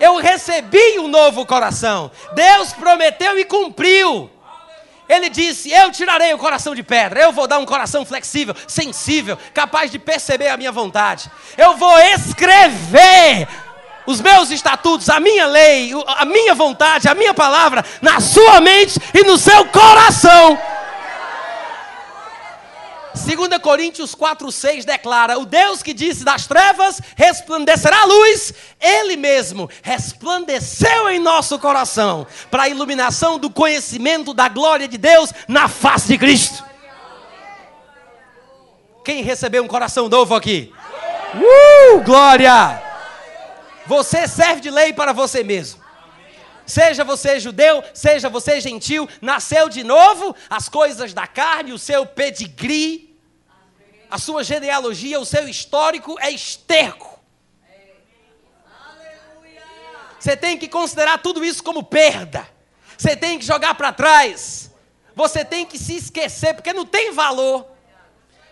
Eu 0.00 0.16
recebi 0.16 0.98
um 0.98 1.06
novo 1.06 1.46
coração. 1.46 2.10
Deus 2.34 2.72
prometeu 2.72 3.38
e 3.38 3.44
cumpriu. 3.44 4.30
Ele 5.08 5.28
disse: 5.28 5.70
Eu 5.70 5.90
tirarei 5.90 6.32
o 6.32 6.38
coração 6.38 6.74
de 6.74 6.82
pedra, 6.82 7.20
eu 7.20 7.32
vou 7.32 7.46
dar 7.46 7.58
um 7.58 7.66
coração 7.66 8.04
flexível, 8.04 8.54
sensível, 8.66 9.38
capaz 9.52 9.90
de 9.90 9.98
perceber 9.98 10.48
a 10.48 10.56
minha 10.56 10.72
vontade. 10.72 11.30
Eu 11.56 11.76
vou 11.76 11.98
escrever 11.98 13.46
os 14.06 14.20
meus 14.20 14.50
estatutos, 14.50 15.08
a 15.08 15.18
minha 15.20 15.46
lei, 15.46 15.92
a 16.06 16.24
minha 16.24 16.54
vontade, 16.54 17.08
a 17.08 17.14
minha 17.14 17.34
palavra 17.34 17.84
na 18.02 18.20
sua 18.20 18.60
mente 18.60 18.98
e 19.14 19.22
no 19.24 19.38
seu 19.38 19.64
coração. 19.66 20.58
2 23.14 23.58
Coríntios 23.62 24.12
4,6 24.14 24.84
declara: 24.84 25.38
O 25.38 25.46
Deus 25.46 25.82
que 25.82 25.94
disse 25.94 26.24
das 26.24 26.46
trevas 26.46 27.00
resplandecerá 27.16 28.02
a 28.02 28.04
luz, 28.04 28.52
Ele 28.80 29.16
mesmo 29.16 29.70
resplandeceu 29.82 31.08
em 31.08 31.20
nosso 31.20 31.58
coração, 31.58 32.26
para 32.50 32.64
a 32.64 32.68
iluminação 32.68 33.38
do 33.38 33.48
conhecimento 33.48 34.34
da 34.34 34.48
glória 34.48 34.88
de 34.88 34.98
Deus 34.98 35.32
na 35.46 35.68
face 35.68 36.08
de 36.08 36.18
Cristo. 36.18 36.64
Quem 39.04 39.22
recebeu 39.22 39.62
um 39.62 39.68
coração 39.68 40.08
novo 40.08 40.34
aqui? 40.34 40.72
Uh, 41.34 42.00
glória! 42.00 42.82
Você 43.86 44.26
serve 44.26 44.60
de 44.60 44.70
lei 44.70 44.92
para 44.92 45.12
você 45.12 45.44
mesmo. 45.44 45.83
Seja 46.66 47.04
você 47.04 47.38
judeu, 47.38 47.84
seja 47.92 48.28
você 48.28 48.60
gentil, 48.60 49.08
nasceu 49.20 49.68
de 49.68 49.84
novo, 49.84 50.34
as 50.48 50.68
coisas 50.68 51.12
da 51.12 51.26
carne, 51.26 51.72
o 51.72 51.78
seu 51.78 52.06
pedigree, 52.06 53.14
a 54.10 54.18
sua 54.18 54.42
genealogia, 54.42 55.20
o 55.20 55.26
seu 55.26 55.48
histórico 55.48 56.18
é 56.20 56.30
esterco. 56.30 57.20
Você 60.18 60.36
tem 60.36 60.56
que 60.56 60.68
considerar 60.68 61.18
tudo 61.18 61.44
isso 61.44 61.62
como 61.62 61.82
perda. 61.82 62.48
Você 62.96 63.14
tem 63.14 63.38
que 63.38 63.44
jogar 63.44 63.74
para 63.74 63.92
trás. 63.92 64.70
Você 65.14 65.44
tem 65.44 65.66
que 65.66 65.78
se 65.78 65.96
esquecer, 65.96 66.54
porque 66.54 66.72
não 66.72 66.86
tem 66.86 67.12
valor. 67.12 67.66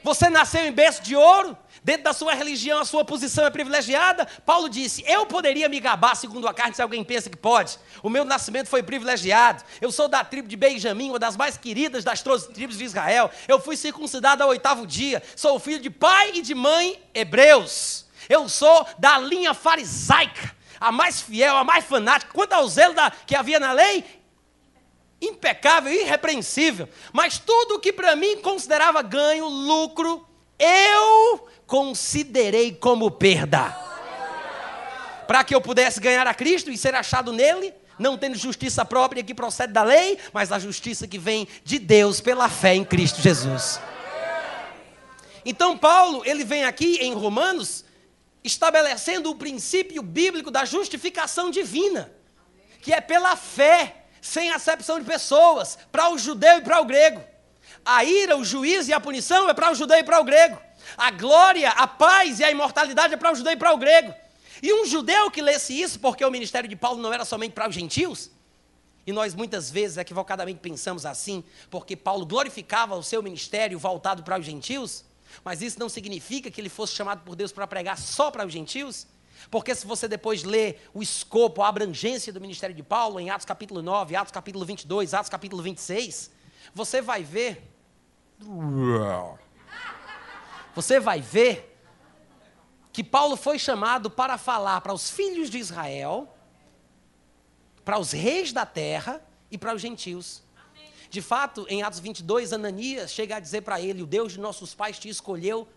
Você 0.02 0.28
nasceu 0.28 0.66
em 0.66 0.72
berço 0.72 1.02
de 1.02 1.16
ouro, 1.16 1.56
Dentro 1.84 2.04
da 2.04 2.12
sua 2.12 2.32
religião, 2.34 2.78
a 2.78 2.84
sua 2.84 3.04
posição 3.04 3.44
é 3.44 3.50
privilegiada. 3.50 4.24
Paulo 4.46 4.68
disse: 4.68 5.02
Eu 5.04 5.26
poderia 5.26 5.68
me 5.68 5.80
gabar 5.80 6.14
segundo 6.14 6.46
a 6.46 6.54
carne 6.54 6.76
se 6.76 6.82
alguém 6.82 7.02
pensa 7.02 7.28
que 7.28 7.36
pode. 7.36 7.76
O 8.04 8.08
meu 8.08 8.24
nascimento 8.24 8.68
foi 8.68 8.84
privilegiado. 8.84 9.64
Eu 9.80 9.90
sou 9.90 10.06
da 10.06 10.24
tribo 10.24 10.46
de 10.46 10.54
Benjamim, 10.54 11.08
uma 11.08 11.18
das 11.18 11.36
mais 11.36 11.56
queridas 11.56 12.04
das 12.04 12.22
tribos 12.54 12.78
de 12.78 12.84
Israel. 12.84 13.28
Eu 13.48 13.58
fui 13.60 13.76
circuncidado 13.76 14.44
ao 14.44 14.50
oitavo 14.50 14.86
dia. 14.86 15.20
Sou 15.34 15.58
filho 15.58 15.80
de 15.80 15.90
pai 15.90 16.32
e 16.34 16.42
de 16.42 16.54
mãe 16.54 17.02
hebreus. 17.12 18.06
Eu 18.28 18.48
sou 18.48 18.86
da 18.96 19.18
linha 19.18 19.52
farisaica, 19.52 20.54
a 20.80 20.92
mais 20.92 21.20
fiel, 21.20 21.56
a 21.56 21.64
mais 21.64 21.84
fanática. 21.84 22.32
Quanto 22.32 22.52
ao 22.52 22.68
zelo 22.68 22.94
da, 22.94 23.10
que 23.10 23.34
havia 23.34 23.58
na 23.58 23.72
lei, 23.72 24.04
impecável, 25.20 25.92
irrepreensível. 25.92 26.88
Mas 27.12 27.40
tudo 27.40 27.80
que 27.80 27.92
para 27.92 28.14
mim 28.14 28.36
considerava 28.36 29.02
ganho, 29.02 29.48
lucro, 29.48 30.24
eu 30.58 31.48
considerei 31.66 32.72
como 32.72 33.10
perda. 33.10 33.76
Para 35.26 35.44
que 35.44 35.54
eu 35.54 35.60
pudesse 35.60 36.00
ganhar 36.00 36.26
a 36.26 36.34
Cristo 36.34 36.70
e 36.70 36.76
ser 36.76 36.94
achado 36.94 37.32
nele, 37.32 37.72
não 37.98 38.18
tendo 38.18 38.36
justiça 38.36 38.84
própria 38.84 39.22
que 39.22 39.34
procede 39.34 39.72
da 39.72 39.82
lei, 39.82 40.18
mas 40.32 40.52
a 40.52 40.58
justiça 40.58 41.06
que 41.06 41.18
vem 41.18 41.48
de 41.64 41.78
Deus 41.78 42.20
pela 42.20 42.48
fé 42.48 42.74
em 42.74 42.84
Cristo 42.84 43.20
Jesus. 43.20 43.80
Então 45.44 45.76
Paulo, 45.76 46.22
ele 46.24 46.44
vem 46.44 46.64
aqui 46.64 46.98
em 47.00 47.14
Romanos 47.14 47.84
estabelecendo 48.44 49.30
o 49.30 49.36
princípio 49.36 50.02
bíblico 50.02 50.50
da 50.50 50.64
justificação 50.64 51.50
divina, 51.50 52.12
que 52.80 52.92
é 52.92 53.00
pela 53.00 53.36
fé, 53.36 54.04
sem 54.20 54.50
acepção 54.50 54.98
de 54.98 55.04
pessoas, 55.04 55.78
para 55.90 56.10
o 56.10 56.18
judeu 56.18 56.58
e 56.58 56.62
para 56.62 56.80
o 56.80 56.84
grego. 56.84 57.22
A 57.84 58.04
ira, 58.04 58.36
o 58.36 58.44
juízo 58.44 58.90
e 58.90 58.92
a 58.92 59.00
punição 59.00 59.48
é 59.48 59.54
para 59.54 59.70
o 59.70 59.74
judeu 59.74 59.98
e 59.98 60.04
para 60.04 60.20
o 60.20 60.24
grego. 60.24 60.58
A 60.96 61.10
glória, 61.10 61.70
a 61.70 61.86
paz 61.86 62.40
e 62.40 62.44
a 62.44 62.50
imortalidade 62.50 63.14
é 63.14 63.16
para 63.16 63.32
o 63.32 63.34
judeu 63.34 63.52
e 63.52 63.56
para 63.56 63.72
o 63.72 63.76
grego. 63.76 64.14
E 64.62 64.72
um 64.72 64.86
judeu 64.86 65.30
que 65.30 65.42
lesse 65.42 65.80
isso, 65.80 65.98
porque 65.98 66.24
o 66.24 66.30
ministério 66.30 66.68
de 66.68 66.76
Paulo 66.76 67.02
não 67.02 67.12
era 67.12 67.24
somente 67.24 67.52
para 67.52 67.68
os 67.68 67.74
gentios, 67.74 68.30
e 69.04 69.12
nós 69.12 69.34
muitas 69.34 69.70
vezes 69.70 69.96
equivocadamente 69.96 70.60
pensamos 70.60 71.04
assim, 71.04 71.42
porque 71.68 71.96
Paulo 71.96 72.24
glorificava 72.24 72.94
o 72.94 73.02
seu 73.02 73.22
ministério 73.22 73.78
voltado 73.78 74.22
para 74.22 74.38
os 74.38 74.46
gentios, 74.46 75.04
mas 75.44 75.60
isso 75.60 75.80
não 75.80 75.88
significa 75.88 76.50
que 76.50 76.60
ele 76.60 76.68
fosse 76.68 76.94
chamado 76.94 77.22
por 77.24 77.34
Deus 77.34 77.50
para 77.50 77.66
pregar 77.66 77.98
só 77.98 78.30
para 78.30 78.46
os 78.46 78.52
gentios. 78.52 79.06
Porque 79.50 79.74
se 79.74 79.84
você 79.84 80.06
depois 80.06 80.44
ler 80.44 80.88
o 80.94 81.02
escopo, 81.02 81.62
a 81.62 81.68
abrangência 81.68 82.32
do 82.32 82.40
ministério 82.40 82.76
de 82.76 82.82
Paulo, 82.82 83.18
em 83.18 83.28
Atos 83.28 83.44
capítulo 83.44 83.82
9, 83.82 84.14
Atos 84.14 84.30
capítulo 84.30 84.64
22, 84.64 85.14
Atos 85.14 85.28
capítulo 85.28 85.62
26, 85.62 86.30
você 86.72 87.00
vai 87.00 87.24
ver. 87.24 87.71
Você 90.74 90.98
vai 90.98 91.20
ver 91.20 91.72
que 92.92 93.02
Paulo 93.02 93.36
foi 93.36 93.58
chamado 93.58 94.10
para 94.10 94.36
falar 94.36 94.80
para 94.80 94.92
os 94.92 95.10
filhos 95.10 95.48
de 95.48 95.58
Israel, 95.58 96.28
para 97.84 97.98
os 97.98 98.12
reis 98.12 98.52
da 98.52 98.66
terra 98.66 99.20
e 99.50 99.56
para 99.56 99.74
os 99.74 99.80
gentios. 99.80 100.42
De 101.10 101.20
fato, 101.20 101.66
em 101.68 101.82
Atos 101.82 101.98
22, 102.00 102.52
Ananias 102.52 103.12
chega 103.12 103.36
a 103.36 103.40
dizer 103.40 103.62
para 103.62 103.80
ele: 103.80 104.02
O 104.02 104.06
Deus 104.06 104.32
de 104.32 104.40
nossos 104.40 104.74
pais 104.74 104.98
te 104.98 105.08
escolheu 105.08 105.68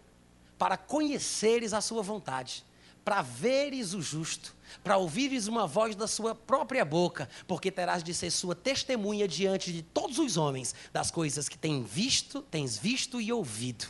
para 0.57 0.77
conheceres 0.77 1.73
a 1.73 1.81
sua 1.81 2.01
vontade, 2.01 2.63
para 3.05 3.21
veres 3.21 3.93
o 3.93 4.01
justo, 4.01 4.55
para 4.83 4.97
ouvires 4.97 5.45
uma 5.45 5.67
voz 5.67 5.95
da 5.95 6.07
sua 6.07 6.33
própria 6.33 6.83
boca, 6.83 7.29
porque 7.47 7.71
terás 7.71 8.03
de 8.03 8.15
ser 8.15 8.31
sua 8.31 8.55
testemunha 8.55 9.27
diante 9.27 9.71
de 9.71 9.83
todos 9.83 10.17
os 10.17 10.37
homens 10.37 10.73
das 10.91 11.11
coisas 11.11 11.47
que 11.47 11.57
tens 11.57 11.87
visto, 11.87 12.41
tens 12.41 12.75
visto 12.75 13.21
e 13.21 13.31
ouvido. 13.31 13.85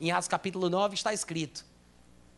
Em 0.00 0.12
Atos 0.12 0.28
capítulo 0.28 0.70
9 0.70 0.94
está 0.94 1.12
escrito: 1.12 1.66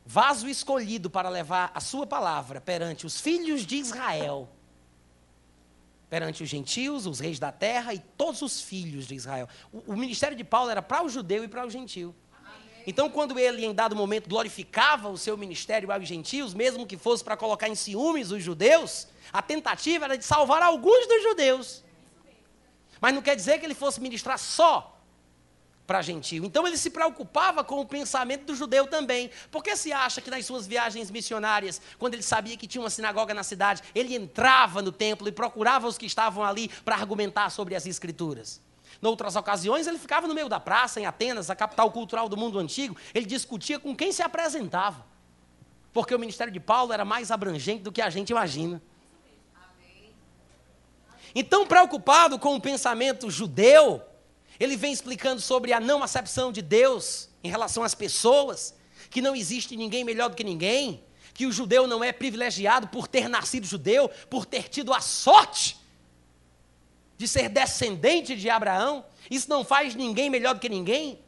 Vaso 0.04 0.48
escolhido 0.48 1.10
para 1.10 1.28
levar 1.28 1.70
a 1.74 1.80
sua 1.80 2.06
palavra 2.06 2.58
perante 2.58 3.04
os 3.04 3.20
filhos 3.20 3.66
de 3.66 3.76
Israel, 3.76 4.48
perante 6.08 6.42
os 6.42 6.48
gentios, 6.48 7.04
os 7.04 7.20
reis 7.20 7.38
da 7.38 7.52
terra 7.52 7.92
e 7.92 7.98
todos 7.98 8.40
os 8.40 8.62
filhos 8.62 9.06
de 9.06 9.14
Israel. 9.14 9.46
O, 9.70 9.92
o 9.92 9.96
ministério 9.96 10.36
de 10.36 10.44
Paulo 10.44 10.70
era 10.70 10.80
para 10.80 11.04
o 11.04 11.08
judeu 11.08 11.44
e 11.44 11.48
para 11.48 11.66
o 11.66 11.70
gentio. 11.70 12.14
Então, 12.86 13.10
quando 13.10 13.38
ele, 13.38 13.64
em 13.64 13.74
dado 13.74 13.96
momento, 13.96 14.28
glorificava 14.28 15.08
o 15.08 15.18
seu 15.18 15.36
ministério 15.36 15.90
aos 15.90 16.06
gentios, 16.06 16.54
mesmo 16.54 16.86
que 16.86 16.96
fosse 16.96 17.24
para 17.24 17.36
colocar 17.36 17.68
em 17.68 17.74
ciúmes 17.74 18.30
os 18.30 18.42
judeus, 18.42 19.08
a 19.32 19.42
tentativa 19.42 20.04
era 20.04 20.16
de 20.16 20.24
salvar 20.24 20.62
alguns 20.62 21.06
dos 21.08 21.22
judeus. 21.22 21.82
Mas 23.00 23.12
não 23.12 23.20
quer 23.20 23.34
dizer 23.34 23.58
que 23.58 23.66
ele 23.66 23.74
fosse 23.74 24.00
ministrar 24.00 24.38
só 24.38 24.96
para 25.86 26.02
gentio. 26.02 26.44
Então 26.44 26.66
ele 26.66 26.76
se 26.76 26.90
preocupava 26.90 27.62
com 27.62 27.80
o 27.80 27.86
pensamento 27.86 28.44
do 28.44 28.54
judeu 28.54 28.86
também. 28.86 29.30
Porque 29.50 29.76
se 29.76 29.92
acha 29.92 30.20
que 30.20 30.30
nas 30.30 30.44
suas 30.44 30.66
viagens 30.66 31.10
missionárias, 31.10 31.80
quando 31.98 32.14
ele 32.14 32.22
sabia 32.22 32.56
que 32.56 32.66
tinha 32.66 32.82
uma 32.82 32.90
sinagoga 32.90 33.32
na 33.32 33.42
cidade, 33.42 33.82
ele 33.94 34.14
entrava 34.14 34.82
no 34.82 34.90
templo 34.90 35.28
e 35.28 35.32
procurava 35.32 35.86
os 35.86 35.96
que 35.96 36.06
estavam 36.06 36.44
ali 36.44 36.68
para 36.84 36.96
argumentar 36.96 37.50
sobre 37.50 37.74
as 37.74 37.86
escrituras? 37.86 38.60
Em 39.02 39.06
outras 39.06 39.36
ocasiões, 39.36 39.86
ele 39.86 39.98
ficava 39.98 40.26
no 40.26 40.34
meio 40.34 40.48
da 40.48 40.58
praça, 40.58 41.00
em 41.00 41.06
Atenas, 41.06 41.50
a 41.50 41.56
capital 41.56 41.90
cultural 41.90 42.28
do 42.28 42.36
mundo 42.36 42.58
antigo, 42.58 42.96
ele 43.14 43.26
discutia 43.26 43.78
com 43.78 43.94
quem 43.94 44.12
se 44.12 44.22
apresentava. 44.22 45.04
Porque 45.92 46.14
o 46.14 46.18
ministério 46.18 46.52
de 46.52 46.60
Paulo 46.60 46.92
era 46.92 47.04
mais 47.04 47.30
abrangente 47.30 47.82
do 47.82 47.92
que 47.92 48.02
a 48.02 48.10
gente 48.10 48.30
imagina. 48.30 48.82
Então, 51.34 51.66
preocupado 51.66 52.38
com 52.38 52.54
o 52.54 52.60
pensamento 52.60 53.30
judeu, 53.30 54.02
ele 54.58 54.76
vem 54.76 54.92
explicando 54.92 55.40
sobre 55.40 55.72
a 55.72 55.80
não 55.80 56.02
acepção 56.02 56.50
de 56.50 56.62
Deus 56.62 57.28
em 57.44 57.50
relação 57.50 57.82
às 57.82 57.94
pessoas, 57.94 58.74
que 59.10 59.20
não 59.20 59.36
existe 59.36 59.76
ninguém 59.76 60.02
melhor 60.02 60.30
do 60.30 60.36
que 60.36 60.42
ninguém, 60.42 61.04
que 61.34 61.46
o 61.46 61.52
judeu 61.52 61.86
não 61.86 62.02
é 62.02 62.12
privilegiado 62.12 62.88
por 62.88 63.06
ter 63.06 63.28
nascido 63.28 63.66
judeu, 63.66 64.08
por 64.30 64.46
ter 64.46 64.68
tido 64.68 64.94
a 64.94 65.00
sorte 65.00 65.76
de 67.16 67.26
ser 67.26 67.48
descendente 67.48 68.36
de 68.36 68.50
Abraão. 68.50 69.04
Isso 69.30 69.48
não 69.48 69.64
faz 69.64 69.94
ninguém 69.94 70.30
melhor 70.30 70.54
do 70.54 70.60
que 70.60 70.68
ninguém. 70.68 71.18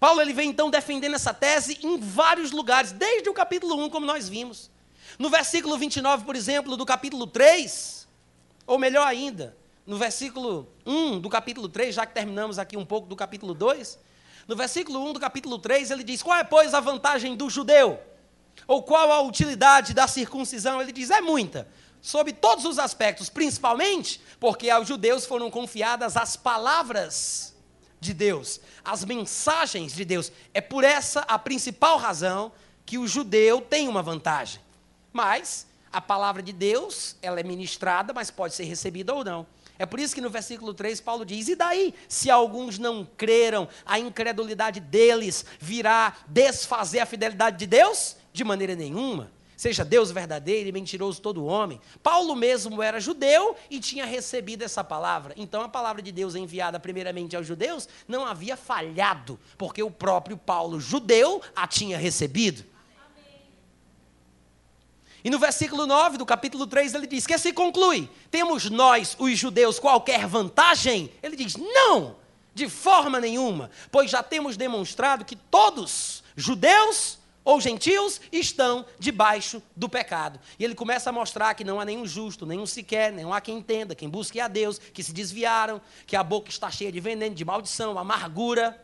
Paulo 0.00 0.20
ele 0.20 0.32
vem 0.32 0.50
então 0.50 0.70
defendendo 0.70 1.14
essa 1.14 1.32
tese 1.32 1.78
em 1.82 1.98
vários 1.98 2.50
lugares, 2.50 2.92
desde 2.92 3.28
o 3.28 3.34
capítulo 3.34 3.84
1, 3.84 3.90
como 3.90 4.06
nós 4.06 4.28
vimos. 4.28 4.70
No 5.18 5.30
versículo 5.30 5.78
29, 5.78 6.24
por 6.24 6.34
exemplo, 6.34 6.76
do 6.76 6.84
capítulo 6.84 7.26
3, 7.26 8.08
ou 8.66 8.78
melhor 8.78 9.06
ainda, 9.06 9.56
no 9.86 9.96
versículo 9.96 10.68
1 10.84 11.20
do 11.20 11.28
capítulo 11.28 11.68
3, 11.68 11.94
já 11.94 12.06
que 12.06 12.14
terminamos 12.14 12.58
aqui 12.58 12.76
um 12.76 12.84
pouco 12.84 13.06
do 13.06 13.14
capítulo 13.14 13.54
2, 13.54 13.98
no 14.48 14.56
versículo 14.56 15.02
1 15.10 15.12
do 15.12 15.20
capítulo 15.20 15.58
3, 15.58 15.90
ele 15.90 16.02
diz: 16.02 16.22
Qual 16.22 16.36
é, 16.36 16.44
pois, 16.44 16.74
a 16.74 16.80
vantagem 16.80 17.36
do 17.36 17.48
judeu? 17.48 17.98
Ou 18.66 18.82
qual 18.82 19.10
a 19.12 19.20
utilidade 19.20 19.94
da 19.94 20.06
circuncisão? 20.06 20.80
Ele 20.80 20.92
diz: 20.92 21.10
É 21.10 21.20
muita, 21.20 21.68
sob 22.04 22.34
todos 22.34 22.66
os 22.66 22.78
aspectos, 22.78 23.30
principalmente 23.30 24.20
porque 24.38 24.68
aos 24.68 24.86
judeus 24.86 25.24
foram 25.24 25.50
confiadas 25.50 26.18
as 26.18 26.36
palavras 26.36 27.54
de 27.98 28.12
Deus, 28.12 28.60
as 28.84 29.06
mensagens 29.06 29.94
de 29.94 30.04
Deus. 30.04 30.30
É 30.52 30.60
por 30.60 30.84
essa 30.84 31.20
a 31.20 31.38
principal 31.38 31.96
razão 31.96 32.52
que 32.84 32.98
o 32.98 33.08
judeu 33.08 33.62
tem 33.62 33.88
uma 33.88 34.02
vantagem. 34.02 34.60
Mas 35.14 35.66
a 35.90 35.98
palavra 35.98 36.42
de 36.42 36.52
Deus, 36.52 37.16
ela 37.22 37.40
é 37.40 37.42
ministrada, 37.42 38.12
mas 38.12 38.30
pode 38.30 38.52
ser 38.52 38.64
recebida 38.64 39.14
ou 39.14 39.24
não. 39.24 39.46
É 39.78 39.86
por 39.86 39.98
isso 39.98 40.14
que 40.14 40.20
no 40.20 40.28
versículo 40.28 40.74
3 40.74 41.00
Paulo 41.00 41.24
diz: 41.24 41.48
E 41.48 41.56
daí, 41.56 41.94
se 42.06 42.30
alguns 42.30 42.78
não 42.78 43.08
creram, 43.16 43.66
a 43.86 43.98
incredulidade 43.98 44.78
deles 44.78 45.42
virá 45.58 46.14
desfazer 46.28 47.00
a 47.00 47.06
fidelidade 47.06 47.56
de 47.56 47.66
Deus? 47.66 48.14
De 48.30 48.44
maneira 48.44 48.76
nenhuma. 48.76 49.32
Seja 49.56 49.84
Deus 49.84 50.10
verdadeiro 50.10 50.68
e 50.68 50.72
mentiroso 50.72 51.20
todo 51.20 51.44
homem. 51.44 51.80
Paulo 52.02 52.34
mesmo 52.34 52.82
era 52.82 53.00
judeu 53.00 53.56
e 53.70 53.78
tinha 53.78 54.04
recebido 54.04 54.62
essa 54.62 54.82
palavra. 54.82 55.32
Então 55.36 55.62
a 55.62 55.68
palavra 55.68 56.02
de 56.02 56.10
Deus 56.10 56.34
enviada 56.34 56.80
primeiramente 56.80 57.36
aos 57.36 57.46
judeus 57.46 57.88
não 58.08 58.26
havia 58.26 58.56
falhado, 58.56 59.38
porque 59.56 59.82
o 59.82 59.90
próprio 59.90 60.36
Paulo, 60.36 60.80
judeu, 60.80 61.40
a 61.54 61.66
tinha 61.66 61.96
recebido. 61.96 62.64
E 65.22 65.30
no 65.30 65.38
versículo 65.38 65.86
9 65.86 66.18
do 66.18 66.26
capítulo 66.26 66.66
3 66.66 66.94
ele 66.94 67.06
diz: 67.06 67.26
Que 67.26 67.38
se 67.38 67.50
conclui? 67.50 68.10
Temos 68.30 68.68
nós, 68.68 69.16
os 69.18 69.38
judeus, 69.38 69.78
qualquer 69.78 70.26
vantagem? 70.26 71.10
Ele 71.22 71.34
diz: 71.34 71.56
Não, 71.56 72.16
de 72.54 72.68
forma 72.68 73.18
nenhuma, 73.18 73.70
pois 73.90 74.10
já 74.10 74.22
temos 74.22 74.56
demonstrado 74.56 75.24
que 75.24 75.34
todos, 75.34 76.22
judeus 76.36 77.18
ou 77.44 77.60
gentios, 77.60 78.20
estão 78.32 78.86
debaixo 78.98 79.62
do 79.76 79.88
pecado. 79.88 80.40
E 80.58 80.64
ele 80.64 80.74
começa 80.74 81.10
a 81.10 81.12
mostrar 81.12 81.54
que 81.54 81.64
não 81.64 81.78
há 81.78 81.84
nenhum 81.84 82.06
justo, 82.06 82.46
nenhum 82.46 82.66
sequer, 82.66 83.12
nenhum 83.12 83.32
há 83.32 83.40
quem 83.40 83.58
entenda, 83.58 83.94
quem 83.94 84.08
busque 84.08 84.40
a 84.40 84.48
Deus, 84.48 84.78
que 84.78 85.02
se 85.02 85.12
desviaram, 85.12 85.80
que 86.06 86.16
a 86.16 86.22
boca 86.22 86.48
está 86.48 86.70
cheia 86.70 86.90
de 86.90 87.00
veneno, 87.00 87.34
de 87.34 87.44
maldição, 87.44 87.98
amargura. 87.98 88.82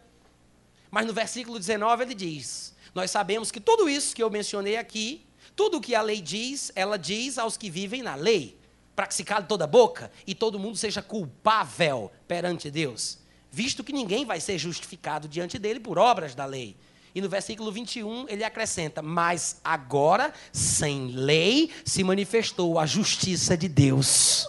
Mas 0.91 1.07
no 1.07 1.13
versículo 1.13 1.59
19 1.59 2.05
ele 2.05 2.15
diz: 2.15 2.75
Nós 2.95 3.11
sabemos 3.11 3.51
que 3.51 3.61
tudo 3.61 3.89
isso 3.89 4.15
que 4.15 4.23
eu 4.23 4.29
mencionei 4.29 4.77
aqui 4.77 5.27
tudo 5.61 5.77
o 5.77 5.81
que 5.83 5.95
a 5.95 6.01
lei 6.01 6.23
diz, 6.23 6.73
ela 6.75 6.97
diz 6.97 7.37
aos 7.37 7.59
que 7.59 7.69
vivem 7.69 8.03
na 8.03 8.15
lei, 8.15 8.59
para 8.97 9.07
que 9.07 9.15
se 9.15 9.23
cale 9.23 9.45
toda 9.45 9.65
a 9.65 9.67
boca 9.67 10.11
e 10.27 10.35
todo 10.35 10.59
mundo 10.59 10.79
seja 10.79 11.03
culpável 11.03 12.11
perante 12.27 12.71
Deus, 12.71 13.19
visto 13.51 13.85
que 13.85 13.93
ninguém 13.93 14.25
vai 14.25 14.41
ser 14.41 14.57
justificado 14.57 15.29
diante 15.29 15.59
dele 15.59 15.79
por 15.79 15.99
obras 15.99 16.35
da 16.35 16.47
lei. 16.47 16.79
E 17.15 17.21
no 17.21 17.29
versículo 17.29 17.73
21 17.73 18.27
ele 18.29 18.45
acrescenta: 18.45 19.03
Mas 19.03 19.61
agora, 19.65 20.33
sem 20.53 21.09
lei, 21.09 21.71
se 21.85 22.05
manifestou 22.05 22.79
a 22.79 22.87
justiça 22.87 23.57
de 23.57 23.69
Deus. 23.69 24.47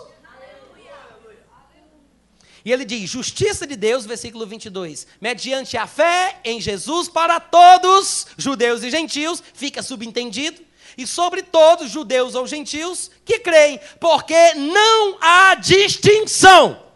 E 2.64 2.72
ele 2.72 2.86
diz: 2.86 3.09
Justiça 3.09 3.66
de 3.66 3.76
Deus, 3.76 4.05
versículo 4.05 4.45
22, 4.45 5.07
mediante 5.20 5.78
a 5.78 5.88
fé 5.88 6.39
em 6.43 6.62
Jesus 6.62 7.09
para 7.09 7.39
todos, 7.39 8.28
judeus 8.38 8.84
e 8.84 8.91
gentios, 8.91 9.41
fica 9.53 9.82
subentendido 9.82 10.62
e 10.97 11.07
sobre 11.07 11.41
todos, 11.41 11.89
judeus 11.89 12.36
ou 12.36 12.45
gentios, 12.45 13.09
que 13.24 13.39
creem, 13.39 13.80
porque 13.99 14.53
não 14.53 15.18
há 15.22 15.55
distinção. 15.55 16.90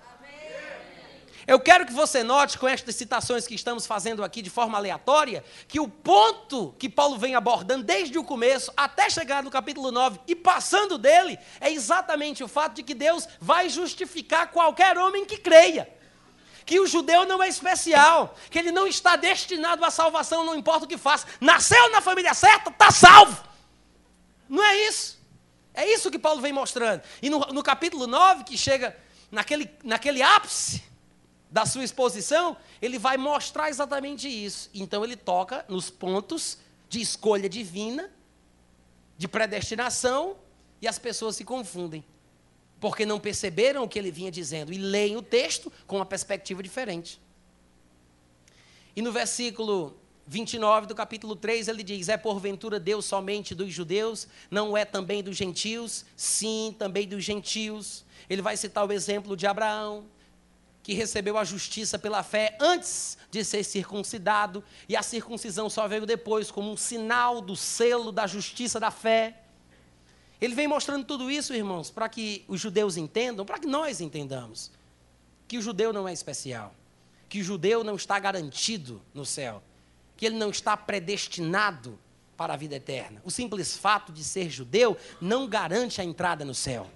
Eu 1.48 1.60
quero 1.60 1.86
que 1.86 1.94
você 1.94 2.24
note, 2.24 2.58
com 2.58 2.68
estas 2.68 2.96
citações 2.96 3.46
que 3.46 3.54
estamos 3.54 3.86
fazendo 3.86 4.24
aqui 4.24 4.42
de 4.42 4.50
forma 4.50 4.78
aleatória, 4.80 5.44
que 5.68 5.80
o 5.80 5.88
ponto 5.88 6.74
que 6.80 6.90
Paulo 6.90 7.20
vem 7.20 7.36
abordando 7.36 7.84
desde 7.84 8.18
o 8.18 8.24
começo 8.24 8.74
até 8.76 9.12
chegar 9.12 9.44
no 9.44 9.52
capítulo 9.52 9.92
9 9.92 10.20
e 10.28 10.36
passando 10.36 10.98
dele, 10.98 11.38
é 11.62 11.72
exatamente 11.72 12.44
o 12.44 12.48
fato 12.48 12.76
de 12.76 12.84
que 12.84 12.96
Deus 12.96 13.28
vai 13.40 13.70
justificar 13.70 14.52
qualquer 14.52 14.98
homem 14.98 15.24
que 15.24 15.38
creia. 15.38 15.88
Que 16.66 16.80
o 16.80 16.88
judeu 16.88 17.28
não 17.28 17.44
é 17.44 17.48
especial, 17.48 18.36
que 18.50 18.58
ele 18.58 18.72
não 18.72 18.88
está 18.88 19.16
destinado 19.16 19.86
à 19.86 19.92
salvação, 19.92 20.44
não 20.44 20.56
importa 20.56 20.86
o 20.86 20.88
que 20.88 20.98
faça. 20.98 21.28
Nasceu 21.40 21.92
na 21.92 22.02
família 22.02 22.34
certa, 22.34 22.72
está 22.72 22.90
salvo. 22.90 23.44
Não 24.50 24.64
é 24.64 24.88
isso. 24.88 25.24
É 25.76 25.86
isso 25.94 26.10
que 26.10 26.18
Paulo 26.18 26.42
vem 26.42 26.52
mostrando. 26.52 27.04
E 27.22 27.30
no, 27.30 27.38
no 27.38 27.62
capítulo 27.62 28.08
9, 28.08 28.46
que 28.46 28.58
chega 28.58 28.98
naquele, 29.30 29.70
naquele 29.84 30.24
ápice 30.24 30.95
da 31.56 31.66
sua 31.66 31.86
exposição, 31.86 32.58
ele 32.82 33.00
vai 33.00 33.16
mostrar 33.16 33.70
exatamente 33.70 34.28
isso. 34.28 34.70
Então 34.74 35.06
ele 35.06 35.16
toca 35.16 35.64
nos 35.70 35.90
pontos 35.90 36.58
de 36.90 37.00
escolha 37.00 37.48
divina, 37.48 38.12
de 39.18 39.26
predestinação, 39.26 40.36
e 40.82 40.88
as 40.88 41.00
pessoas 41.00 41.38
se 41.38 41.46
confundem. 41.46 42.04
Porque 42.78 43.06
não 43.06 43.22
perceberam 43.22 43.86
o 43.86 43.88
que 43.88 43.98
ele 43.98 44.12
vinha 44.12 44.30
dizendo 44.30 44.74
e 44.74 44.78
leem 44.78 45.16
o 45.16 45.22
texto 45.22 45.72
com 45.88 45.96
uma 45.96 46.06
perspectiva 46.06 46.62
diferente. 46.62 47.22
E 48.94 49.02
no 49.02 49.14
versículo 49.14 49.96
29 50.28 50.88
do 50.88 50.94
capítulo 50.94 51.38
3, 51.38 51.70
ele 51.70 51.84
diz: 51.84 52.10
É 52.10 52.18
porventura 52.18 52.82
Deus 52.82 53.06
somente 53.06 53.56
dos 53.56 53.72
judeus? 53.72 54.28
Não 54.52 54.76
é 54.76 54.84
também 54.84 55.24
dos 55.24 55.38
gentios? 55.38 56.04
Sim, 56.18 56.76
também 56.78 57.08
dos 57.08 57.24
gentios. 57.24 58.04
Ele 58.30 58.42
vai 58.42 58.58
citar 58.58 58.86
o 58.86 58.92
exemplo 58.92 59.38
de 59.38 59.48
Abraão, 59.48 60.06
que 60.86 60.94
recebeu 60.94 61.36
a 61.36 61.44
justiça 61.44 61.98
pela 61.98 62.22
fé 62.22 62.56
antes 62.62 63.18
de 63.32 63.44
ser 63.44 63.64
circuncidado, 63.64 64.64
e 64.88 64.96
a 64.96 65.02
circuncisão 65.02 65.68
só 65.68 65.88
veio 65.88 66.06
depois, 66.06 66.52
como 66.52 66.72
um 66.72 66.78
sinal 66.78 67.42
do 67.42 67.56
selo 67.56 68.12
da 68.12 68.28
justiça 68.28 68.80
da 68.80 68.92
fé. 68.92 69.42
Ele 70.40 70.54
vem 70.54 70.68
mostrando 70.68 71.04
tudo 71.04 71.32
isso, 71.32 71.56
irmãos, 71.56 71.90
para 71.90 72.08
que 72.08 72.46
os 72.48 72.62
judeus 72.62 72.98
entendam, 72.98 73.44
para 73.44 73.58
que 73.58 73.66
nós 73.66 74.00
entendamos, 74.00 74.72
que 75.48 75.58
o 75.58 75.62
judeu 75.62 75.92
não 75.92 76.08
é 76.08 76.14
especial, 76.14 76.76
que 77.28 77.42
o 77.42 77.44
judeu 77.44 77.84
não 77.84 77.96
está 77.96 78.20
garantido 78.20 79.02
no 79.12 79.26
céu 79.26 79.64
que 80.18 80.26
ele 80.26 80.38
não 80.38 80.50
está 80.50 80.76
predestinado 80.78 82.00
para 82.38 82.54
a 82.54 82.58
vida 82.58 82.76
eterna. 82.76 83.22
O 83.24 83.32
simples 83.32 83.78
fato 83.78 84.12
de 84.12 84.24
ser 84.24 84.50
judeu 84.50 84.98
não 85.22 85.48
garante 85.48 86.02
a 86.02 86.04
entrada 86.04 86.44
no 86.44 86.54
céu. 86.54 86.90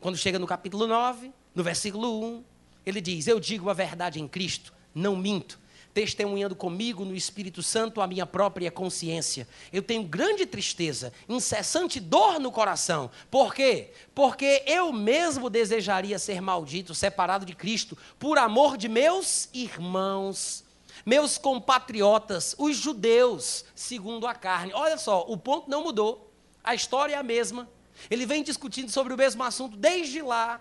Quando 0.00 0.16
chega 0.16 0.38
no 0.38 0.46
capítulo 0.46 0.86
9, 0.86 1.32
no 1.54 1.62
versículo 1.62 2.22
1, 2.38 2.44
ele 2.84 3.00
diz: 3.00 3.26
Eu 3.26 3.38
digo 3.38 3.70
a 3.70 3.74
verdade 3.74 4.20
em 4.20 4.28
Cristo, 4.28 4.72
não 4.94 5.16
minto, 5.16 5.58
testemunhando 5.94 6.54
comigo 6.54 7.04
no 7.04 7.14
Espírito 7.14 7.62
Santo 7.62 8.00
a 8.00 8.06
minha 8.06 8.26
própria 8.26 8.70
consciência. 8.70 9.46
Eu 9.72 9.82
tenho 9.82 10.02
grande 10.04 10.46
tristeza, 10.46 11.12
incessante 11.28 12.00
dor 12.00 12.40
no 12.40 12.50
coração. 12.50 13.10
Por 13.30 13.54
quê? 13.54 13.90
Porque 14.14 14.62
eu 14.66 14.92
mesmo 14.92 15.50
desejaria 15.50 16.18
ser 16.18 16.40
maldito, 16.40 16.94
separado 16.94 17.44
de 17.44 17.54
Cristo, 17.54 17.96
por 18.18 18.38
amor 18.38 18.76
de 18.76 18.88
meus 18.88 19.48
irmãos 19.52 20.64
meus 21.04 21.36
compatriotas, 21.36 22.54
os 22.58 22.76
judeus, 22.76 23.64
segundo 23.74 24.26
a 24.26 24.34
carne. 24.34 24.72
Olha 24.72 24.96
só, 24.96 25.24
o 25.28 25.36
ponto 25.36 25.68
não 25.68 25.82
mudou, 25.82 26.30
a 26.62 26.74
história 26.74 27.14
é 27.14 27.18
a 27.18 27.22
mesma. 27.22 27.68
Ele 28.10 28.26
vem 28.26 28.42
discutindo 28.42 28.90
sobre 28.90 29.12
o 29.12 29.16
mesmo 29.16 29.42
assunto 29.42 29.76
desde 29.76 30.22
lá. 30.22 30.60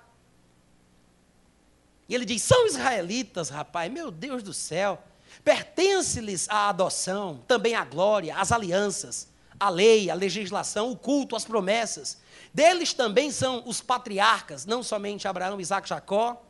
E 2.11 2.15
ele 2.15 2.25
diz: 2.25 2.41
são 2.41 2.67
israelitas, 2.67 3.47
rapaz, 3.47 3.89
meu 3.89 4.11
Deus 4.11 4.43
do 4.43 4.53
céu. 4.53 5.01
Pertence-lhes 5.45 6.45
a 6.49 6.67
adoção, 6.67 7.41
também 7.47 7.73
a 7.73 7.85
glória, 7.85 8.35
as 8.35 8.51
alianças, 8.51 9.29
a 9.57 9.69
lei, 9.69 10.09
a 10.09 10.13
legislação, 10.13 10.91
o 10.91 10.97
culto, 10.97 11.37
as 11.37 11.45
promessas. 11.45 12.17
Deles 12.53 12.93
também 12.93 13.31
são 13.31 13.63
os 13.65 13.79
patriarcas, 13.79 14.65
não 14.65 14.83
somente 14.83 15.25
Abraão, 15.25 15.61
Isaac, 15.61 15.87
Jacó, 15.87 16.45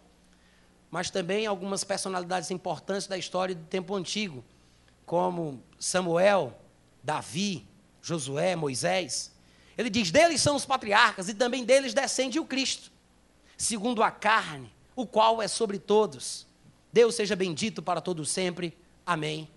mas 0.89 1.11
também 1.11 1.45
algumas 1.45 1.83
personalidades 1.83 2.49
importantes 2.49 3.05
da 3.05 3.15
história 3.15 3.53
do 3.53 3.65
tempo 3.65 3.93
antigo, 3.93 4.43
como 5.05 5.61
Samuel, 5.79 6.59
Davi, 7.03 7.67
Josué, 8.01 8.55
Moisés. 8.55 9.31
Ele 9.77 9.91
diz: 9.91 10.09
deles 10.09 10.41
são 10.41 10.55
os 10.55 10.65
patriarcas 10.65 11.29
e 11.29 11.35
também 11.35 11.63
deles 11.63 11.93
descende 11.93 12.39
o 12.39 12.45
Cristo, 12.45 12.91
segundo 13.55 14.01
a 14.01 14.09
carne, 14.09 14.73
o 15.01 15.07
qual 15.07 15.41
é 15.41 15.47
sobre 15.47 15.79
todos. 15.79 16.47
Deus 16.91 17.15
seja 17.15 17.35
bendito 17.35 17.81
para 17.81 18.01
todos 18.01 18.29
sempre. 18.29 18.77
Amém. 19.05 19.49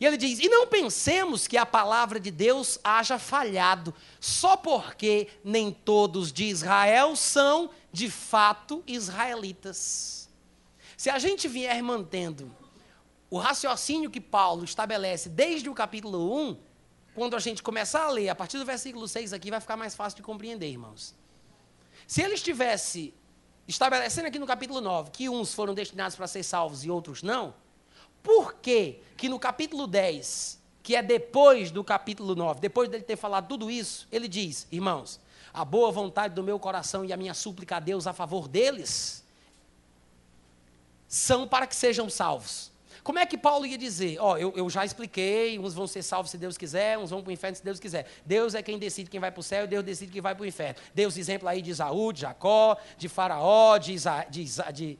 E 0.00 0.06
ele 0.06 0.16
diz: 0.16 0.38
E 0.38 0.48
não 0.48 0.66
pensemos 0.66 1.46
que 1.46 1.56
a 1.56 1.64
palavra 1.64 2.20
de 2.20 2.30
Deus 2.30 2.78
haja 2.82 3.18
falhado, 3.18 3.94
só 4.20 4.56
porque 4.56 5.28
nem 5.42 5.72
todos 5.72 6.32
de 6.32 6.44
Israel 6.44 7.16
são 7.16 7.70
de 7.92 8.10
fato 8.10 8.82
israelitas. 8.86 10.28
Se 10.96 11.10
a 11.10 11.18
gente 11.18 11.48
vier 11.48 11.82
mantendo 11.82 12.54
o 13.30 13.38
raciocínio 13.38 14.10
que 14.10 14.20
Paulo 14.20 14.64
estabelece 14.64 15.28
desde 15.28 15.68
o 15.68 15.74
capítulo 15.74 16.36
1, 16.50 16.56
quando 17.14 17.36
a 17.36 17.40
gente 17.40 17.62
começar 17.62 18.04
a 18.04 18.10
ler, 18.10 18.28
a 18.28 18.34
partir 18.34 18.58
do 18.58 18.64
versículo 18.64 19.06
6 19.08 19.32
aqui, 19.32 19.50
vai 19.50 19.60
ficar 19.60 19.76
mais 19.76 19.94
fácil 19.94 20.16
de 20.16 20.22
compreender, 20.22 20.68
irmãos. 20.68 21.14
Se 22.06 22.22
ele 22.22 22.34
estivesse 22.34 23.14
estabelecendo 23.66 24.28
aqui 24.28 24.38
no 24.38 24.46
capítulo 24.46 24.80
9 24.80 25.10
que 25.10 25.28
uns 25.28 25.54
foram 25.54 25.74
destinados 25.74 26.16
para 26.16 26.26
ser 26.26 26.42
salvos 26.42 26.84
e 26.84 26.90
outros 26.90 27.22
não, 27.22 27.54
por 28.22 28.54
que 28.54 29.00
que 29.16 29.28
no 29.28 29.38
capítulo 29.38 29.86
10, 29.86 30.60
que 30.82 30.96
é 30.96 31.02
depois 31.02 31.70
do 31.70 31.84
capítulo 31.84 32.34
9, 32.34 32.60
depois 32.60 32.88
dele 32.88 33.04
ter 33.04 33.16
falado 33.16 33.48
tudo 33.48 33.70
isso, 33.70 34.08
ele 34.10 34.28
diz, 34.28 34.66
irmãos, 34.70 35.20
a 35.52 35.64
boa 35.64 35.92
vontade 35.92 36.34
do 36.34 36.42
meu 36.42 36.58
coração 36.58 37.04
e 37.04 37.12
a 37.12 37.16
minha 37.16 37.32
súplica 37.32 37.76
a 37.76 37.80
Deus 37.80 38.06
a 38.06 38.12
favor 38.12 38.48
deles 38.48 39.24
são 41.06 41.46
para 41.46 41.66
que 41.66 41.76
sejam 41.76 42.10
salvos. 42.10 42.72
Como 43.04 43.18
é 43.18 43.26
que 43.26 43.36
Paulo 43.36 43.66
ia 43.66 43.76
dizer? 43.76 44.16
Ó, 44.18 44.32
oh, 44.32 44.38
eu, 44.38 44.54
eu, 44.56 44.70
já 44.70 44.82
expliquei, 44.82 45.58
uns 45.58 45.74
vão 45.74 45.86
ser 45.86 46.02
salvos 46.02 46.30
se 46.30 46.38
Deus 46.38 46.56
quiser, 46.56 46.96
uns 46.96 47.10
vão 47.10 47.20
para 47.20 47.28
o 47.28 47.32
inferno 47.32 47.54
se 47.54 47.62
Deus 47.62 47.78
quiser. 47.78 48.06
Deus 48.24 48.54
é 48.54 48.62
quem 48.62 48.78
decide 48.78 49.10
quem 49.10 49.20
vai 49.20 49.30
para 49.30 49.40
o 49.40 49.42
céu, 49.42 49.66
Deus 49.66 49.84
decide 49.84 50.10
quem 50.10 50.22
vai 50.22 50.34
para 50.34 50.42
o 50.42 50.46
inferno. 50.46 50.76
Deus, 50.94 51.18
exemplo 51.18 51.46
aí 51.46 51.60
de 51.60 51.70
Isaú, 51.70 52.14
de 52.14 52.22
Jacó, 52.22 52.78
de 52.96 53.06
Faraó, 53.10 53.76
de, 53.76 53.92
Isa, 53.92 54.24
de, 54.30 54.44
de, 54.44 54.98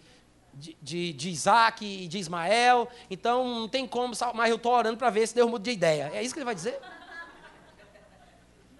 de, 0.52 0.76
de, 0.82 1.12
de 1.14 1.30
Isaac 1.30 1.82
e 1.82 2.07
de 2.07 2.18
Ismael. 2.18 2.86
Então 3.11 3.42
não 3.61 3.68
tem 3.68 3.86
como, 3.86 4.12
mas 4.34 4.50
eu 4.50 4.57
estou 4.57 4.72
orando 4.72 4.98
para 4.98 5.09
ver 5.09 5.26
se 5.26 5.34
Deus 5.34 5.50
muda 5.50 5.64
de 5.64 5.70
ideia. 5.70 6.11
É 6.12 6.22
isso 6.22 6.34
que 6.34 6.40
ele 6.40 6.44
vai 6.44 6.55
dizer? 6.55 6.78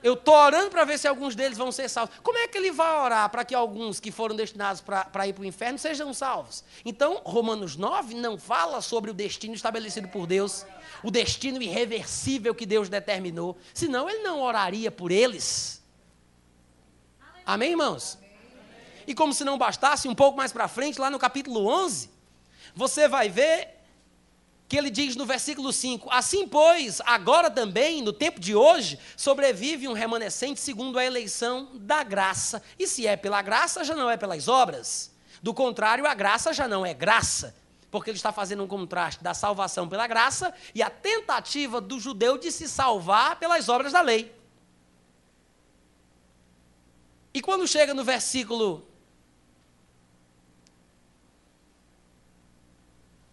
Eu 0.05 0.13
estou 0.13 0.35
orando 0.35 0.69
para 0.69 0.85
ver 0.85 0.99
se 0.99 1.09
alguns 1.09 1.35
deles 1.35 1.57
vão 1.57 1.73
ser 1.73 1.89
salvos. 1.89 2.15
Como 2.23 2.37
é 2.37 2.47
que 2.47 2.59
ele 2.59 2.71
vai 2.71 2.95
orar 3.01 3.31
para 3.31 3.43
que 3.43 3.55
alguns 3.55 3.99
que 3.99 4.13
foram 4.13 4.37
destinados 4.37 4.83
para 4.83 5.27
ir 5.27 5.33
para 5.33 5.41
o 5.41 5.47
inferno 5.47 5.79
sejam 5.79 6.13
salvos? 6.13 6.63
Então, 6.85 7.23
Romanos 7.25 7.75
9 7.75 8.15
não 8.15 8.37
fala 8.37 8.83
sobre 8.83 9.11
o 9.11 9.15
destino 9.15 9.55
estabelecido 9.55 10.07
por 10.09 10.27
Deus, 10.27 10.67
o 11.03 11.11
destino 11.11 11.63
irreversível 11.63 12.55
que 12.55 12.67
Deus 12.67 12.91
determinou. 12.91 13.57
Senão, 13.73 14.11
ele 14.11 14.23
não 14.23 14.43
oraria 14.43 14.91
por 14.91 15.11
eles. 15.11 15.83
Amém, 17.47 17.71
irmãos? 17.71 18.19
E 19.07 19.15
como 19.15 19.33
se 19.33 19.43
não 19.43 19.57
bastasse, 19.57 20.07
um 20.07 20.15
pouco 20.15 20.37
mais 20.37 20.53
para 20.53 20.69
frente, 20.69 21.01
lá 21.01 21.09
no 21.09 21.19
capítulo 21.19 21.67
11, 21.67 22.11
você 22.75 23.09
vai 23.09 23.31
ver 23.31 23.75
que 24.75 24.79
ele 24.79 24.91
diz 24.91 25.15
no 25.15 25.25
versículo 25.25 25.73
5: 25.73 26.11
Assim, 26.11 26.49
pois, 26.49 27.01
agora 27.03 27.49
também, 27.49 28.03
no 28.03 28.13
tempo 28.13 28.41
de 28.41 28.57
hoje, 28.57 28.99
sobrevive 29.17 29.87
um 29.87 29.93
remanescente 29.93 30.59
segundo 30.59 30.99
a 30.99 31.05
eleição 31.05 31.71
da 31.75 32.03
graça. 32.03 32.61
E 32.77 32.85
se 32.85 33.07
é 33.07 33.17
pela 33.17 33.41
graça, 33.41 33.85
já 33.85 33.95
não 33.95 34.11
é 34.11 34.17
pelas 34.17 34.49
obras. 34.49 35.13
Do 35.41 35.55
contrário, 35.55 36.09
a 36.09 36.13
graça 36.13 36.53
já 36.53 36.67
não 36.67 36.85
é 36.85 36.93
graça, 36.93 37.55
porque 37.89 38.11
ele 38.11 38.17
está 38.17 38.33
fazendo 38.33 38.65
um 38.65 38.67
contraste 38.67 39.23
da 39.23 39.33
salvação 39.33 39.89
pela 39.89 40.09
graça 40.09 40.53
e 40.75 40.83
a 40.83 40.91
tentativa 40.91 41.81
do 41.81 42.01
judeu 42.01 42.37
de 42.37 42.51
se 42.51 42.69
salvar 42.69 43.39
pelas 43.39 43.69
obras 43.69 43.93
da 43.93 44.01
lei. 44.01 44.35
E 47.33 47.41
quando 47.41 47.69
chega 47.69 47.95
no 47.95 48.03
versículo 48.03 48.85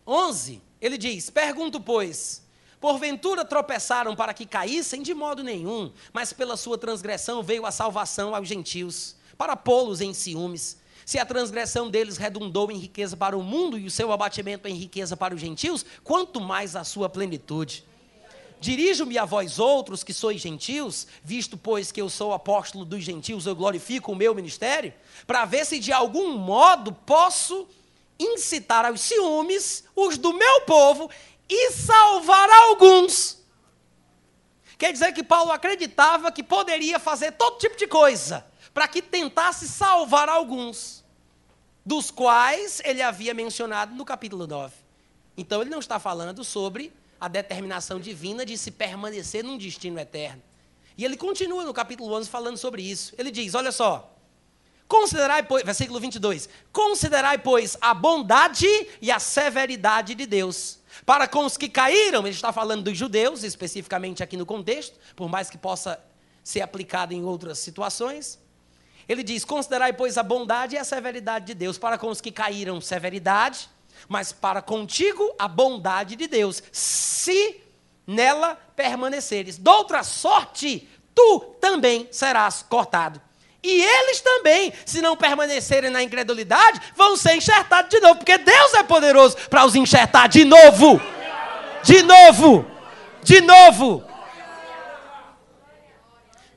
11, 0.06 0.70
ele 0.82 0.98
diz: 0.98 1.30
Pergunto, 1.30 1.80
pois, 1.80 2.42
porventura 2.80 3.46
tropeçaram 3.46 4.16
para 4.16 4.34
que 4.34 4.46
caíssem? 4.46 5.04
De 5.04 5.14
modo 5.14 5.44
nenhum, 5.44 5.92
mas 6.12 6.34
pela 6.34 6.58
sua 6.58 6.78
transgressão 6.78 7.44
veio 7.44 7.66
a 7.66 7.72
salvação 7.72 8.34
aos 8.34 8.48
gentios, 8.48 9.16
para 9.38 9.56
pô-los 9.56 10.02
em 10.02 10.14
ciúmes. 10.14 10.82
Se 11.06 11.20
a 11.20 11.26
transgressão 11.26 11.90
deles 11.90 12.18
redundou 12.18 12.72
em 12.72 12.78
riqueza 12.78 13.16
para 13.18 13.38
o 13.38 13.44
mundo 13.44 13.78
e 13.78 13.86
o 13.86 13.92
seu 13.92 14.12
abatimento 14.12 14.68
em 14.68 14.76
riqueza 14.76 15.16
para 15.18 15.36
os 15.36 15.42
gentios, 15.42 15.86
quanto 16.04 16.40
mais 16.40 16.76
a 16.76 16.84
sua 16.84 17.10
plenitude. 17.10 17.86
Dirijo-me 18.60 19.18
a 19.18 19.26
vós 19.26 19.58
outros 19.58 20.04
que 20.04 20.14
sois 20.14 20.40
gentios, 20.40 21.08
visto 21.24 21.58
pois 21.58 21.92
que 21.92 22.00
eu 22.00 22.08
sou 22.08 22.32
apóstolo 22.32 22.86
dos 22.86 23.04
gentios, 23.04 23.48
eu 23.48 23.56
glorifico 23.56 24.12
o 24.12 24.16
meu 24.16 24.36
ministério, 24.36 24.94
para 25.26 25.46
ver 25.46 25.66
se 25.66 25.80
de 25.80 25.92
algum 25.92 26.38
modo 26.38 26.94
posso 26.94 27.68
incitar 28.24 28.86
aos 28.86 29.02
ciúmes 29.02 29.84
os 29.96 30.18
do 30.18 30.34
meu 30.34 30.62
povo 30.62 31.10
e 31.50 31.72
salvar 31.72 32.50
alguns. 32.50 33.40
Quer 34.78 34.92
dizer 34.94 35.14
que 35.14 35.24
Paulo 35.24 35.52
acreditava 35.52 36.32
que 36.32 36.42
poderia 36.42 36.98
fazer 36.98 37.34
todo 37.34 37.60
tipo 37.60 37.78
de 37.78 37.88
coisa 37.88 38.46
para 38.74 38.88
que 38.88 39.02
tentasse 39.02 39.68
salvar 39.68 40.30
alguns, 40.30 41.04
dos 41.86 42.10
quais 42.10 42.82
ele 42.84 43.02
havia 43.02 43.34
mencionado 43.34 43.94
no 43.94 44.06
capítulo 44.06 44.48
9. 44.48 44.74
Então 45.36 45.62
ele 45.62 45.70
não 45.70 45.80
está 45.80 46.00
falando 46.00 46.44
sobre 46.44 46.94
a 47.20 47.28
determinação 47.28 48.00
divina 48.00 48.46
de 48.46 48.58
se 48.58 48.72
permanecer 48.72 49.44
num 49.44 49.58
destino 49.58 50.00
eterno. 50.00 50.42
E 50.98 51.06
ele 51.06 51.18
continua 51.18 51.64
no 51.64 51.74
capítulo 51.74 52.14
11 52.16 52.30
falando 52.30 52.58
sobre 52.58 52.82
isso. 52.82 53.14
Ele 53.18 53.32
diz: 53.32 53.54
Olha 53.56 53.72
só, 53.72 54.16
considerai, 54.92 55.42
pois, 55.42 55.64
versículo 55.64 56.02
22, 56.02 56.50
considerai, 56.74 57.38
pois, 57.38 57.78
a 57.80 57.94
bondade 57.94 58.68
e 59.02 59.10
a 59.10 59.20
severidade 59.20 60.14
de 60.14 60.26
Deus. 60.26 60.80
Para 61.06 61.30
com 61.30 61.46
os 61.46 61.56
que 61.56 61.70
caíram, 61.70 62.20
ele 62.28 62.36
está 62.36 62.52
falando 62.52 62.84
dos 62.84 62.98
judeus, 62.98 63.42
especificamente 63.42 64.22
aqui 64.22 64.36
no 64.36 64.46
contexto, 64.46 65.00
por 65.16 65.30
mais 65.30 65.50
que 65.50 65.58
possa 65.58 65.98
ser 66.44 66.60
aplicado 66.60 67.14
em 67.14 67.24
outras 67.24 67.60
situações. 67.60 68.38
Ele 69.08 69.24
diz: 69.24 69.46
Considerai, 69.46 69.94
pois, 69.94 70.18
a 70.18 70.24
bondade 70.24 70.76
e 70.76 70.78
a 70.78 70.84
severidade 70.84 71.46
de 71.46 71.54
Deus. 71.54 71.78
Para 71.78 71.98
com 71.98 72.10
os 72.10 72.20
que 72.20 72.30
caíram, 72.30 72.82
severidade, 72.82 73.70
mas 74.10 74.34
para 74.34 74.62
contigo 74.62 75.34
a 75.40 75.48
bondade 75.48 76.18
de 76.18 76.28
Deus, 76.28 76.62
se 76.70 77.62
nela 78.06 78.56
permaneceres. 78.76 79.58
Doutra 79.58 80.04
sorte, 80.04 80.90
tu 81.16 81.40
também 81.62 82.10
serás 82.12 82.62
cortado. 82.62 83.22
E 83.64 83.84
eles 83.84 84.22
também, 84.22 84.74
se 84.86 85.02
não 85.02 85.16
permanecerem 85.16 85.92
na 85.92 86.02
incredulidade, 86.02 86.82
vão 86.96 87.16
ser 87.16 87.36
enxertados 87.36 87.92
de 87.92 88.00
novo, 88.00 88.16
porque 88.16 88.36
Deus 88.38 88.74
é 88.74 88.82
poderoso 88.84 89.38
para 89.50 89.66
os 89.66 89.76
enxertar 89.76 90.28
de 90.28 90.44
novo. 90.44 91.00
De 91.84 92.02
novo. 92.02 92.66
De 93.24 93.40
novo. 93.42 94.04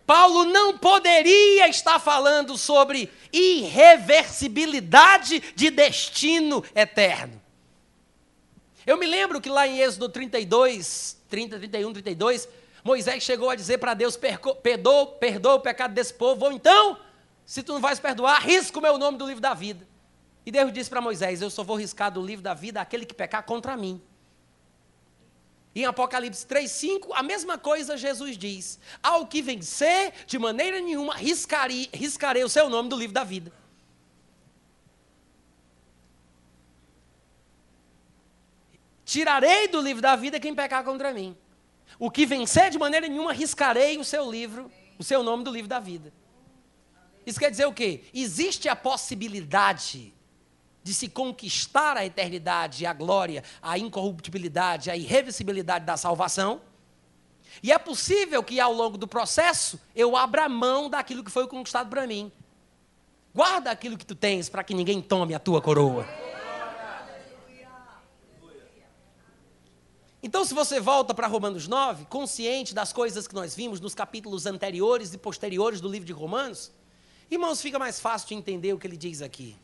Paulo 0.07 0.45
não 0.45 0.79
poderia 0.79 1.69
estar 1.69 1.99
falando 1.99 2.57
sobre 2.59 3.11
irreversibilidade 3.33 5.43
de 5.55 5.71
destino 5.71 6.63
eterno. 6.75 7.41
Eu 8.87 8.99
me 8.99 9.07
lembro 9.07 9.41
que 9.41 9.49
lá 9.49 9.67
em 9.67 9.81
Êxodo 9.81 10.11
32, 10.11 11.17
30, 11.31 11.59
31, 11.59 11.93
32, 11.95 12.47
Moisés 12.85 13.23
chegou 13.23 13.49
a 13.49 13.57
dizer 13.57 13.79
para 13.79 13.95
Deus: 13.95 14.15
perdoa, 14.63 15.07
perdoa 15.07 15.55
o 15.55 15.61
pecado 15.61 15.95
desse 15.95 16.13
povo, 16.13 16.45
ou 16.45 16.53
então, 16.53 17.01
se 17.47 17.63
tu 17.63 17.73
não 17.73 17.81
vais 17.81 17.99
perdoar, 17.99 18.43
risca 18.43 18.79
o 18.79 18.83
meu 18.83 18.99
nome 18.99 19.17
do 19.17 19.27
livro 19.27 19.41
da 19.41 19.55
vida. 19.55 19.89
E 20.45 20.53
Deus 20.53 20.71
disse 20.71 20.91
para 20.91 21.01
Moisés: 21.01 21.41
Eu 21.41 21.49
só 21.49 21.65
vou 21.65 21.77
riscar 21.77 22.13
do 22.13 22.21
livro 22.21 22.43
da 22.43 22.53
vida 22.53 22.83
aquele 22.83 23.07
que 23.07 23.15
pecar 23.15 23.43
contra 23.43 23.75
mim. 23.75 24.03
Em 25.75 25.87
Apocalipse 25.87 26.47
3,5, 26.47 27.09
a 27.15 27.23
mesma 27.23 27.57
coisa 27.57 27.97
Jesus 27.97 28.37
diz: 28.37 28.79
Ao 29.03 29.27
que 29.27 29.41
vencer, 29.41 30.13
de 30.27 30.39
maneira 30.39 30.79
nenhuma 30.79 31.15
riscarei, 31.15 31.89
riscarei 31.93 32.45
o 32.45 32.51
seu 32.51 32.69
nome 32.69 32.91
do 32.91 32.97
livro 32.97 33.15
da 33.15 33.25
vida. 33.25 33.51
Tirarei 39.07 39.69
do 39.69 39.81
livro 39.81 40.03
da 40.03 40.17
vida 40.17 40.39
quem 40.39 40.55
pecar 40.55 40.85
contra 40.85 41.13
mim. 41.13 41.37
O 41.99 42.11
que 42.11 42.27
vencer, 42.27 42.71
de 42.71 42.79
maneira 42.79 43.09
nenhuma 43.09 43.33
riscarei 43.33 43.99
o 43.99 44.05
seu 44.05 44.31
livro, 44.31 44.71
o 44.99 45.05
seu 45.05 45.23
nome 45.23 45.45
do 45.45 45.51
livro 45.51 45.69
da 45.69 45.79
vida. 45.79 46.13
Isso 47.27 47.39
quer 47.39 47.51
dizer 47.51 47.67
o 47.67 47.73
quê? 47.73 48.03
Existe 48.13 48.69
a 48.69 48.77
possibilidade 48.77 50.13
de 50.83 50.93
se 50.93 51.09
conquistar 51.09 51.97
a 51.97 52.05
eternidade, 52.05 52.85
a 52.85 52.93
glória, 52.93 53.43
a 53.63 53.79
incorruptibilidade, 53.79 54.91
a 54.91 54.97
irreversibilidade 54.97 55.87
da 55.87 55.97
salvação. 55.97 56.61
E 57.63 57.73
é 57.73 57.79
possível 57.79 58.43
que 58.43 58.61
ao 58.61 58.73
longo 58.73 58.99
do 58.99 59.09
processo 59.09 59.81
eu 59.97 60.17
abra 60.17 60.49
mão 60.49 60.91
daquilo 60.91 61.25
que 61.25 61.31
foi 61.31 61.47
conquistado 61.47 61.89
para 61.89 62.07
mim. 62.07 62.31
Guarda 63.35 63.71
aquilo 63.71 63.97
que 63.97 64.05
tu 64.05 64.15
tens 64.15 64.49
para 64.49 64.63
que 64.63 64.75
ninguém 64.75 65.01
tome 65.01 65.35
a 65.35 65.39
tua 65.39 65.63
coroa. 65.63 66.24
Então, 70.25 70.43
se 70.43 70.55
você 70.55 70.81
volta 70.81 71.13
para 71.13 71.27
Romanos 71.27 71.69
9, 71.69 72.07
consciente 72.07 72.75
das 72.75 72.95
coisas 72.95 73.29
que 73.29 73.35
nós 73.35 73.55
vimos 73.55 73.79
nos 73.79 73.95
capítulos 73.95 74.47
anteriores 74.47 75.13
e 75.13 75.19
posteriores 75.19 75.83
do 75.83 75.89
livro 75.89 76.07
de 76.07 76.15
Romanos, 76.15 76.73
irmãos, 77.31 77.61
fica 77.61 77.79
mais 77.79 78.01
fácil 78.01 78.29
de 78.29 78.35
entender 78.35 78.73
o 78.73 78.79
que 78.79 78.87
ele 78.87 78.97
diz 78.97 79.21
aqui. 79.21 79.55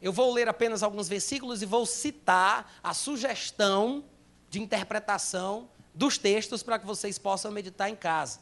Eu 0.00 0.12
vou 0.12 0.32
ler 0.32 0.48
apenas 0.48 0.84
alguns 0.84 1.08
versículos 1.08 1.62
e 1.62 1.66
vou 1.66 1.84
citar 1.84 2.78
a 2.80 2.94
sugestão 2.94 4.04
de 4.48 4.62
interpretação 4.62 5.68
dos 5.92 6.16
textos 6.16 6.62
para 6.62 6.78
que 6.78 6.86
vocês 6.86 7.18
possam 7.18 7.50
meditar 7.50 7.90
em 7.90 7.96
casa. 7.96 8.38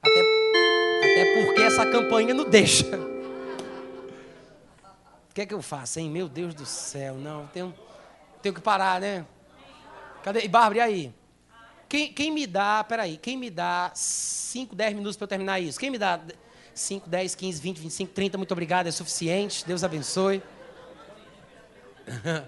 Até, 0.00 0.18
até 0.18 1.44
porque 1.44 1.60
essa 1.60 1.84
campanha 1.84 2.32
não 2.32 2.48
deixa. 2.48 2.86
O 5.28 5.34
que 5.36 5.42
é 5.42 5.46
que 5.46 5.52
eu 5.52 5.60
faço, 5.60 6.00
hein? 6.00 6.08
Meu 6.08 6.30
Deus 6.30 6.54
do 6.54 6.64
céu, 6.64 7.16
não, 7.16 7.46
tenho, 7.48 7.74
tenho 8.40 8.54
que 8.54 8.60
parar, 8.62 8.98
né? 8.98 9.26
Cadê? 10.26 10.48
Bárbara, 10.48 10.78
e 10.78 10.80
aí? 10.80 11.14
Quem, 11.88 12.12
quem 12.12 12.32
me 12.32 12.48
dá, 12.48 12.82
peraí, 12.82 13.16
quem 13.16 13.36
me 13.36 13.48
dá 13.48 13.92
5, 13.94 14.74
10 14.74 14.94
minutos 14.94 15.16
para 15.16 15.22
eu 15.22 15.28
terminar 15.28 15.60
isso? 15.60 15.78
Quem 15.78 15.88
me 15.88 15.98
dá 15.98 16.20
5, 16.74 17.08
10, 17.08 17.36
15, 17.36 17.62
20, 17.62 17.78
25, 17.78 18.12
30, 18.12 18.36
muito 18.36 18.50
obrigado, 18.50 18.88
é 18.88 18.90
suficiente, 18.90 19.64
Deus 19.64 19.84
abençoe. 19.84 20.42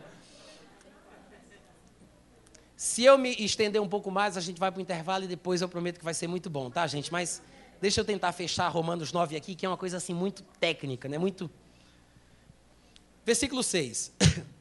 Se 2.77 3.05
eu 3.05 3.17
me 3.17 3.31
estender 3.39 3.81
um 3.81 3.89
pouco 3.89 4.11
mais, 4.11 4.37
a 4.37 4.41
gente 4.41 4.59
vai 4.59 4.73
para 4.73 4.81
o 4.81 4.83
intervalo 4.83 5.23
e 5.23 5.29
depois 5.29 5.63
eu 5.63 5.69
prometo 5.69 6.01
que 6.01 6.05
vai 6.05 6.15
ser 6.15 6.27
muito 6.27 6.51
bom, 6.51 6.69
tá, 6.73 6.85
gente? 6.89 7.13
Mas 7.13 7.41
deixa 7.81 8.01
eu 8.01 8.05
tentar 8.05 8.33
fechar 8.33 8.67
Romanos 8.67 9.13
9 9.13 9.37
aqui, 9.37 9.55
que 9.55 9.65
é 9.65 9.69
uma 9.69 9.77
coisa 9.77 9.99
assim 9.99 10.13
muito 10.13 10.43
técnica, 10.59 11.09
né? 11.09 11.17
Muito. 11.17 11.49
Versículo 13.25 13.63
6. 13.63 14.15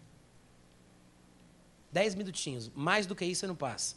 Dez 1.98 2.14
minutinhos, 2.16 2.72
mais 2.76 3.06
do 3.06 3.16
que 3.16 3.26
isso 3.26 3.46
eu 3.46 3.48
não 3.48 3.56
passo. 3.56 3.96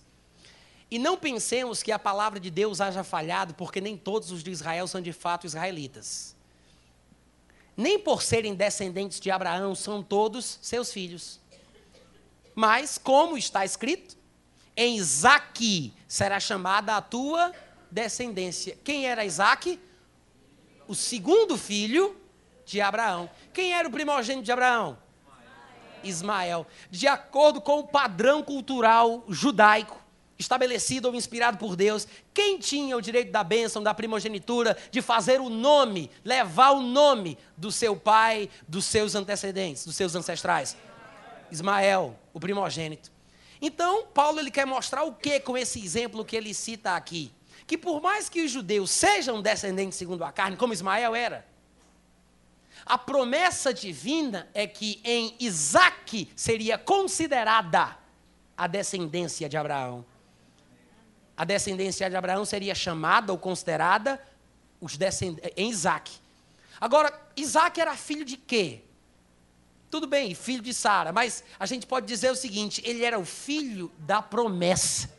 E 0.91 0.99
não 0.99 1.17
pensemos 1.17 1.83
que 1.83 1.93
a 1.93 1.99
palavra 1.99 2.41
de 2.41 2.51
Deus 2.51 2.81
haja 2.81 3.05
falhado, 3.05 3.55
porque 3.55 3.81
nem 3.81 3.97
todos 3.97 4.31
os 4.31 4.43
de 4.43 4.51
Israel 4.51 4.87
são 4.87 5.01
de 5.01 5.13
fato 5.13 5.47
israelitas 5.47 6.35
nem 7.81 7.99
por 7.99 8.23
serem 8.23 8.55
descendentes 8.55 9.19
de 9.19 9.31
Abraão 9.31 9.75
são 9.75 10.03
todos 10.03 10.59
seus 10.61 10.93
filhos. 10.93 11.41
Mas, 12.55 12.99
como 12.99 13.39
está 13.39 13.65
escrito, 13.65 14.19
em 14.77 14.97
Isaac 14.97 15.95
será 16.07 16.39
chamada 16.39 16.95
a 16.95 17.01
tua 17.01 17.53
descendência. 17.91 18.77
Quem 18.85 19.07
era 19.07 19.25
Isaac? 19.25 19.81
O 20.87 20.95
segundo 20.95 21.57
filho 21.57 22.21
de 22.67 22.83
Abraão. 22.83 23.31
Quem 23.53 23.73
era 23.73 23.89
o 23.89 23.91
primogênito 23.91 24.45
de 24.45 24.53
Abraão? 24.53 24.99
Ismael. 26.05 26.67
De 26.91 27.07
acordo 27.07 27.61
com 27.61 27.81
o 27.81 27.87
padrão 27.87 28.43
cultural 28.43 29.25
judaico, 29.29 30.01
estabelecido 30.39 31.09
ou 31.09 31.15
inspirado 31.15 31.59
por 31.59 31.77
Deus, 31.77 32.09
quem 32.33 32.59
tinha 32.59 32.97
o 32.97 33.01
direito 33.01 33.31
da 33.31 33.45
bênção, 33.45 33.83
da 33.83 33.93
primogenitura, 33.93 34.77
de 34.91 35.03
fazer 35.03 35.41
o 35.41 35.51
nome, 35.51 36.11
levar 36.25 36.71
o 36.71 36.81
nome 36.81 37.37
do 37.57 37.71
seu 37.71 37.95
pai, 37.95 38.49
dos 38.67 38.87
seus 38.87 39.15
antecedentes, 39.15 39.85
dos 39.85 39.97
seus 39.97 40.15
ancestrais? 40.15 40.77
Ismael, 41.51 42.19
o 42.33 42.41
primogênito. 42.41 43.13
Então, 43.61 44.07
Paulo 44.07 44.41
ele 44.41 44.51
quer 44.51 44.67
mostrar 44.67 45.03
o 45.03 45.13
que 45.13 45.39
com 45.41 45.59
esse 45.59 45.85
exemplo 45.85 46.25
que 46.25 46.37
ele 46.37 46.55
cita 46.55 46.97
aqui? 46.97 47.31
Que 47.67 47.77
por 47.77 48.01
mais 48.01 48.29
que 48.29 48.43
os 48.43 48.51
judeus 48.51 48.91
sejam 48.91 49.43
descendentes 49.43 49.99
segundo 49.99 50.25
a 50.25 50.33
carne, 50.33 50.57
como 50.57 50.73
Ismael 50.73 51.15
era, 51.15 51.47
a 52.85 52.99
promessa 52.99 53.73
divina 53.73 54.49
é 54.55 54.67
que 54.67 55.01
em 55.05 55.35
Isaac 55.39 56.31
seria 56.35 56.77
considerada 56.79 57.97
a 58.57 58.67
descendência 58.67 59.49
de 59.49 59.57
Abraão 59.57 60.05
a 61.41 61.45
descendência 61.47 62.11
de 62.11 62.15
Abraão 62.15 62.45
seria 62.45 62.75
chamada 62.75 63.33
ou 63.33 63.39
considerada 63.39 64.23
os 64.79 64.99
em 65.57 65.71
Isaac. 65.71 66.13
Agora, 66.79 67.19
Isaac 67.35 67.81
era 67.81 67.97
filho 67.97 68.27
de 68.27 68.37
quê? 68.37 68.83
Tudo 69.91 70.07
bem, 70.07 70.35
filho 70.35 70.63
de 70.63 70.75
Sara, 70.75 71.15
mas 71.15 71.43
a 71.59 71.65
gente 71.65 71.87
pode 71.87 72.05
dizer 72.07 72.31
o 72.31 72.37
seguinte: 72.37 72.83
ele 72.85 73.03
era 73.03 73.19
o 73.19 73.25
filho 73.25 73.91
da 74.01 74.21
promessa. 74.21 75.11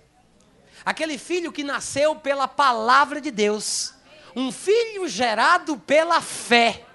Aquele 0.86 1.18
filho 1.18 1.51
que 1.51 1.64
nasceu 1.64 2.16
pela 2.16 2.47
palavra 2.47 3.20
de 3.20 3.32
Deus. 3.32 3.95
Um 4.36 4.51
filho 4.51 5.07
gerado 5.07 5.76
pela 5.76 6.22
fé. 6.22 6.86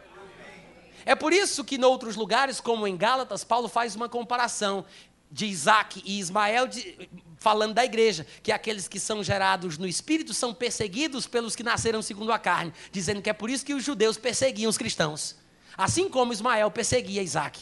É 1.07 1.14
por 1.14 1.32
isso 1.32 1.64
que, 1.64 1.76
em 1.76 1.84
outros 1.84 2.16
lugares, 2.16 2.61
como 2.61 2.86
em 2.86 2.96
Gálatas, 2.96 3.44
Paulo 3.44 3.68
faz 3.68 3.94
uma 3.94 4.09
comparação 4.09 4.84
de 5.30 5.46
Isaac 5.46 6.02
e 6.04 6.18
Ismael, 6.18 6.66
de, 6.66 7.09
falando 7.38 7.74
da 7.74 7.84
igreja, 7.84 8.26
que 8.42 8.50
aqueles 8.50 8.88
que 8.88 8.98
são 8.98 9.22
gerados 9.22 9.78
no 9.78 9.86
espírito 9.86 10.34
são 10.34 10.52
perseguidos 10.52 11.28
pelos 11.28 11.54
que 11.54 11.62
nasceram 11.62 12.02
segundo 12.02 12.32
a 12.32 12.38
carne, 12.40 12.72
dizendo 12.90 13.22
que 13.22 13.30
é 13.30 13.32
por 13.32 13.48
isso 13.48 13.64
que 13.64 13.72
os 13.72 13.84
judeus 13.84 14.18
perseguiam 14.18 14.68
os 14.68 14.76
cristãos, 14.76 15.36
assim 15.78 16.09
como 16.09 16.32
Ismael 16.32 16.70
perseguia 16.72 17.22
Isaac. 17.22 17.61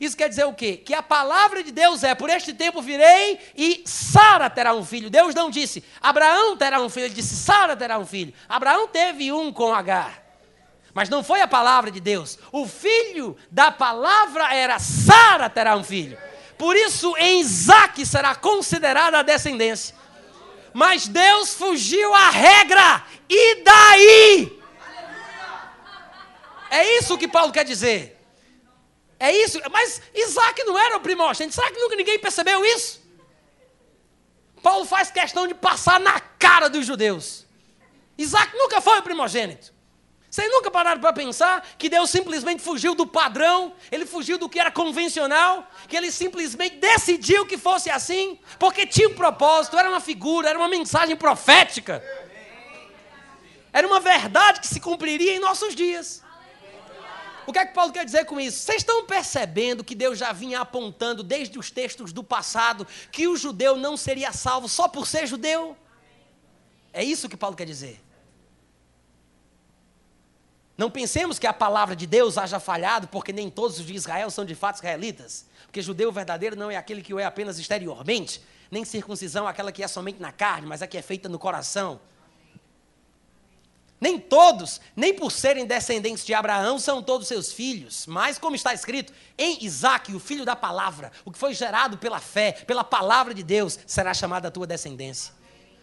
Isso 0.00 0.16
quer 0.16 0.30
dizer 0.30 0.44
o 0.44 0.54
quê? 0.54 0.78
Que 0.78 0.94
a 0.94 1.02
palavra 1.02 1.62
de 1.62 1.70
Deus 1.70 2.02
é: 2.02 2.14
por 2.14 2.30
este 2.30 2.54
tempo 2.54 2.80
virei 2.80 3.38
e 3.54 3.82
Sara 3.84 4.48
terá 4.48 4.74
um 4.74 4.82
filho. 4.82 5.10
Deus 5.10 5.34
não 5.34 5.50
disse, 5.50 5.84
Abraão 6.00 6.56
terá 6.56 6.80
um 6.80 6.88
filho, 6.88 7.04
ele 7.04 7.14
disse, 7.14 7.36
Sara 7.36 7.76
terá 7.76 7.98
um 7.98 8.06
filho. 8.06 8.32
Abraão 8.48 8.88
teve 8.88 9.30
um 9.30 9.52
com 9.52 9.74
Agar. 9.74 10.19
Mas 10.92 11.08
não 11.08 11.22
foi 11.22 11.40
a 11.40 11.48
palavra 11.48 11.90
de 11.90 12.00
Deus. 12.00 12.38
O 12.52 12.66
filho 12.66 13.36
da 13.50 13.70
palavra 13.70 14.54
era 14.54 14.78
Sara 14.78 15.48
terá 15.48 15.76
um 15.76 15.84
filho. 15.84 16.18
Por 16.58 16.76
isso, 16.76 17.16
em 17.16 17.40
Isaac 17.40 18.04
será 18.04 18.34
considerada 18.34 19.18
a 19.18 19.22
descendência. 19.22 19.94
Mas 20.72 21.08
Deus 21.08 21.54
fugiu 21.54 22.14
à 22.14 22.30
regra. 22.30 23.04
E 23.28 23.62
daí? 23.62 24.60
É 26.70 26.98
isso 26.98 27.18
que 27.18 27.26
Paulo 27.26 27.52
quer 27.52 27.64
dizer. 27.64 28.20
É 29.18 29.32
isso. 29.32 29.60
Mas 29.70 30.00
Isaac 30.14 30.62
não 30.64 30.78
era 30.78 30.96
o 30.96 31.00
primogênito. 31.00 31.54
Será 31.54 31.70
que 31.70 31.80
nunca 31.80 31.96
ninguém 31.96 32.18
percebeu 32.18 32.64
isso? 32.64 33.00
Paulo 34.62 34.84
faz 34.84 35.10
questão 35.10 35.46
de 35.46 35.54
passar 35.54 35.98
na 35.98 36.20
cara 36.20 36.68
dos 36.68 36.86
judeus. 36.86 37.46
Isaac 38.18 38.54
nunca 38.56 38.80
foi 38.80 38.98
o 38.98 39.02
primogênito. 39.02 39.72
Vocês 40.30 40.48
nunca 40.48 40.70
pararam 40.70 41.00
para 41.00 41.12
pensar 41.12 41.66
que 41.76 41.88
Deus 41.88 42.08
simplesmente 42.08 42.62
fugiu 42.62 42.94
do 42.94 43.04
padrão, 43.04 43.74
ele 43.90 44.06
fugiu 44.06 44.38
do 44.38 44.48
que 44.48 44.60
era 44.60 44.70
convencional, 44.70 45.68
que 45.88 45.96
ele 45.96 46.12
simplesmente 46.12 46.76
decidiu 46.76 47.44
que 47.44 47.58
fosse 47.58 47.90
assim, 47.90 48.38
porque 48.56 48.86
tinha 48.86 49.08
um 49.08 49.14
propósito, 49.14 49.76
era 49.76 49.90
uma 49.90 49.98
figura, 49.98 50.48
era 50.48 50.56
uma 50.56 50.68
mensagem 50.68 51.16
profética. 51.16 52.00
Era 53.72 53.84
uma 53.84 53.98
verdade 53.98 54.60
que 54.60 54.68
se 54.68 54.78
cumpriria 54.78 55.34
em 55.34 55.40
nossos 55.40 55.74
dias. 55.74 56.22
O 57.44 57.52
que 57.52 57.58
é 57.58 57.66
que 57.66 57.74
Paulo 57.74 57.92
quer 57.92 58.04
dizer 58.04 58.24
com 58.24 58.38
isso? 58.38 58.58
Vocês 58.58 58.82
estão 58.82 59.04
percebendo 59.06 59.82
que 59.82 59.96
Deus 59.96 60.16
já 60.16 60.30
vinha 60.30 60.60
apontando 60.60 61.24
desde 61.24 61.58
os 61.58 61.72
textos 61.72 62.12
do 62.12 62.22
passado 62.22 62.86
que 63.10 63.26
o 63.26 63.36
judeu 63.36 63.76
não 63.76 63.96
seria 63.96 64.32
salvo 64.32 64.68
só 64.68 64.86
por 64.86 65.08
ser 65.08 65.26
judeu? 65.26 65.76
É 66.92 67.02
isso 67.02 67.28
que 67.28 67.36
Paulo 67.36 67.56
quer 67.56 67.66
dizer. 67.66 68.00
Não 70.80 70.90
pensemos 70.90 71.38
que 71.38 71.46
a 71.46 71.52
palavra 71.52 71.94
de 71.94 72.06
Deus 72.06 72.38
haja 72.38 72.58
falhado, 72.58 73.06
porque 73.08 73.34
nem 73.34 73.50
todos 73.50 73.78
os 73.78 73.84
de 73.84 73.94
Israel 73.94 74.30
são 74.30 74.46
de 74.46 74.54
fato 74.54 74.76
israelitas. 74.76 75.44
Porque 75.66 75.82
judeu 75.82 76.10
verdadeiro 76.10 76.56
não 76.56 76.70
é 76.70 76.76
aquele 76.76 77.02
que 77.02 77.12
o 77.12 77.18
é 77.18 77.24
apenas 77.26 77.58
exteriormente, 77.58 78.40
nem 78.70 78.82
circuncisão 78.82 79.46
aquela 79.46 79.72
que 79.72 79.82
é 79.82 79.86
somente 79.86 80.22
na 80.22 80.32
carne, 80.32 80.66
mas 80.66 80.80
a 80.80 80.86
que 80.86 80.96
é 80.96 81.02
feita 81.02 81.28
no 81.28 81.38
coração. 81.38 82.00
Nem 84.00 84.18
todos, 84.18 84.80
nem 84.96 85.12
por 85.12 85.30
serem 85.30 85.66
descendentes 85.66 86.24
de 86.24 86.32
Abraão, 86.32 86.78
são 86.78 87.02
todos 87.02 87.28
seus 87.28 87.52
filhos, 87.52 88.06
mas, 88.06 88.38
como 88.38 88.56
está 88.56 88.72
escrito, 88.72 89.12
em 89.36 89.62
Isaac, 89.62 90.14
o 90.14 90.18
filho 90.18 90.46
da 90.46 90.56
palavra, 90.56 91.12
o 91.26 91.30
que 91.30 91.38
foi 91.38 91.52
gerado 91.52 91.98
pela 91.98 92.20
fé, 92.20 92.52
pela 92.52 92.82
palavra 92.82 93.34
de 93.34 93.42
Deus, 93.42 93.78
será 93.86 94.14
chamada 94.14 94.48
a 94.48 94.50
tua 94.50 94.66
descendência. 94.66 95.34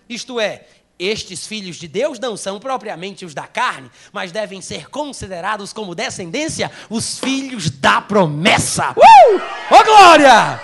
Isto 0.10 0.40
é, 0.40 0.66
estes 1.00 1.46
filhos 1.46 1.76
de 1.76 1.88
Deus 1.88 2.20
não 2.20 2.36
são 2.36 2.60
propriamente 2.60 3.24
os 3.24 3.34
da 3.34 3.46
carne, 3.46 3.92
mas 4.12 4.32
devem 4.32 4.62
ser 4.62 4.90
considerados 4.90 5.72
como 5.72 5.94
descendência 5.94 6.72
os 6.90 7.20
filhos 7.20 7.70
da 7.70 8.02
promessa. 8.02 8.92
Uh! 8.92 9.42
Oh 9.70 9.84
glória! 9.84 10.60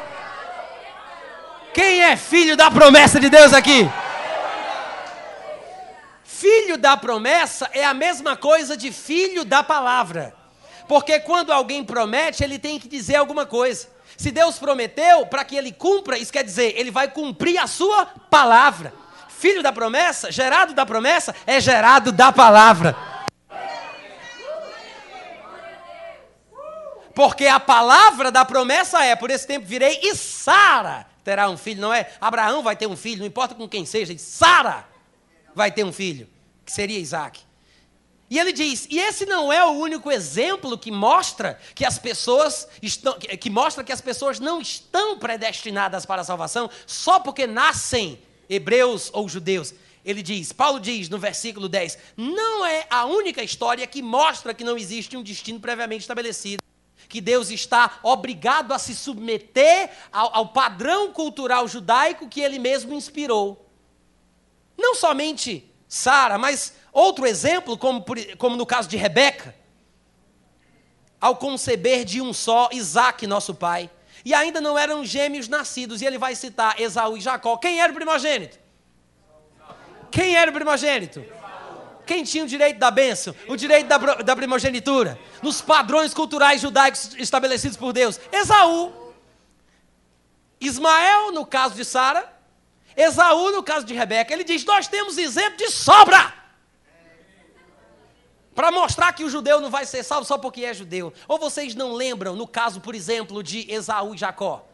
Quem 1.74 2.04
é 2.04 2.16
filho 2.18 2.58
da 2.58 2.72
promessa 2.72 3.20
de 3.20 3.30
Deus 3.30 3.54
aqui? 3.54 3.90
Filho 6.24 6.78
da 6.78 6.98
promessa 6.98 7.70
é 7.72 7.86
a 7.86 7.94
mesma 7.94 8.36
coisa 8.36 8.76
de 8.76 8.92
filho 8.92 9.46
da 9.46 9.64
palavra. 9.64 10.36
Porque 10.88 11.20
quando 11.20 11.54
alguém 11.54 11.84
promete, 11.84 12.44
ele 12.44 12.60
tem 12.60 12.80
que 12.80 12.88
dizer 12.88 13.16
alguma 13.16 13.46
coisa. 13.46 13.88
Se 14.18 14.30
Deus 14.32 14.60
prometeu, 14.60 15.26
para 15.26 15.44
que 15.44 15.56
ele 15.56 15.72
cumpra, 15.72 16.18
isso 16.18 16.34
quer 16.34 16.44
dizer, 16.44 16.74
ele 16.78 16.92
vai 16.92 17.08
cumprir 17.08 17.58
a 17.58 17.68
sua 17.68 18.06
palavra 18.06 19.03
filho 19.44 19.62
da 19.62 19.74
promessa, 19.74 20.32
gerado 20.32 20.74
da 20.74 20.86
promessa, 20.86 21.36
é 21.46 21.60
gerado 21.60 22.14
da 22.14 22.32
palavra. 22.32 22.96
Porque 27.14 27.46
a 27.46 27.60
palavra 27.60 28.32
da 28.32 28.46
promessa 28.46 29.04
é: 29.04 29.18
por 29.18 29.30
esse 29.30 29.46
tempo 29.46 29.66
virei 29.66 30.00
e 30.02 30.16
Sara 30.16 31.06
terá 31.26 31.50
um 31.50 31.58
filho, 31.58 31.82
não 31.82 31.94
é? 31.94 32.10
Abraão 32.22 32.64
vai 32.64 32.78
ter 32.78 32.88
um 32.88 32.96
filho, 32.96 33.20
não 33.20 33.28
importa 33.28 33.54
com 33.54 33.68
quem 33.68 33.86
seja, 33.86 34.18
Sara 34.18 34.88
vai 35.54 35.70
ter 35.74 35.84
um 35.84 35.92
filho, 35.92 36.26
que 36.66 36.72
seria 36.72 36.98
Isaac. 36.98 37.42
E 38.30 38.40
ele 38.40 38.54
diz: 38.54 38.88
e 38.90 38.98
esse 38.98 39.26
não 39.26 39.52
é 39.52 39.66
o 39.66 39.72
único 39.72 40.10
exemplo 40.10 40.78
que 40.78 40.90
mostra 40.90 41.60
que 41.76 41.84
as 41.84 42.00
pessoas 42.00 42.66
estão, 42.82 43.20
que 43.20 43.50
mostra 43.50 43.84
que 43.84 43.92
as 43.92 44.00
pessoas 44.00 44.40
não 44.40 44.62
estão 44.62 45.20
predestinadas 45.20 46.06
para 46.06 46.22
a 46.22 46.26
salvação 46.26 46.70
só 46.88 47.20
porque 47.20 47.46
nascem 47.46 48.18
hebreus 48.50 49.10
ou 49.14 49.28
judeus. 49.28 49.74
Ele 50.06 50.22
diz, 50.22 50.52
Paulo 50.52 50.80
diz 50.80 51.08
no 51.08 51.18
versículo 51.18 51.70
10, 51.70 51.98
não 52.18 52.66
é 52.66 52.86
a 52.90 53.06
única 53.06 53.42
história 53.42 53.88
que 53.88 54.02
mostra 54.02 54.54
que 54.54 54.64
não 54.64 54.78
existe 54.78 55.16
um 55.16 55.24
destino 55.24 55.60
previamente 55.60 56.02
estabelecido. 56.02 56.62
Que 57.08 57.22
Deus 57.22 57.50
está 57.50 58.00
obrigado 58.04 58.74
a 58.74 58.80
se 58.80 58.96
submeter 58.96 59.90
ao, 60.12 60.36
ao 60.36 60.48
padrão 60.50 61.12
cultural 61.12 61.68
judaico 61.68 62.28
que 62.28 62.42
ele 62.42 62.60
mesmo 62.60 62.94
inspirou. 62.94 63.70
Não 64.78 64.96
somente 64.96 65.70
Sara, 65.88 66.38
mas 66.38 66.74
outro 66.92 67.26
exemplo, 67.26 67.78
como, 67.78 68.04
como 68.38 68.56
no 68.56 68.66
caso 68.66 68.90
de 68.90 68.98
Rebeca, 68.98 69.56
ao 71.22 71.38
conceber 71.38 72.04
de 72.04 72.20
um 72.20 72.34
só 72.34 72.70
Isaac, 72.74 73.26
nosso 73.26 73.54
pai. 73.54 73.90
E 74.26 74.34
ainda 74.34 74.62
não 74.62 74.78
eram 74.78 75.04
gêmeos 75.04 75.48
nascidos. 75.48 76.02
E 76.02 76.06
ele 76.06 76.18
vai 76.18 76.36
citar 76.36 76.80
Esaú 76.80 77.18
e 77.18 77.22
Jacó. 77.22 77.58
Quem 77.58 77.82
era 77.82 77.92
o 77.92 77.96
primogênito? 77.96 78.58
Quem 80.12 80.36
era 80.36 80.50
o 80.50 80.54
primogênito? 80.54 81.26
Quem 82.06 82.24
tinha 82.24 82.44
o 82.44 82.48
direito 82.48 82.78
da 82.78 82.92
bênção? 82.92 83.36
O 83.48 83.56
direito 83.56 83.88
da, 83.88 83.98
da 83.98 84.36
primogenitura? 84.36 85.18
Nos 85.42 85.62
padrões 85.62 86.14
culturais 86.14 86.62
judaicos 86.62 87.16
estabelecidos 87.18 87.78
por 87.78 87.94
Deus? 87.94 88.20
Esaú. 88.32 88.94
Ismael, 90.60 91.32
no 91.32 91.46
caso 91.46 91.76
de 91.76 91.84
Sara. 91.84 92.32
Esaú, 92.96 93.52
no 93.52 93.64
caso 93.64 93.86
de 93.86 93.94
Rebeca. 93.94 94.34
Ele 94.34 94.44
diz: 94.44 94.64
Nós 94.66 94.88
temos 94.88 95.18
exemplo 95.18 95.58
de 95.58 95.70
sobra 95.70 96.43
para 98.54 98.72
mostrar 98.72 99.14
que 99.14 99.24
o 99.24 99.30
judeu 99.30 99.60
não 99.60 99.70
vai 99.70 99.86
ser 99.86 100.04
salvo 100.04 100.26
só 100.26 100.38
porque 100.38 100.64
é 100.64 100.74
judeu. 100.74 101.14
Ou 101.28 101.40
vocês 101.40 101.76
não 101.76 101.94
lembram, 101.94 102.36
no 102.36 102.48
caso, 102.48 102.80
por 102.80 102.94
exemplo, 102.94 103.42
de 103.42 103.72
Esaú 103.72 104.14
e 104.14 104.18
Jacó? 104.18 104.66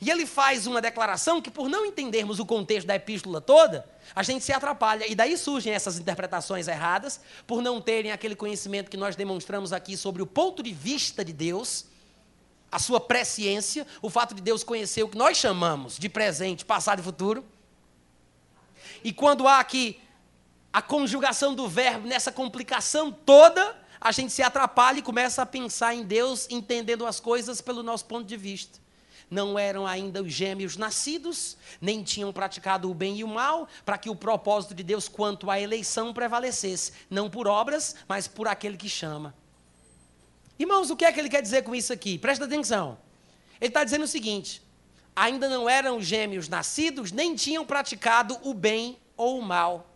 E 0.00 0.10
ele 0.10 0.26
faz 0.26 0.66
uma 0.66 0.80
declaração 0.80 1.40
que, 1.40 1.50
por 1.50 1.68
não 1.68 1.86
entendermos 1.86 2.38
o 2.38 2.46
contexto 2.46 2.86
da 2.86 2.94
epístola 2.94 3.40
toda, 3.40 3.86
a 4.14 4.22
gente 4.22 4.44
se 4.44 4.52
atrapalha. 4.52 5.10
E 5.10 5.14
daí 5.14 5.36
surgem 5.36 5.72
essas 5.72 5.98
interpretações 5.98 6.68
erradas, 6.68 7.20
por 7.46 7.62
não 7.62 7.80
terem 7.80 8.12
aquele 8.12 8.36
conhecimento 8.36 8.90
que 8.90 8.96
nós 8.96 9.16
demonstramos 9.16 9.72
aqui 9.72 9.96
sobre 9.96 10.22
o 10.22 10.26
ponto 10.26 10.62
de 10.62 10.72
vista 10.72 11.24
de 11.24 11.32
Deus, 11.32 11.86
a 12.70 12.78
sua 12.78 13.00
presciência, 13.00 13.86
o 14.02 14.10
fato 14.10 14.34
de 14.34 14.42
Deus 14.42 14.62
conhecer 14.62 15.02
o 15.02 15.08
que 15.08 15.16
nós 15.16 15.36
chamamos 15.36 15.98
de 15.98 16.08
presente, 16.08 16.64
passado 16.64 17.00
e 17.00 17.02
futuro. 17.02 17.44
E 19.02 19.12
quando 19.12 19.48
há 19.48 19.60
aqui 19.60 19.98
a 20.76 20.82
conjugação 20.82 21.54
do 21.54 21.66
verbo 21.66 22.06
nessa 22.06 22.30
complicação 22.30 23.10
toda, 23.10 23.74
a 23.98 24.12
gente 24.12 24.30
se 24.30 24.42
atrapalha 24.42 24.98
e 24.98 25.02
começa 25.02 25.40
a 25.40 25.46
pensar 25.46 25.94
em 25.94 26.02
Deus, 26.02 26.46
entendendo 26.50 27.06
as 27.06 27.18
coisas 27.18 27.62
pelo 27.62 27.82
nosso 27.82 28.04
ponto 28.04 28.26
de 28.26 28.36
vista. 28.36 28.78
Não 29.30 29.58
eram 29.58 29.86
ainda 29.86 30.22
os 30.22 30.30
gêmeos 30.30 30.76
nascidos, 30.76 31.56
nem 31.80 32.02
tinham 32.02 32.30
praticado 32.30 32.90
o 32.90 32.94
bem 32.94 33.16
e 33.16 33.24
o 33.24 33.26
mal, 33.26 33.66
para 33.86 33.96
que 33.96 34.10
o 34.10 34.14
propósito 34.14 34.74
de 34.74 34.82
Deus 34.82 35.08
quanto 35.08 35.50
à 35.50 35.58
eleição 35.58 36.12
prevalecesse, 36.12 36.92
não 37.08 37.30
por 37.30 37.48
obras, 37.48 37.96
mas 38.06 38.28
por 38.28 38.46
aquele 38.46 38.76
que 38.76 38.90
chama. 38.90 39.34
Irmãos, 40.58 40.90
o 40.90 40.96
que 40.96 41.06
é 41.06 41.10
que 41.10 41.18
ele 41.18 41.30
quer 41.30 41.40
dizer 41.40 41.64
com 41.64 41.74
isso 41.74 41.90
aqui? 41.90 42.18
Presta 42.18 42.44
atenção. 42.44 42.98
Ele 43.58 43.70
está 43.70 43.82
dizendo 43.82 44.04
o 44.04 44.06
seguinte: 44.06 44.60
ainda 45.16 45.48
não 45.48 45.70
eram 45.70 46.02
gêmeos 46.02 46.50
nascidos, 46.50 47.12
nem 47.12 47.34
tinham 47.34 47.64
praticado 47.64 48.38
o 48.42 48.52
bem 48.52 48.98
ou 49.16 49.38
o 49.38 49.42
mal. 49.42 49.95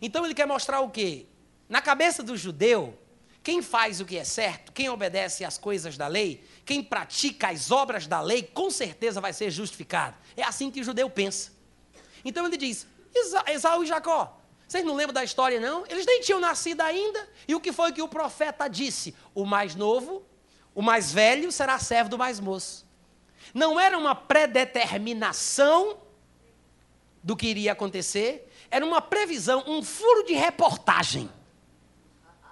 Então 0.00 0.24
ele 0.24 0.34
quer 0.34 0.46
mostrar 0.46 0.80
o 0.80 0.90
quê? 0.90 1.26
Na 1.68 1.82
cabeça 1.82 2.22
do 2.22 2.36
judeu, 2.36 2.98
quem 3.42 3.62
faz 3.62 4.00
o 4.00 4.04
que 4.04 4.16
é 4.16 4.24
certo, 4.24 4.72
quem 4.72 4.88
obedece 4.88 5.44
às 5.44 5.56
coisas 5.58 5.96
da 5.96 6.06
lei, 6.06 6.44
quem 6.64 6.82
pratica 6.82 7.48
as 7.48 7.70
obras 7.70 8.06
da 8.06 8.20
lei, 8.20 8.42
com 8.42 8.70
certeza 8.70 9.20
vai 9.20 9.32
ser 9.32 9.50
justificado. 9.50 10.16
É 10.36 10.42
assim 10.42 10.70
que 10.70 10.80
o 10.80 10.84
judeu 10.84 11.08
pensa. 11.08 11.52
Então 12.24 12.46
ele 12.46 12.56
diz: 12.56 12.86
Esaú 13.46 13.84
e 13.84 13.86
Jacó. 13.86 14.38
Vocês 14.66 14.84
não 14.84 14.94
lembram 14.94 15.14
da 15.14 15.24
história, 15.24 15.58
não? 15.58 15.86
Eles 15.88 16.04
nem 16.04 16.20
tinham 16.20 16.38
nascido 16.38 16.82
ainda. 16.82 17.26
E 17.46 17.54
o 17.54 17.60
que 17.60 17.72
foi 17.72 17.90
que 17.90 18.02
o 18.02 18.08
profeta 18.08 18.68
disse? 18.68 19.16
O 19.34 19.46
mais 19.46 19.74
novo, 19.74 20.22
o 20.74 20.82
mais 20.82 21.10
velho, 21.10 21.50
será 21.50 21.78
servo 21.78 22.10
do 22.10 22.18
mais 22.18 22.38
moço. 22.38 22.86
Não 23.54 23.80
era 23.80 23.96
uma 23.96 24.14
predeterminação 24.14 25.98
do 27.22 27.34
que 27.34 27.46
iria 27.46 27.72
acontecer, 27.72 28.47
era 28.70 28.84
uma 28.84 29.00
previsão, 29.00 29.64
um 29.66 29.82
furo 29.82 30.24
de 30.24 30.34
reportagem 30.34 31.30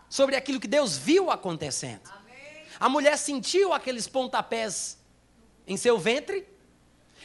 sobre 0.09 0.37
aquilo 0.37 0.61
que 0.61 0.69
Deus 0.69 0.97
viu 0.97 1.31
acontecendo. 1.31 2.11
a 2.79 2.89
mulher 2.89 3.17
sentiu 3.17 3.73
aqueles 3.73 4.07
pontapés 4.07 4.99
em 5.67 5.77
seu 5.77 5.99
ventre 5.99 6.47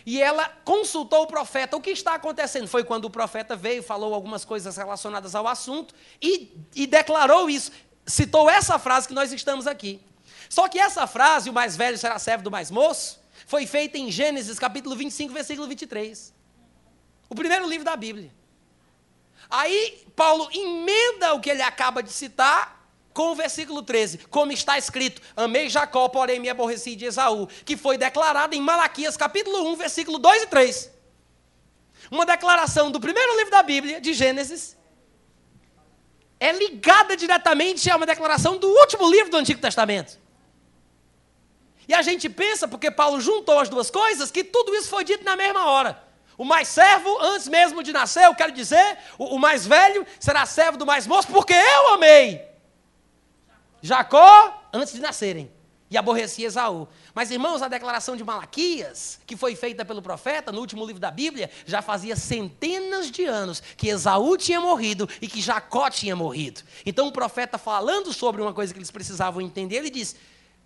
e 0.06 0.22
ela 0.22 0.50
consultou 0.66 1.24
o 1.24 1.28
profeta. 1.28 1.78
O 1.78 1.82
que 1.82 1.92
está 1.92 2.16
acontecendo? 2.16 2.68
Foi 2.68 2.84
quando 2.84 3.06
o 3.06 3.10
profeta 3.10 3.56
veio, 3.56 3.84
falou 3.84 4.14
algumas 4.14 4.44
coisas 4.44 4.76
relacionadas 4.78 5.36
ao 5.36 5.48
assunto 5.48 5.94
e, 6.22 6.58
e 6.76 6.88
declarou 6.88 7.50
isso. 7.50 7.72
Citou 8.06 8.50
essa 8.50 8.80
frase 8.80 9.08
que 9.08 9.14
nós 9.14 9.32
estamos 9.32 9.68
aqui. 9.68 10.02
Só 10.50 10.68
que 10.68 10.80
essa 10.80 11.06
frase, 11.06 11.50
o 11.50 11.54
mais 11.54 11.78
velho 11.78 11.98
será 11.98 12.18
servo 12.20 12.44
do 12.44 12.52
mais 12.52 12.72
moço, 12.72 13.22
foi 13.46 13.66
feita 13.66 13.98
em 13.98 14.12
Gênesis 14.12 14.58
capítulo 14.58 14.96
25, 14.96 15.34
versículo 15.34 15.68
23. 15.68 16.34
O 17.30 17.36
primeiro 17.36 17.68
livro 17.68 17.86
da 17.86 17.96
Bíblia. 17.96 18.41
Aí 19.52 20.06
Paulo 20.16 20.50
emenda 20.54 21.34
o 21.34 21.42
que 21.42 21.50
ele 21.50 21.62
acaba 21.62 22.02
de 22.02 22.12
citar 22.12 22.82
com 23.14 23.32
o 23.32 23.36
versículo 23.36 23.84
13, 23.84 24.20
como 24.30 24.54
está 24.54 24.78
escrito: 24.78 25.22
Amei 25.36 25.70
Jacó, 25.70 26.08
porém 26.08 26.40
me 26.40 26.50
aborreci 26.50 26.96
de 26.96 27.06
Esaú, 27.06 27.48
que 27.66 27.76
foi 27.76 27.98
declarado 27.98 28.56
em 28.56 28.62
Malaquias, 28.62 29.18
capítulo 29.18 29.70
1, 29.74 29.76
versículo 29.76 30.18
2 30.18 30.44
e 30.44 30.48
3. 30.48 30.92
Uma 32.10 32.26
declaração 32.26 32.90
do 32.90 33.00
primeiro 33.00 33.36
livro 33.36 33.52
da 33.52 33.62
Bíblia, 33.62 34.00
de 34.00 34.14
Gênesis, 34.14 34.78
é 36.40 36.52
ligada 36.54 37.16
diretamente 37.16 37.90
a 37.92 37.98
uma 37.98 38.06
declaração 38.06 38.58
do 38.58 38.68
último 38.68 39.10
livro 39.12 39.30
do 39.30 39.38
Antigo 39.38 39.62
Testamento. 39.62 40.18
E 41.88 41.94
a 41.94 42.02
gente 42.02 42.30
pensa, 42.30 42.68
porque 42.68 42.90
Paulo 42.90 43.20
juntou 43.20 43.60
as 43.60 43.68
duas 43.68 43.92
coisas, 43.92 44.32
que 44.32 44.44
tudo 44.44 44.74
isso 44.74 44.90
foi 44.90 45.04
dito 45.04 45.26
na 45.26 45.36
mesma 45.36 45.66
hora. 45.70 46.11
O 46.38 46.46
mais 46.46 46.68
servo, 46.68 47.18
antes 47.22 47.48
mesmo 47.48 47.84
de 47.84 47.92
nascer, 47.92 48.24
eu 48.26 48.36
quero 48.36 48.52
dizer, 48.52 48.98
o, 49.18 49.36
o 49.36 49.40
mais 49.40 49.66
velho 49.66 50.06
será 50.20 50.46
servo 50.46 50.78
do 50.78 50.86
mais 50.86 51.06
moço, 51.06 51.28
porque 51.28 51.54
eu 51.54 51.94
amei. 51.94 52.42
Jacó 53.82 54.70
antes 54.74 54.94
de 54.94 55.00
nascerem 55.00 55.52
e 55.92 55.98
aborrecia 55.98 56.48
Esaú. 56.48 56.88
Mas, 57.14 57.32
irmãos, 57.32 57.62
a 57.62 57.68
declaração 57.68 58.16
de 58.16 58.24
Malaquias, 58.24 59.20
que 59.28 59.36
foi 59.36 59.58
feita 59.58 59.84
pelo 59.84 60.02
profeta 60.02 60.50
no 60.50 60.62
último 60.62 60.86
livro 60.86 61.02
da 61.02 61.12
Bíblia, 61.12 61.52
já 61.66 61.82
fazia 61.82 62.16
centenas 62.16 63.12
de 63.12 63.26
anos 63.26 63.62
que 63.76 63.90
Esaú 63.90 64.38
tinha 64.38 64.62
morrido 64.62 65.10
e 65.22 65.28
que 65.28 65.42
Jacó 65.42 65.90
tinha 65.90 66.16
morrido. 66.16 66.62
Então, 66.86 67.10
o 67.10 67.12
profeta, 67.12 67.58
falando 67.58 68.14
sobre 68.14 68.42
uma 68.42 68.54
coisa 68.54 68.72
que 68.72 68.80
eles 68.80 68.90
precisavam 68.90 69.42
entender, 69.42 69.76
ele 69.76 69.90
diz: 69.90 70.16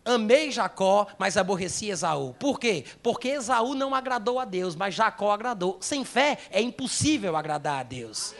Amei 0.05 0.51
Jacó, 0.51 1.07
mas 1.17 1.35
aborreci 1.35 1.89
Esaú. 1.89 2.35
Por 2.35 2.59
quê? 2.59 2.85
Porque 3.01 3.29
Esaú 3.29 3.73
não 3.73 3.95
agradou 3.95 4.39
a 4.39 4.45
Deus, 4.45 4.75
mas 4.75 4.93
Jacó 4.93 5.31
agradou. 5.31 5.79
Sem 5.81 6.05
fé 6.05 6.37
é 6.51 6.61
impossível 6.61 7.35
agradar 7.35 7.79
a 7.79 7.83
Deus. 7.83 8.35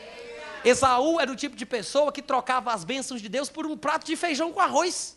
Esaú 0.64 1.20
era 1.20 1.30
o 1.30 1.34
tipo 1.34 1.56
de 1.56 1.66
pessoa 1.66 2.12
que 2.12 2.22
trocava 2.22 2.72
as 2.72 2.84
bênçãos 2.84 3.20
de 3.20 3.28
Deus 3.28 3.50
por 3.50 3.66
um 3.66 3.76
prato 3.76 4.06
de 4.06 4.14
feijão 4.14 4.52
com 4.52 4.60
arroz. 4.60 5.16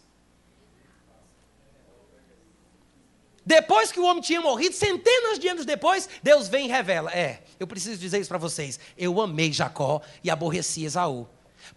Depois 3.45 3.91
que 3.91 3.99
o 3.99 4.03
homem 4.03 4.21
tinha 4.21 4.41
morrido, 4.41 4.75
centenas 4.75 5.39
de 5.39 5.47
anos 5.47 5.65
depois, 5.65 6.09
Deus 6.21 6.47
vem 6.47 6.65
e 6.65 6.69
revela: 6.69 7.11
É, 7.11 7.43
eu 7.59 7.67
preciso 7.67 7.99
dizer 7.99 8.19
isso 8.19 8.29
para 8.29 8.37
vocês. 8.39 8.79
Eu 8.97 9.21
amei 9.21 9.53
Jacó 9.53 10.01
e 10.23 10.31
aborreci 10.31 10.83
Esaú. 10.83 11.27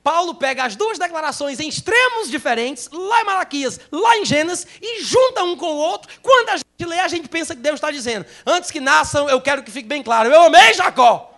Paulo 0.03 0.34
pega 0.34 0.64
as 0.64 0.76
duas 0.76 0.99
declarações 0.99 1.61
em 1.61 1.68
extremos 1.68 2.30
diferentes, 2.30 2.88
lá 2.93 3.20
em 3.20 3.24
Malaquias, 3.24 3.80
lá 3.90 4.16
em 4.18 4.24
Gênesis, 4.24 4.66
e 4.80 5.03
junta 5.03 5.43
um 5.45 5.57
com 5.57 5.66
o 5.66 5.76
outro. 5.76 6.11
Quando 6.22 6.51
a 6.51 6.57
gente 6.57 6.84
lê, 6.84 6.99
a 6.99 7.09
gente 7.09 7.28
pensa 7.28 7.55
que 7.55 7.61
Deus 7.61 7.76
está 7.76 7.90
dizendo: 7.90 8.26
Antes 8.47 8.70
que 8.70 8.80
nasçam, 8.80 9.28
eu 9.28 9.40
quero 9.40 9.62
que 9.62 9.70
fique 9.70 9.88
bem 9.88 10.03
claro, 10.03 10.28
eu 10.28 10.43
amei 10.43 10.74
Jacó. 10.74 11.30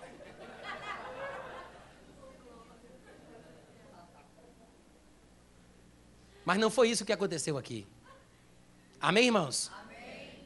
Mas 6.45 6.59
não 6.59 6.71
foi 6.71 6.91
isso 6.91 7.05
que 7.05 7.13
aconteceu 7.13 7.57
aqui. 7.57 7.87
Amém, 9.01 9.27
irmãos? 9.27 9.71
Amém. 9.83 10.39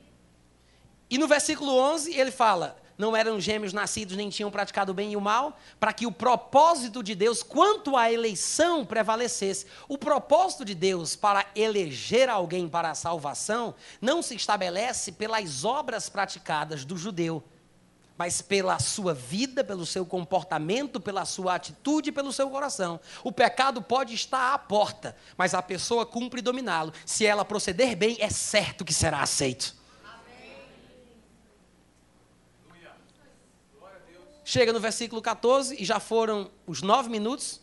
E 1.10 1.18
no 1.18 1.26
versículo 1.26 1.74
11 1.76 2.14
ele 2.14 2.30
fala: 2.30 2.80
Não 2.98 3.16
eram 3.16 3.40
gêmeos 3.40 3.72
nascidos 3.72 4.16
nem 4.16 4.28
tinham 4.28 4.50
praticado 4.50 4.90
o 4.90 4.94
bem 4.94 5.12
e 5.12 5.16
o 5.16 5.20
mal, 5.20 5.56
para 5.78 5.92
que 5.92 6.04
o 6.04 6.10
propósito 6.10 7.00
de 7.00 7.14
Deus 7.14 7.44
quanto 7.44 7.96
à 7.96 8.12
eleição 8.12 8.84
prevalecesse. 8.84 9.66
O 9.88 9.96
propósito 9.96 10.64
de 10.64 10.74
Deus 10.74 11.14
para 11.14 11.46
eleger 11.54 12.28
alguém 12.28 12.68
para 12.68 12.90
a 12.90 12.96
salvação 12.96 13.72
não 14.00 14.20
se 14.20 14.34
estabelece 14.34 15.12
pelas 15.12 15.64
obras 15.64 16.08
praticadas 16.08 16.84
do 16.84 16.96
judeu 16.96 17.44
mas 18.18 18.42
pela 18.42 18.80
sua 18.80 19.14
vida, 19.14 19.62
pelo 19.62 19.86
seu 19.86 20.04
comportamento, 20.04 20.98
pela 20.98 21.24
sua 21.24 21.54
atitude, 21.54 22.10
pelo 22.10 22.32
seu 22.32 22.50
coração. 22.50 22.98
O 23.22 23.30
pecado 23.30 23.80
pode 23.80 24.12
estar 24.12 24.52
à 24.52 24.58
porta, 24.58 25.14
mas 25.36 25.54
a 25.54 25.62
pessoa 25.62 26.04
cumpre 26.04 26.42
dominá-lo. 26.42 26.92
Se 27.06 27.24
ela 27.24 27.44
proceder 27.44 27.94
bem, 27.94 28.16
é 28.18 28.28
certo 28.28 28.84
que 28.84 28.92
será 28.92 29.22
aceito. 29.22 29.77
Chega 34.50 34.72
no 34.72 34.80
versículo 34.80 35.20
14, 35.20 35.76
e 35.78 35.84
já 35.84 36.00
foram 36.00 36.50
os 36.66 36.80
nove 36.80 37.10
minutos. 37.10 37.60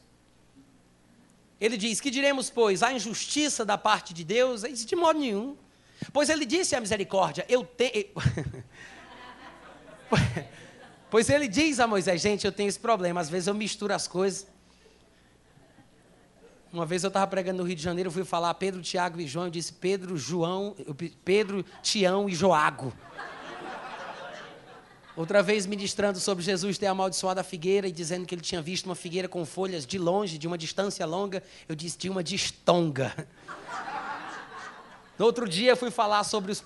Ele 1.59 1.77
diz: 1.77 1.99
Que 1.99 2.11
diremos, 2.11 2.51
pois, 2.51 2.83
a 2.83 2.93
injustiça 2.93 3.65
da 3.65 3.75
parte 3.75 4.13
de 4.13 4.23
Deus? 4.23 4.63
Ele 4.63 4.73
diz, 4.73 4.85
de 4.85 4.95
modo 4.95 5.17
nenhum. 5.17 5.57
Pois 6.13 6.29
ele 6.29 6.45
disse 6.45 6.75
a 6.75 6.79
misericórdia: 6.79 7.43
Eu 7.49 7.65
tenho. 7.65 8.05
Pois 11.09 11.29
ele 11.29 11.47
diz 11.47 11.79
a 11.79 11.87
Moisés: 11.87 12.21
Gente, 12.21 12.45
eu 12.45 12.51
tenho 12.51 12.67
esse 12.67 12.79
problema. 12.79 13.19
Às 13.19 13.29
vezes 13.29 13.47
eu 13.47 13.55
misturo 13.55 13.93
as 13.93 14.07
coisas. 14.07 14.45
Uma 16.71 16.85
vez 16.85 17.03
eu 17.03 17.07
estava 17.07 17.25
pregando 17.25 17.63
no 17.63 17.67
Rio 17.67 17.75
de 17.75 17.81
Janeiro, 17.81 18.09
eu 18.09 18.11
fui 18.11 18.25
falar 18.25 18.53
Pedro, 18.55 18.81
Tiago 18.81 19.19
e 19.19 19.25
João. 19.25 19.45
Eu 19.45 19.51
disse 19.51 19.73
Pedro, 19.73 20.17
João, 20.17 20.75
Pedro, 21.23 21.65
Tião 21.81 22.29
e 22.29 22.35
Joago. 22.35 22.93
Outra 25.15 25.41
vez 25.41 25.65
ministrando 25.65 26.19
sobre 26.19 26.43
Jesus 26.43 26.77
ter 26.77 26.87
amaldiçoado 26.87 27.39
a 27.39 27.43
figueira 27.43 27.87
e 27.87 27.91
dizendo 27.91 28.25
que 28.25 28.35
ele 28.35 28.41
tinha 28.41 28.61
visto 28.61 28.85
uma 28.85 28.95
figueira 28.95 29.29
com 29.29 29.45
folhas 29.45 29.85
de 29.85 29.97
longe, 29.97 30.37
de 30.37 30.45
uma 30.45 30.57
distância 30.57 31.05
longa, 31.05 31.41
eu 31.69 31.75
disse 31.75 31.97
de 31.97 32.09
uma 32.09 32.21
distonga. 32.21 33.15
No 35.17 35.25
outro 35.25 35.47
dia 35.47 35.71
eu 35.71 35.77
fui 35.77 35.89
falar 35.89 36.25
sobre 36.25 36.51
os 36.51 36.61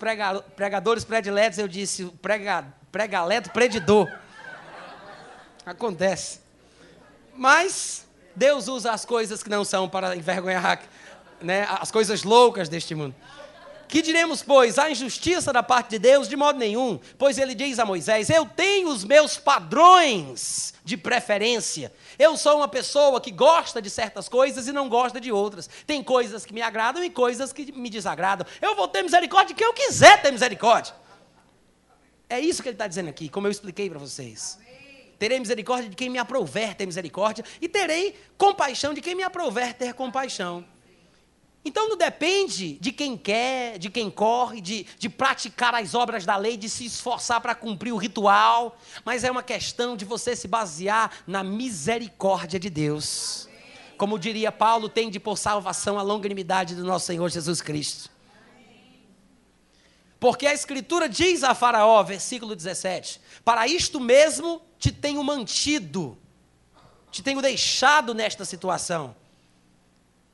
pregadores 0.55 1.03
prediletos, 1.03 1.59
eu 1.59 1.67
disse 1.67 2.05
prega, 2.19 2.65
pregaleto 2.91 3.51
predidor. 3.51 4.11
Acontece. 5.63 6.39
Mas 7.35 8.07
Deus 8.35 8.67
usa 8.67 8.91
as 8.91 9.05
coisas 9.05 9.43
que 9.43 9.49
não 9.49 9.63
são 9.63 9.87
para 9.87 10.15
envergonhar 10.15 10.81
né, 11.39 11.67
as 11.69 11.91
coisas 11.91 12.23
loucas 12.23 12.67
deste 12.67 12.95
mundo. 12.95 13.13
Que 13.89 14.03
diremos, 14.03 14.43
pois, 14.43 14.77
a 14.77 14.91
injustiça 14.91 15.51
da 15.51 15.63
parte 15.63 15.89
de 15.89 15.99
Deus? 15.99 16.29
De 16.29 16.35
modo 16.35 16.59
nenhum, 16.59 16.99
pois 17.17 17.39
ele 17.39 17.55
diz 17.55 17.79
a 17.79 17.85
Moisés: 17.85 18.29
Eu 18.29 18.45
tenho 18.45 18.87
os 18.87 19.03
meus 19.03 19.35
padrões 19.35 20.75
de 20.85 20.95
preferência. 20.95 21.91
Eu 22.17 22.37
sou 22.37 22.57
uma 22.57 22.67
pessoa 22.67 23.19
que 23.19 23.31
gosta 23.31 23.81
de 23.81 23.89
certas 23.89 24.29
coisas 24.29 24.67
e 24.67 24.71
não 24.71 24.87
gosta 24.87 25.19
de 25.19 25.31
outras. 25.31 25.67
Tem 25.87 26.03
coisas 26.03 26.45
que 26.45 26.53
me 26.53 26.61
agradam 26.61 27.03
e 27.03 27.09
coisas 27.09 27.51
que 27.51 27.71
me 27.71 27.89
desagradam. 27.89 28.45
Eu 28.61 28.75
vou 28.75 28.87
ter 28.87 29.01
misericórdia 29.01 29.55
de 29.55 29.55
quem 29.55 29.65
eu 29.65 29.73
quiser 29.73 30.21
ter 30.21 30.31
misericórdia. 30.31 30.93
É 32.29 32.39
isso 32.39 32.61
que 32.61 32.69
ele 32.69 32.75
está 32.75 32.85
dizendo 32.85 33.09
aqui, 33.09 33.27
como 33.27 33.47
eu 33.47 33.51
expliquei 33.51 33.89
para 33.89 33.97
vocês. 33.97 34.59
Terei 35.17 35.39
misericórdia 35.39 35.89
de 35.89 35.95
quem 35.95 36.11
me 36.11 36.19
aprouver 36.19 36.75
ter 36.75 36.85
misericórdia, 36.85 37.43
e 37.59 37.67
terei 37.67 38.15
compaixão 38.37 38.93
de 38.93 39.01
quem 39.01 39.15
me 39.15 39.23
aprouver 39.23 39.73
ter 39.73 39.95
compaixão. 39.95 40.63
Então 41.63 41.89
não 41.89 41.97
depende 41.97 42.73
de 42.79 42.91
quem 42.91 43.17
quer, 43.17 43.77
de 43.77 43.89
quem 43.89 44.09
corre, 44.09 44.61
de, 44.61 44.85
de 44.97 45.09
praticar 45.09 45.75
as 45.75 45.93
obras 45.93 46.25
da 46.25 46.37
lei, 46.37 46.55
de 46.55 46.69
se 46.69 46.85
esforçar 46.85 47.41
para 47.41 47.53
cumprir 47.53 47.91
o 47.91 47.97
ritual, 47.97 48.77
mas 49.03 49.23
é 49.23 49.31
uma 49.31 49.43
questão 49.43 49.97
de 49.97 50.05
você 50.05 50.35
se 50.35 50.47
basear 50.47 51.11
na 51.27 51.43
misericórdia 51.43 52.59
de 52.59 52.69
Deus. 52.69 53.49
Como 53.97 54.17
diria 54.17 54.51
Paulo, 54.51 54.87
tende 54.87 55.19
por 55.19 55.37
salvação 55.37 55.99
a 55.99 56.01
longanimidade 56.01 56.73
do 56.75 56.85
nosso 56.85 57.07
Senhor 57.07 57.29
Jesus 57.29 57.61
Cristo. 57.61 58.09
Porque 60.17 60.47
a 60.47 60.53
Escritura 60.53 61.07
diz 61.09 61.43
a 61.43 61.53
Faraó, 61.53 62.01
versículo 62.03 62.55
17: 62.55 63.19
Para 63.43 63.67
isto 63.67 63.99
mesmo 63.99 64.61
te 64.77 64.91
tenho 64.91 65.21
mantido, 65.23 66.17
te 67.11 67.21
tenho 67.21 67.41
deixado 67.41 68.13
nesta 68.13 68.45
situação. 68.45 69.15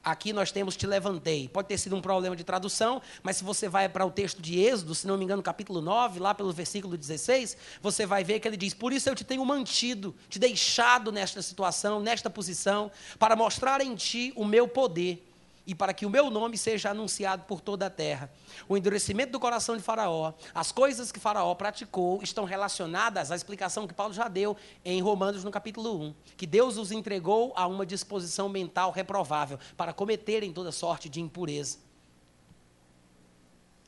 Aqui 0.06 0.32
nós 0.32 0.52
temos 0.52 0.78
te 0.78 0.86
levantei. 0.86 1.50
Pode 1.50 1.68
ter 1.68 1.80
sido 1.80 1.96
um 1.96 2.02
problema 2.02 2.36
de 2.36 2.44
tradução, 2.44 3.02
mas 3.24 3.38
se 3.38 3.44
você 3.44 3.68
vai 3.68 3.90
para 3.90 4.06
o 4.06 4.12
texto 4.12 4.40
de 4.40 4.60
Êxodo, 4.60 4.94
se 4.94 5.08
não 5.08 5.18
me 5.18 5.24
engano, 5.24 5.42
capítulo 5.42 5.82
9, 5.82 6.20
lá 6.20 6.36
pelo 6.36 6.54
versículo 6.54 6.96
16, 6.96 7.58
você 7.82 8.06
vai 8.06 8.24
ver 8.24 8.40
que 8.40 8.48
ele 8.48 8.56
diz: 8.56 8.72
Por 8.72 8.94
isso 8.94 9.10
eu 9.10 9.16
te 9.16 9.24
tenho 9.24 9.44
mantido, 9.44 10.14
te 10.30 10.38
deixado 10.38 11.12
nesta 11.12 11.42
situação, 11.42 12.00
nesta 12.00 12.30
posição, 12.30 12.92
para 13.18 13.36
mostrar 13.36 13.82
em 13.82 13.96
ti 13.96 14.32
o 14.36 14.46
meu 14.46 14.68
poder 14.68 15.26
e 15.68 15.74
para 15.74 15.94
que 15.94 16.06
o 16.06 16.10
meu 16.10 16.30
nome 16.30 16.58
seja 16.58 16.92
anunciado 16.92 17.44
por 17.44 17.62
toda 17.62 17.88
a 17.88 17.90
terra. 17.90 18.32
O 18.68 18.78
endurecimento 18.78 19.32
do 19.32 19.40
coração 19.40 19.76
de 19.76 19.84
Faraó, 19.84 20.34
as 20.54 20.72
coisas 20.72 21.12
que 21.12 21.20
Faraó 21.20 21.54
praticou, 21.56 22.22
estão 22.22 22.46
relacionadas 22.46 23.32
à 23.32 23.36
explicação 23.36 23.88
que 23.88 23.94
Paulo 23.94 24.14
já 24.14 24.28
deu 24.28 24.56
em 24.84 25.02
Romanos 25.02 25.44
no 25.44 25.52
capítulo 25.52 26.00
1, 26.02 26.16
que 26.38 26.46
Deus 26.46 26.78
os 26.78 26.92
entregou 26.92 27.54
a 27.56 27.66
uma 27.66 27.86
disposição 27.86 28.48
mental 28.48 28.92
reprovável 28.92 29.58
para 29.76 29.94
cometerem 29.94 30.54
toda 30.54 30.72
sorte 30.72 31.10
de 31.10 31.20
impureza. 31.20 31.80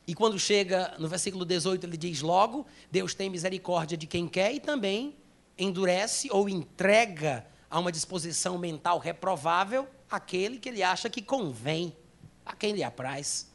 E 0.06 0.14
quando 0.14 0.38
chega 0.38 0.94
no 0.98 1.06
versículo 1.06 1.44
18, 1.44 1.84
ele 1.84 1.96
diz 1.96 2.22
logo: 2.22 2.66
Deus 2.90 3.14
tem 3.14 3.28
misericórdia 3.28 3.96
de 3.96 4.06
quem 4.06 4.26
quer 4.26 4.54
e 4.54 4.58
também 4.58 5.14
endurece 5.58 6.28
ou 6.30 6.48
entrega 6.48 7.44
a 7.70 7.78
uma 7.78 7.92
disposição 7.92 8.56
mental 8.56 8.98
reprovável 8.98 9.86
aquele 10.10 10.58
que 10.58 10.68
ele 10.68 10.82
acha 10.82 11.10
que 11.10 11.22
convém, 11.22 11.96
a 12.44 12.54
quem 12.54 12.72
lhe 12.72 12.82
apraz. 12.82 13.46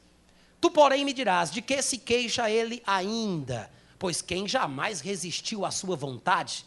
Tu, 0.61 0.69
porém, 0.71 1.03
me 1.03 1.13
dirás: 1.13 1.51
de 1.51 1.61
que 1.61 1.81
se 1.81 1.97
queixa 1.97 2.49
ele 2.49 2.81
ainda? 2.85 3.71
Pois 3.97 4.21
quem 4.21 4.47
jamais 4.47 5.01
resistiu 5.01 5.65
à 5.65 5.71
sua 5.71 5.95
vontade? 5.95 6.65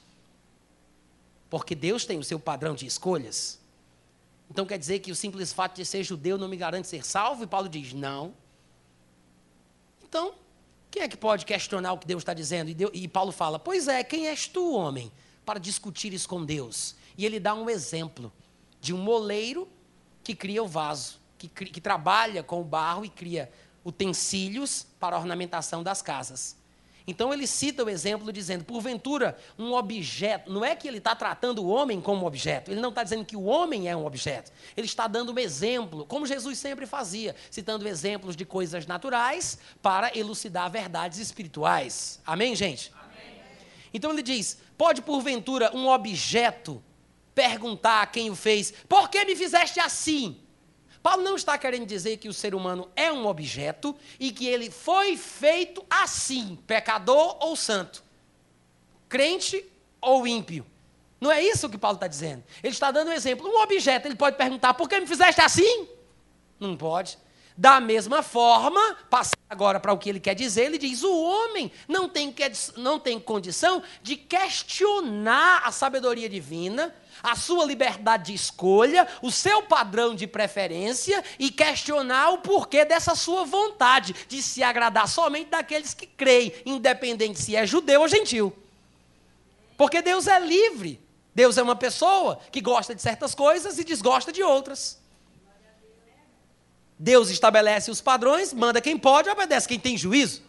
Porque 1.49 1.75
Deus 1.75 2.05
tem 2.05 2.19
o 2.19 2.25
seu 2.25 2.41
padrão 2.41 2.75
de 2.75 2.87
escolhas. 2.87 3.61
Então 4.51 4.65
quer 4.67 4.79
dizer 4.79 5.01
que 5.01 5.11
o 5.11 5.17
simples 5.17 5.53
fato 5.53 5.77
de 5.77 5.85
ser 5.85 6.03
judeu 6.03 6.39
não 6.39 6.49
me 6.49 6.57
garante 6.57 6.89
ser 6.89 7.05
salvo? 7.05 7.45
E 7.45 7.47
Paulo 7.47 7.69
diz: 7.69 7.93
não. 7.93 8.35
Então, 10.09 10.35
quem 10.91 11.03
é 11.03 11.09
que 11.09 11.17
pode 11.17 11.45
questionar 11.45 11.93
o 11.93 11.99
que 11.99 12.07
Deus 12.07 12.23
está 12.23 12.33
dizendo? 12.33 12.71
E, 12.71 12.75
Deus, 12.75 12.91
e, 12.95 13.07
Paulo 13.07 13.33
fala: 13.33 13.59
Pois 13.59 13.89
é, 13.89 14.03
quem 14.03 14.29
és 14.29 14.47
tu, 14.49 14.73
homem, 14.73 15.13
para 15.45 15.59
discutir 15.59 16.13
isso 16.13 16.29
com 16.29 16.45
Deus? 16.45 16.95
E 17.19 17.25
ele 17.25 17.41
dá 17.41 17.55
um 17.55 17.69
exemplo 17.69 18.33
de 18.81 18.95
um 18.95 18.99
moleiro 18.99 19.69
que 20.27 20.35
cria 20.35 20.61
o 20.61 20.67
vaso, 20.67 21.21
que, 21.39 21.47
que 21.47 21.81
trabalha 21.81 22.43
com 22.43 22.61
o 22.61 22.65
barro 22.65 23.05
e 23.05 23.09
cria 23.09 23.49
utensílios 23.85 24.85
para 24.99 25.15
a 25.15 25.21
ornamentação 25.21 25.85
das 25.85 26.03
casas. 26.03 26.57
Então 27.07 27.33
ele 27.33 27.47
cita 27.47 27.85
o 27.85 27.89
exemplo 27.89 28.33
dizendo: 28.33 28.65
porventura, 28.65 29.39
um 29.57 29.73
objeto, 29.73 30.53
não 30.53 30.65
é 30.65 30.75
que 30.75 30.89
ele 30.89 30.99
está 30.99 31.15
tratando 31.15 31.63
o 31.63 31.69
homem 31.69 32.01
como 32.01 32.27
objeto, 32.27 32.73
ele 32.73 32.81
não 32.81 32.89
está 32.89 33.05
dizendo 33.05 33.25
que 33.25 33.37
o 33.37 33.45
homem 33.45 33.89
é 33.89 33.97
um 33.97 34.05
objeto, 34.05 34.51
ele 34.77 34.89
está 34.89 35.07
dando 35.07 35.33
um 35.33 35.39
exemplo, 35.39 36.05
como 36.07 36.27
Jesus 36.27 36.59
sempre 36.59 36.87
fazia, 36.87 37.37
citando 37.49 37.87
exemplos 37.87 38.35
de 38.35 38.45
coisas 38.45 38.85
naturais 38.85 39.61
para 39.81 40.11
elucidar 40.19 40.69
verdades 40.69 41.21
espirituais. 41.21 42.21
Amém, 42.27 42.57
gente? 42.57 42.93
Amém. 43.01 43.41
Então 43.95 44.11
ele 44.11 44.25
diz: 44.25 44.59
pode 44.77 45.03
porventura 45.03 45.71
um 45.73 45.87
objeto 45.87 46.83
perguntar 47.37 48.01
a 48.01 48.07
quem 48.07 48.31
o 48.31 48.35
fez, 48.35 48.73
por 48.89 49.11
que 49.11 49.23
me 49.27 49.37
fizeste 49.37 49.79
assim? 49.79 50.41
Paulo 51.03 51.23
não 51.23 51.37
está 51.37 51.57
querendo 51.59 51.87
dizer 51.87 52.17
que 52.17 52.29
o 52.29 52.33
ser 52.33 52.55
humano 52.55 52.91
é 52.97 53.13
um 53.13 53.27
objeto 53.27 53.95
e 54.19 54.33
que 54.33 54.47
ele 54.47 54.71
foi 54.71 55.19
feito 55.19 55.85
assim, 55.89 56.59
pecador 56.67 57.37
ou 57.41 57.55
santo, 57.55 58.03
crente 59.07 59.65
ou 60.01 60.27
ímpio. 60.27 60.67
Não 61.21 61.31
é 61.31 61.43
isso 61.43 61.69
que 61.69 61.79
Paulo 61.79 61.97
está 61.97 62.07
dizendo. 62.07 62.43
Ele 62.63 62.73
está 62.73 62.91
dando 62.91 63.09
um 63.09 63.13
exemplo. 63.13 63.47
Um 63.47 63.61
objeto, 63.63 64.09
ele 64.09 64.17
pode 64.17 64.37
perguntar: 64.37 64.75
por 64.75 64.89
que 64.89 64.99
me 64.99 65.07
fizeste 65.07 65.41
assim? 65.41 65.89
Não 66.59 66.77
pode. 66.77 67.19
Da 67.57 67.81
mesma 67.81 68.23
forma, 68.23 68.99
passando 69.09 69.41
agora 69.49 69.81
para 69.81 69.93
o 69.93 69.97
que 69.97 70.11
ele 70.11 70.21
quer 70.21 70.35
dizer, 70.35 70.65
ele 70.65 70.77
diz: 70.77 71.03
o 71.03 71.23
homem 71.23 71.73
não 71.89 72.07
tem, 72.07 72.35
não 72.77 72.99
tem 72.99 73.19
condição 73.19 73.83
de 74.03 74.15
questionar 74.15 75.63
a 75.65 75.73
sabedoria 75.73 76.29
divina, 76.29 76.95
a 77.23 77.35
sua 77.35 77.65
liberdade 77.65 78.27
de 78.27 78.35
escolha, 78.35 79.09
o 79.23 79.31
seu 79.31 79.63
padrão 79.63 80.15
de 80.15 80.27
preferência 80.27 81.25
e 81.39 81.51
questionar 81.51 82.31
o 82.31 82.39
porquê 82.39 82.85
dessa 82.85 83.15
sua 83.15 83.45
vontade 83.45 84.15
de 84.29 84.43
se 84.43 84.63
agradar 84.63 85.09
somente 85.09 85.49
daqueles 85.49 85.95
que 85.95 86.07
creem, 86.07 86.53
independente 86.67 87.41
se 87.41 87.57
é 87.57 87.67
judeu 87.67 88.03
ou 88.03 88.09
gentil. 88.09 88.53
Porque 89.79 90.03
Deus 90.03 90.27
é 90.27 90.39
livre. 90.39 91.01
Deus 91.35 91.57
é 91.57 91.63
uma 91.63 91.77
pessoa 91.77 92.39
que 92.51 92.61
gosta 92.61 92.95
de 92.95 93.01
certas 93.01 93.35
coisas 93.35 93.79
e 93.79 93.85
desgosta 93.85 94.31
de 94.31 94.43
outras. 94.43 94.99
Deus 96.99 97.29
estabelece 97.31 97.91
os 97.91 98.01
padrões, 98.01 98.53
manda 98.53 98.81
quem 98.81 98.97
pode, 98.97 99.29
obedece 99.29 99.69
quem 99.69 99.79
tem 99.79 99.97
juízo. 99.97 100.43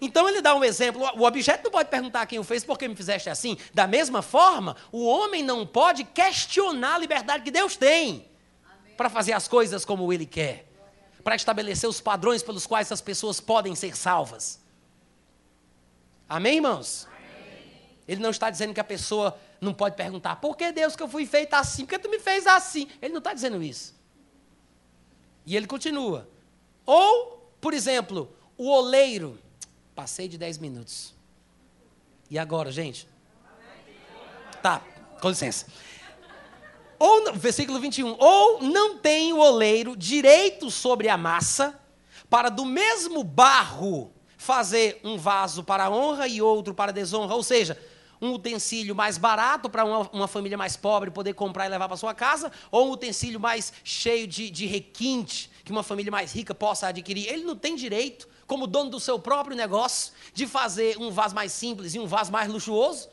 Então 0.00 0.28
ele 0.28 0.42
dá 0.42 0.52
um 0.56 0.64
exemplo. 0.64 1.00
O 1.16 1.24
objeto 1.24 1.62
não 1.62 1.70
pode 1.70 1.88
perguntar 1.88 2.26
quem 2.26 2.40
o 2.40 2.42
fez, 2.44 2.64
por 2.64 2.76
que 2.76 2.88
me 2.88 2.96
fizeste 2.96 3.30
assim. 3.30 3.56
Da 3.72 3.86
mesma 3.86 4.20
forma, 4.20 4.76
o 4.90 5.06
homem 5.06 5.44
não 5.44 5.64
pode 5.64 6.02
questionar 6.02 6.96
a 6.96 6.98
liberdade 6.98 7.44
que 7.44 7.52
Deus 7.52 7.76
tem 7.76 8.28
para 8.96 9.08
fazer 9.08 9.32
as 9.32 9.46
coisas 9.46 9.84
como 9.84 10.12
ele 10.12 10.26
quer, 10.26 10.66
para 11.22 11.36
estabelecer 11.36 11.88
os 11.88 12.00
padrões 12.00 12.42
pelos 12.42 12.66
quais 12.66 12.90
as 12.90 13.00
pessoas 13.00 13.40
podem 13.40 13.76
ser 13.76 13.96
salvas. 13.96 14.60
Amém, 16.28 16.56
irmãos? 16.56 17.06
Amém. 17.06 17.70
Ele 18.08 18.20
não 18.20 18.30
está 18.30 18.50
dizendo 18.50 18.74
que 18.74 18.80
a 18.80 18.84
pessoa 18.84 19.38
não 19.60 19.72
pode 19.72 19.94
perguntar, 19.94 20.36
por 20.36 20.56
que 20.56 20.72
Deus 20.72 20.96
que 20.96 21.02
eu 21.04 21.08
fui 21.08 21.26
feita 21.26 21.58
assim? 21.58 21.84
Por 21.84 21.90
que 21.90 21.98
tu 22.00 22.10
me 22.10 22.18
fez 22.18 22.44
assim? 22.44 22.88
Ele 23.00 23.12
não 23.12 23.18
está 23.18 23.32
dizendo 23.32 23.62
isso. 23.62 23.94
E 25.44 25.56
ele 25.56 25.66
continua. 25.66 26.28
Ou, 26.86 27.50
por 27.60 27.74
exemplo, 27.74 28.32
o 28.56 28.68
oleiro. 28.68 29.38
Passei 29.94 30.26
de 30.26 30.38
10 30.38 30.58
minutos. 30.58 31.14
E 32.30 32.38
agora, 32.38 32.72
gente? 32.72 33.06
Tá, 34.62 34.82
com 35.20 35.28
licença. 35.28 35.66
Ou, 36.98 37.34
versículo 37.34 37.78
21. 37.80 38.16
Ou 38.18 38.62
não 38.62 38.96
tem 38.96 39.32
o 39.32 39.38
oleiro 39.38 39.96
direito 39.96 40.70
sobre 40.70 41.08
a 41.08 41.18
massa, 41.18 41.78
para 42.30 42.48
do 42.48 42.64
mesmo 42.64 43.22
barro 43.22 44.12
fazer 44.38 45.00
um 45.04 45.18
vaso 45.18 45.62
para 45.62 45.90
honra 45.90 46.26
e 46.26 46.40
outro 46.40 46.72
para 46.72 46.92
desonra. 46.92 47.34
Ou 47.34 47.42
seja, 47.42 47.78
um 48.22 48.34
utensílio 48.34 48.94
mais 48.94 49.18
barato 49.18 49.68
para 49.68 49.84
uma, 49.84 50.08
uma, 50.12 50.28
família 50.28 50.56
mais 50.56 50.76
pobre 50.76 51.10
poder 51.10 51.34
comprar 51.34 51.66
e 51.66 51.68
levar 51.68 51.88
para 51.88 51.96
sua 51.96 52.14
casa, 52.14 52.52
ou 52.70 52.86
um 52.86 52.90
utensílio 52.92 53.40
mais 53.40 53.72
cheio 53.82 54.28
de, 54.28 54.48
de 54.48 54.64
requinte 54.64 55.50
que 55.64 55.72
uma 55.72 55.82
família 55.82 56.10
mais 56.10 56.32
rica 56.32 56.54
possa 56.54 56.86
adquirir. 56.86 57.26
Ele 57.26 57.42
não 57.42 57.56
tem 57.56 57.74
direito, 57.74 58.28
como 58.46 58.68
dono 58.68 58.90
do 58.90 59.00
seu 59.00 59.18
próprio 59.18 59.56
negócio, 59.56 60.12
de 60.32 60.46
fazer 60.46 60.96
um 60.98 61.10
vaso 61.10 61.34
mais 61.34 61.50
simples 61.52 61.94
e 61.94 61.98
um 61.98 62.06
vaso 62.06 62.30
mais 62.30 62.48
luxuoso. 62.48 63.10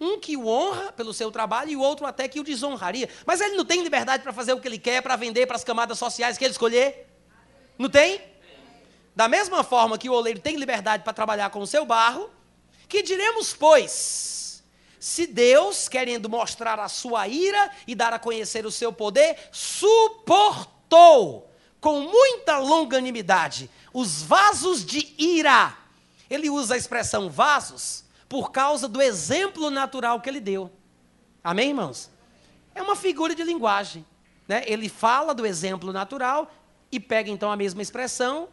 Um 0.00 0.18
que 0.18 0.34
o 0.34 0.48
honra 0.48 0.92
pelo 0.92 1.12
seu 1.12 1.30
trabalho 1.30 1.70
e 1.70 1.76
o 1.76 1.80
outro 1.80 2.06
até 2.06 2.26
que 2.26 2.40
o 2.40 2.44
desonraria. 2.44 3.06
Mas 3.26 3.42
ele 3.42 3.54
não 3.54 3.66
tem 3.66 3.82
liberdade 3.82 4.22
para 4.22 4.32
fazer 4.32 4.54
o 4.54 4.60
que 4.60 4.66
ele 4.66 4.78
quer, 4.78 5.02
para 5.02 5.14
vender 5.14 5.46
para 5.46 5.56
as 5.56 5.64
camadas 5.64 5.98
sociais 5.98 6.38
que 6.38 6.44
ele 6.44 6.52
escolher. 6.52 7.06
Não 7.78 7.90
tem? 7.90 8.18
Da 9.14 9.28
mesma 9.28 9.62
forma 9.62 9.98
que 9.98 10.08
o 10.08 10.14
oleiro 10.14 10.40
tem 10.40 10.56
liberdade 10.56 11.04
para 11.04 11.12
trabalhar 11.12 11.50
com 11.50 11.60
o 11.60 11.66
seu 11.66 11.84
barro, 11.84 12.30
que 12.90 13.02
diremos, 13.02 13.54
pois, 13.54 14.62
se 14.98 15.26
Deus, 15.26 15.88
querendo 15.88 16.28
mostrar 16.28 16.78
a 16.80 16.88
sua 16.88 17.28
ira 17.28 17.70
e 17.86 17.94
dar 17.94 18.12
a 18.12 18.18
conhecer 18.18 18.66
o 18.66 18.70
seu 18.70 18.92
poder, 18.92 19.38
suportou 19.52 21.48
com 21.80 22.00
muita 22.00 22.58
longanimidade 22.58 23.70
os 23.94 24.22
vasos 24.22 24.84
de 24.84 25.14
ira. 25.16 25.74
Ele 26.28 26.50
usa 26.50 26.74
a 26.74 26.76
expressão 26.76 27.30
vasos 27.30 28.04
por 28.28 28.50
causa 28.50 28.88
do 28.88 29.00
exemplo 29.00 29.70
natural 29.70 30.20
que 30.20 30.28
ele 30.28 30.40
deu. 30.40 30.70
Amém, 31.42 31.68
irmãos? 31.68 32.10
É 32.74 32.82
uma 32.82 32.96
figura 32.96 33.34
de 33.34 33.44
linguagem. 33.44 34.04
Né? 34.46 34.64
Ele 34.66 34.88
fala 34.88 35.32
do 35.32 35.46
exemplo 35.46 35.92
natural 35.92 36.52
e 36.90 36.98
pega 36.98 37.30
então 37.30 37.50
a 37.52 37.56
mesma 37.56 37.82
expressão 37.82 38.48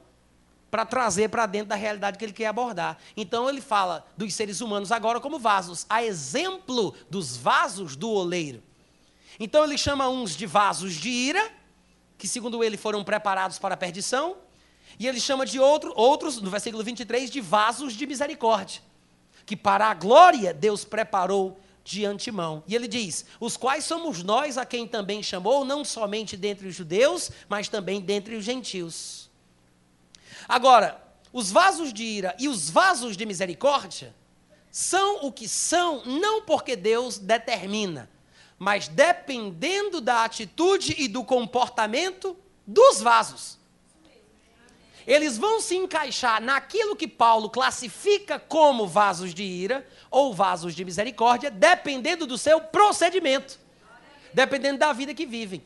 para 0.69 0.85
trazer 0.85 1.29
para 1.29 1.45
dentro 1.45 1.69
da 1.69 1.75
realidade 1.75 2.17
que 2.17 2.25
ele 2.25 2.33
quer 2.33 2.47
abordar. 2.47 2.97
Então 3.15 3.49
ele 3.49 3.61
fala 3.61 4.05
dos 4.15 4.33
seres 4.33 4.61
humanos 4.61 4.91
agora 4.91 5.19
como 5.19 5.39
vasos, 5.39 5.85
a 5.89 6.03
exemplo 6.03 6.93
dos 7.09 7.37
vasos 7.37 7.95
do 7.95 8.09
oleiro. 8.09 8.61
Então 9.39 9.63
ele 9.63 9.77
chama 9.77 10.09
uns 10.09 10.35
de 10.35 10.45
vasos 10.45 10.95
de 10.95 11.09
ira, 11.09 11.51
que 12.17 12.27
segundo 12.27 12.63
ele 12.63 12.77
foram 12.77 13.03
preparados 13.03 13.59
para 13.59 13.75
a 13.75 13.77
perdição, 13.77 14.37
e 14.99 15.07
ele 15.07 15.19
chama 15.19 15.45
de 15.45 15.59
outro, 15.59 15.93
outros, 15.95 16.41
no 16.41 16.49
versículo 16.49 16.83
23, 16.83 17.29
de 17.29 17.39
vasos 17.39 17.93
de 17.93 18.07
misericórdia, 18.07 18.81
que 19.45 19.55
para 19.55 19.87
a 19.87 19.93
glória 19.93 20.53
Deus 20.53 20.83
preparou 20.83 21.59
de 21.83 22.03
antemão. 22.03 22.63
E 22.67 22.75
ele 22.75 22.87
diz: 22.87 23.25
os 23.39 23.55
quais 23.55 23.85
somos 23.85 24.21
nós 24.21 24.57
a 24.57 24.65
quem 24.65 24.85
também 24.87 25.23
chamou, 25.23 25.63
não 25.63 25.85
somente 25.85 26.35
dentre 26.35 26.67
os 26.67 26.75
judeus, 26.75 27.31
mas 27.47 27.69
também 27.69 28.01
dentre 28.01 28.35
os 28.35 28.43
gentios. 28.43 29.16
Agora, 30.47 31.01
os 31.33 31.51
vasos 31.51 31.93
de 31.93 32.03
ira 32.03 32.35
e 32.39 32.47
os 32.47 32.69
vasos 32.69 33.17
de 33.17 33.25
misericórdia 33.25 34.15
são 34.71 35.25
o 35.25 35.31
que 35.31 35.47
são 35.47 36.03
não 36.05 36.41
porque 36.41 36.75
Deus 36.75 37.17
determina, 37.17 38.09
mas 38.57 38.87
dependendo 38.87 39.99
da 39.99 40.23
atitude 40.23 40.95
e 40.97 41.07
do 41.07 41.23
comportamento 41.23 42.37
dos 42.65 43.01
vasos. 43.01 43.57
Eles 45.05 45.37
vão 45.37 45.61
se 45.61 45.75
encaixar 45.75 46.41
naquilo 46.41 46.95
que 46.95 47.07
Paulo 47.07 47.49
classifica 47.49 48.37
como 48.37 48.85
vasos 48.85 49.33
de 49.33 49.41
ira 49.41 49.87
ou 50.11 50.33
vasos 50.33 50.75
de 50.75 50.83
misericórdia, 50.83 51.49
dependendo 51.49 52.27
do 52.27 52.37
seu 52.37 52.59
procedimento, 52.59 53.57
dependendo 54.33 54.79
da 54.79 54.91
vida 54.91 55.13
que 55.13 55.25
vivem. 55.25 55.63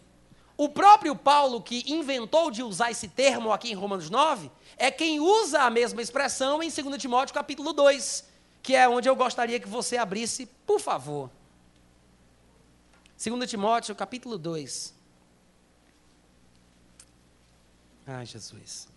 O 0.55 0.69
próprio 0.69 1.15
Paulo, 1.15 1.59
que 1.59 1.83
inventou 1.87 2.51
de 2.51 2.61
usar 2.61 2.91
esse 2.91 3.07
termo 3.07 3.51
aqui 3.51 3.71
em 3.71 3.73
Romanos 3.73 4.11
9, 4.11 4.51
é 4.81 4.89
quem 4.89 5.19
usa 5.19 5.61
a 5.61 5.69
mesma 5.69 6.01
expressão 6.01 6.63
em 6.63 6.67
2 6.71 6.99
Timóteo 6.99 7.35
capítulo 7.35 7.71
2, 7.71 8.25
que 8.63 8.75
é 8.75 8.89
onde 8.89 9.07
eu 9.07 9.15
gostaria 9.15 9.59
que 9.59 9.67
você 9.67 9.95
abrisse, 9.95 10.47
por 10.65 10.79
favor. 10.79 11.29
2 13.23 13.47
Timóteo 13.47 13.93
capítulo 13.93 14.39
2. 14.39 14.91
Ai, 18.07 18.25
Jesus. 18.25 18.87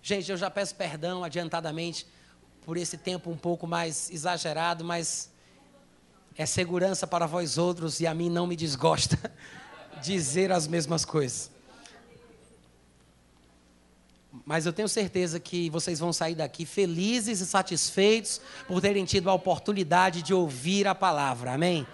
Gente, 0.00 0.30
eu 0.30 0.36
já 0.38 0.50
peço 0.50 0.74
perdão 0.74 1.22
adiantadamente 1.22 2.06
por 2.62 2.78
esse 2.78 2.96
tempo 2.96 3.30
um 3.30 3.36
pouco 3.36 3.66
mais 3.66 4.08
exagerado, 4.10 4.82
mas 4.82 5.30
é 6.38 6.46
segurança 6.46 7.06
para 7.06 7.26
vós 7.26 7.58
outros 7.58 8.00
e 8.00 8.06
a 8.06 8.14
mim 8.14 8.30
não 8.30 8.46
me 8.46 8.56
desgosta 8.56 9.18
dizer 10.00 10.50
as 10.50 10.66
mesmas 10.66 11.04
coisas. 11.04 11.57
Mas 14.44 14.66
eu 14.66 14.72
tenho 14.72 14.88
certeza 14.88 15.38
que 15.38 15.70
vocês 15.70 15.98
vão 15.98 16.12
sair 16.12 16.34
daqui 16.34 16.64
felizes 16.64 17.40
e 17.40 17.46
satisfeitos 17.46 18.40
por 18.66 18.80
terem 18.80 19.04
tido 19.04 19.28
a 19.30 19.34
oportunidade 19.34 20.22
de 20.22 20.34
ouvir 20.34 20.86
a 20.86 20.94
palavra. 20.94 21.52
Amém? 21.52 21.86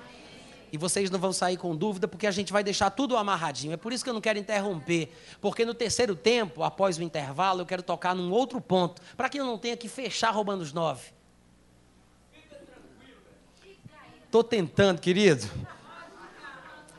E 0.72 0.76
vocês 0.76 1.08
não 1.08 1.20
vão 1.20 1.32
sair 1.32 1.56
com 1.56 1.76
dúvida, 1.76 2.08
porque 2.08 2.26
a 2.26 2.32
gente 2.32 2.52
vai 2.52 2.64
deixar 2.64 2.90
tudo 2.90 3.16
amarradinho. 3.16 3.72
É 3.72 3.76
por 3.76 3.92
isso 3.92 4.02
que 4.02 4.10
eu 4.10 4.14
não 4.14 4.20
quero 4.20 4.40
interromper. 4.40 5.08
Porque 5.40 5.64
no 5.64 5.72
terceiro 5.72 6.16
tempo, 6.16 6.64
após 6.64 6.98
o 6.98 7.02
intervalo, 7.02 7.60
eu 7.60 7.66
quero 7.66 7.82
tocar 7.82 8.12
num 8.12 8.32
outro 8.32 8.60
ponto. 8.60 9.00
Para 9.16 9.28
que 9.28 9.38
eu 9.38 9.46
não 9.46 9.56
tenha 9.56 9.76
que 9.76 9.88
fechar 9.88 10.30
roubando 10.30 10.62
os 10.62 10.72
nove. 10.72 11.12
Estou 14.24 14.42
tentando, 14.42 15.00
querido. 15.00 15.48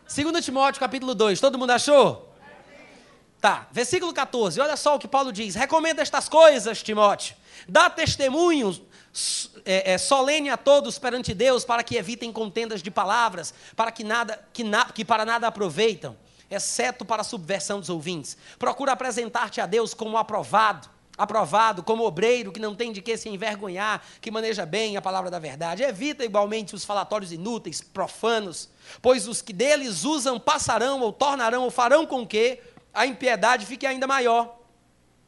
2 0.08 0.46
Timóteo 0.46 0.80
capítulo 0.80 1.14
2, 1.14 1.42
todo 1.42 1.58
mundo 1.58 1.72
achou? 1.72 2.25
Tá, 3.46 3.68
versículo 3.72 4.12
14, 4.12 4.60
olha 4.60 4.76
só 4.76 4.96
o 4.96 5.00
que 5.00 5.08
Paulo 5.08 5.32
diz: 5.32 5.54
recomenda 5.54 6.02
estas 6.02 6.28
coisas, 6.28 6.82
Timóteo, 6.82 7.36
dá 7.70 7.92
testemunhos 7.92 8.82
é, 9.64 9.94
é, 9.94 9.98
solene 10.00 10.50
a 10.50 10.58
todos 10.58 10.98
perante 10.98 11.32
Deus, 11.32 11.64
para 11.64 11.84
que 11.84 11.96
evitem 11.96 12.34
contendas 12.34 12.82
de 12.82 12.90
palavras, 12.90 13.54
para 13.76 13.92
que, 13.92 14.04
nada, 14.04 14.44
que, 14.52 14.64
na, 14.64 14.86
que 14.86 15.06
para 15.06 15.24
nada 15.26 15.46
aproveitam, 15.46 16.18
exceto 16.50 17.06
para 17.06 17.22
a 17.22 17.24
subversão 17.24 17.80
dos 17.80 17.88
ouvintes. 17.88 18.36
Procura 18.58 18.94
apresentar-te 18.94 19.62
a 19.62 19.68
Deus 19.68 19.94
como 19.94 20.18
aprovado, 20.18 20.90
aprovado, 21.16 21.84
como 21.84 22.04
obreiro, 22.04 22.52
que 22.52 22.60
não 22.60 22.74
tem 22.74 22.92
de 22.92 23.00
que 23.00 23.16
se 23.16 23.30
envergonhar, 23.30 24.02
que 24.22 24.32
maneja 24.32 24.66
bem 24.66 24.98
a 24.98 25.04
palavra 25.04 25.30
da 25.30 25.38
verdade. 25.38 25.84
Evita 25.84 26.26
igualmente 26.26 26.74
os 26.74 26.84
falatórios 26.84 27.32
inúteis, 27.32 27.80
profanos, 27.80 28.70
pois 29.04 29.28
os 29.28 29.40
que 29.40 29.54
deles 29.54 30.04
usam 30.04 30.40
passarão, 30.40 31.02
ou 31.02 31.14
tornarão, 31.14 31.62
ou 31.66 31.70
farão 31.70 32.08
com 32.08 32.26
que 32.26 32.60
a 32.96 33.06
impiedade 33.06 33.66
fique 33.66 33.86
ainda 33.86 34.08
maior. 34.08 34.58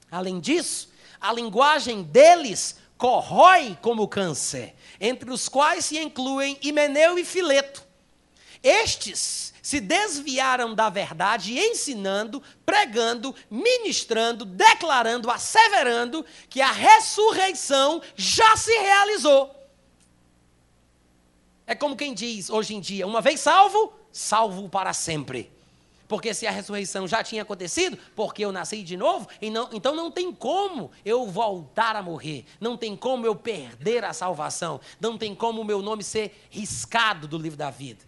Além 0.09 0.39
disso, 0.39 0.89
a 1.19 1.33
linguagem 1.33 2.01
deles 2.01 2.77
corrói 2.97 3.77
como 3.81 4.07
câncer, 4.07 4.73
entre 4.99 5.29
os 5.29 5.47
quais 5.47 5.85
se 5.85 5.99
incluem 5.99 6.57
Himeneu 6.63 7.19
e 7.19 7.25
Fileto. 7.25 7.85
Estes 8.63 9.53
se 9.61 9.79
desviaram 9.81 10.73
da 10.73 10.89
verdade, 10.89 11.59
ensinando, 11.59 12.41
pregando, 12.65 13.35
ministrando, 13.51 14.45
declarando, 14.45 15.29
asseverando 15.29 16.25
que 16.49 16.61
a 16.61 16.71
ressurreição 16.71 18.01
já 18.15 18.55
se 18.55 18.71
realizou. 18.71 19.53
É 21.67 21.75
como 21.75 21.97
quem 21.97 22.13
diz 22.13 22.49
hoje 22.49 22.75
em 22.75 22.79
dia: 22.79 23.05
uma 23.05 23.21
vez 23.21 23.41
salvo, 23.41 23.93
salvo 24.11 24.69
para 24.69 24.93
sempre. 24.93 25.51
Porque 26.07 26.33
se 26.33 26.47
a 26.47 26.51
ressurreição 26.51 27.07
já 27.07 27.21
tinha 27.21 27.41
acontecido, 27.41 27.97
porque 28.15 28.45
eu 28.45 28.51
nasci 28.51 28.81
de 28.81 28.95
novo, 28.95 29.27
não, 29.51 29.69
então 29.73 29.95
não 29.95 30.09
tem 30.09 30.31
como 30.31 30.89
eu 31.03 31.27
voltar 31.27 31.95
a 31.95 32.01
morrer, 32.01 32.45
não 32.59 32.77
tem 32.77 32.95
como 32.95 33.25
eu 33.25 33.35
perder 33.35 34.05
a 34.05 34.13
salvação, 34.13 34.79
não 35.01 35.17
tem 35.17 35.35
como 35.35 35.61
o 35.61 35.65
meu 35.65 35.81
nome 35.81 36.03
ser 36.03 36.47
riscado 36.49 37.27
do 37.27 37.37
livro 37.37 37.57
da 37.57 37.69
vida. 37.69 38.05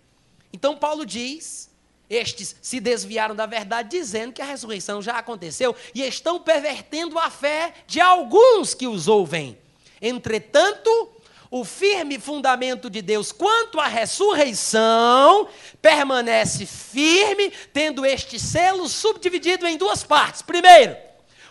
Então 0.53 0.77
Paulo 0.77 1.05
diz: 1.05 1.69
estes 2.09 2.55
se 2.61 2.79
desviaram 2.79 3.35
da 3.35 3.45
verdade, 3.45 3.89
dizendo 3.89 4.33
que 4.33 4.41
a 4.41 4.45
ressurreição 4.45 5.01
já 5.01 5.17
aconteceu 5.17 5.75
e 5.93 6.01
estão 6.01 6.39
pervertendo 6.39 7.19
a 7.19 7.29
fé 7.29 7.73
de 7.85 7.99
alguns 7.99 8.73
que 8.73 8.87
os 8.87 9.07
ouvem. 9.07 9.57
Entretanto, 10.01 11.11
o 11.51 11.65
firme 11.65 12.19
fundamento 12.19 12.89
de 12.89 13.01
Deus 13.01 13.31
quanto 13.31 13.79
à 13.79 13.87
ressurreição 13.87 15.47
permanece 15.81 16.65
firme, 16.65 17.51
tendo 17.73 18.05
este 18.05 18.39
selo 18.39 18.87
subdividido 18.87 19.65
em 19.65 19.77
duas 19.77 20.03
partes. 20.03 20.41
Primeiro, 20.41 20.95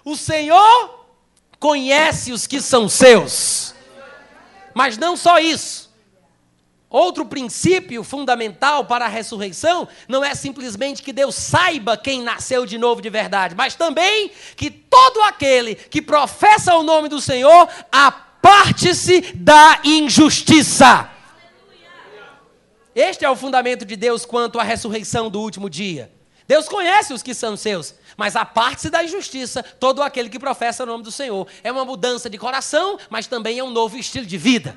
o 0.05 0.17
Senhor 0.17 1.07
conhece 1.59 2.33
os 2.33 2.47
que 2.47 2.61
são 2.61 2.89
seus. 2.89 3.75
Mas 4.73 4.97
não 4.97 5.17
só 5.17 5.41
isso. 5.41 5.89
Outro 6.91 7.27
princípio 7.27 8.03
fundamental 8.03 8.85
para 8.87 9.05
a 9.05 9.09
ressurreição 9.09 9.87
não 10.07 10.25
é 10.25 10.35
simplesmente 10.35 11.03
que 11.03 11.13
Deus 11.13 11.35
saiba 11.35 11.99
quem 11.99 12.23
nasceu 12.23 12.65
de 12.65 12.79
novo 12.79 13.03
de 13.03 13.11
verdade, 13.11 13.55
mas 13.55 13.75
também 13.75 14.31
que 14.57 14.71
todo 14.71 15.21
aquele 15.23 15.75
que 15.75 16.01
professa 16.01 16.77
o 16.77 16.83
nome 16.83 17.11
do 17.11 17.21
Senhor, 17.21 17.69
a 17.93 18.28
aparte-se 18.39 19.21
da 19.35 19.81
injustiça. 19.85 21.11
Este 22.95 23.25
é 23.25 23.31
o 23.31 23.37
fundamento 23.37 23.85
de 23.85 23.97
Deus 23.97 24.25
quanto 24.25 24.59
à 24.59 24.63
ressurreição 24.63 25.29
do 25.29 25.41
último 25.41 25.69
dia. 25.69 26.13
Deus 26.47 26.69
conhece 26.69 27.13
os 27.13 27.23
que 27.23 27.35
são 27.35 27.57
seus, 27.57 27.95
mas 28.17 28.35
aparte-se 28.35 28.89
da 28.89 29.05
injustiça 29.05 29.63
todo 29.63 30.03
aquele 30.03 30.29
que 30.29 30.39
professa 30.39 30.85
o 30.85 30.87
nome 30.87 31.05
do 31.05 31.13
Senhor. 31.13 31.47
É 31.63 31.71
uma 31.71 31.85
mudança 31.85 32.31
de 32.31 32.39
coração, 32.39 32.99
mas 33.11 33.27
também 33.27 33.59
é 33.59 33.65
um 33.65 33.71
novo 33.71 33.97
estilo 33.99 34.25
de 34.25 34.39
vida. 34.39 34.77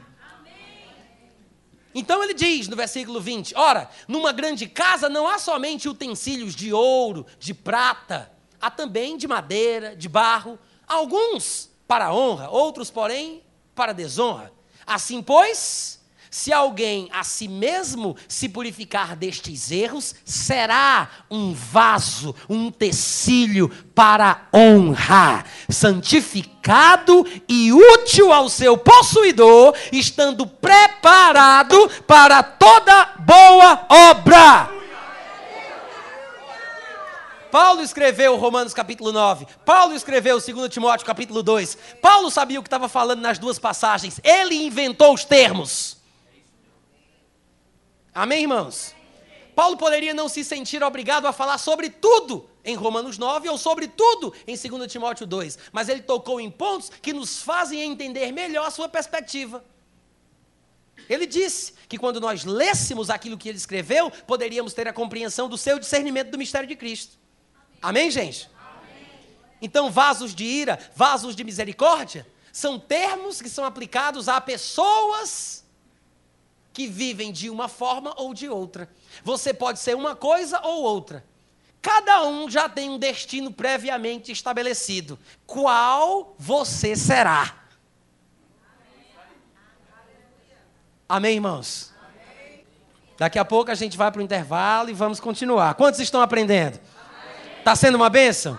Então 1.93 2.23
ele 2.23 2.33
diz 2.33 2.67
no 2.67 2.75
versículo 2.75 3.21
20: 3.21 3.53
Ora, 3.55 3.89
numa 4.07 4.31
grande 4.31 4.67
casa 4.67 5.07
não 5.09 5.27
há 5.27 5.37
somente 5.37 5.87
utensílios 5.87 6.55
de 6.55 6.73
ouro, 6.73 7.25
de 7.39 7.53
prata, 7.53 8.31
há 8.59 8.69
também 8.69 9.15
de 9.17 9.27
madeira, 9.27 9.95
de 9.95 10.09
barro, 10.09 10.59
alguns 10.87 11.69
para 11.87 12.13
honra, 12.13 12.49
outros, 12.49 12.89
porém, 12.89 13.43
para 13.75 13.93
desonra. 13.93 14.51
Assim, 14.85 15.21
pois, 15.21 16.01
se 16.29 16.53
alguém 16.53 17.09
a 17.11 17.25
si 17.25 17.47
mesmo 17.49 18.15
se 18.25 18.47
purificar 18.47 19.17
destes 19.17 19.69
erros, 19.69 20.15
será 20.23 21.09
um 21.29 21.53
vaso, 21.53 22.33
um 22.49 22.71
tecílio 22.71 23.67
para 23.93 24.47
honra, 24.53 25.43
santificado 25.69 27.27
e 27.49 27.73
útil 27.73 28.31
ao 28.31 28.47
seu 28.47 28.77
possuidor, 28.77 29.75
estando 29.91 30.47
preparado 30.47 31.89
para 32.07 32.41
toda 32.41 33.13
boa 33.19 33.85
obra. 33.89 34.80
Paulo 37.51 37.81
escreveu 37.81 38.37
Romanos 38.37 38.73
capítulo 38.73 39.11
9. 39.11 39.45
Paulo 39.65 39.93
escreveu 39.93 40.39
2 40.39 40.69
Timóteo 40.69 41.05
capítulo 41.05 41.43
2. 41.43 41.77
Paulo 42.01 42.31
sabia 42.31 42.59
o 42.59 42.63
que 42.63 42.67
estava 42.67 42.87
falando 42.87 43.19
nas 43.19 43.37
duas 43.37 43.59
passagens. 43.59 44.21
Ele 44.23 44.55
inventou 44.55 45.13
os 45.13 45.25
termos. 45.25 45.97
Amém, 48.15 48.43
irmãos? 48.43 48.95
Paulo 49.53 49.75
poderia 49.75 50.13
não 50.13 50.29
se 50.29 50.43
sentir 50.45 50.81
obrigado 50.81 51.25
a 51.27 51.33
falar 51.33 51.57
sobre 51.57 51.89
tudo 51.89 52.49
em 52.63 52.75
Romanos 52.75 53.17
9 53.17 53.49
ou 53.49 53.57
sobre 53.57 53.87
tudo 53.87 54.33
em 54.47 54.55
2 54.55 54.91
Timóteo 54.91 55.27
2, 55.27 55.57
mas 55.71 55.89
ele 55.89 56.01
tocou 56.01 56.39
em 56.39 56.49
pontos 56.49 56.89
que 57.01 57.11
nos 57.11 57.41
fazem 57.41 57.81
entender 57.81 58.31
melhor 58.31 58.65
a 58.65 58.71
sua 58.71 58.87
perspectiva. 58.87 59.63
Ele 61.09 61.25
disse 61.25 61.73
que 61.89 61.97
quando 61.97 62.21
nós 62.21 62.45
lêssemos 62.45 63.09
aquilo 63.09 63.37
que 63.37 63.49
ele 63.49 63.57
escreveu, 63.57 64.09
poderíamos 64.25 64.73
ter 64.73 64.87
a 64.87 64.93
compreensão 64.93 65.49
do 65.49 65.57
seu 65.57 65.77
discernimento 65.79 66.29
do 66.31 66.37
mistério 66.37 66.67
de 66.67 66.75
Cristo. 66.75 67.20
Amém, 67.81 68.11
gente? 68.11 68.49
Amém. 68.57 69.07
Então, 69.61 69.89
vasos 69.89 70.35
de 70.35 70.43
ira, 70.43 70.79
vasos 70.95 71.35
de 71.35 71.43
misericórdia, 71.43 72.27
são 72.51 72.77
termos 72.77 73.41
que 73.41 73.49
são 73.49 73.65
aplicados 73.65 74.27
a 74.27 74.39
pessoas 74.39 75.63
que 76.73 76.87
vivem 76.87 77.31
de 77.31 77.49
uma 77.49 77.67
forma 77.67 78.13
ou 78.17 78.33
de 78.33 78.47
outra. 78.47 78.89
Você 79.23 79.53
pode 79.53 79.79
ser 79.79 79.95
uma 79.95 80.15
coisa 80.15 80.59
ou 80.61 80.83
outra. 80.83 81.25
Cada 81.81 82.23
um 82.23 82.49
já 82.49 82.69
tem 82.69 82.89
um 82.89 82.99
destino 82.99 83.51
previamente 83.51 84.31
estabelecido. 84.31 85.17
Qual 85.45 86.35
você 86.37 86.95
será? 86.95 87.57
Amém, 91.09 91.35
irmãos? 91.35 91.91
Daqui 93.17 93.37
a 93.37 93.45
pouco 93.45 93.69
a 93.69 93.75
gente 93.75 93.97
vai 93.97 94.11
para 94.11 94.19
o 94.19 94.23
intervalo 94.23 94.89
e 94.89 94.93
vamos 94.93 95.19
continuar. 95.19 95.73
Quantos 95.73 95.99
estão 95.99 96.21
aprendendo? 96.21 96.79
Está 97.61 97.75
sendo 97.75 97.93
uma 97.93 98.09
bênção? 98.09 98.57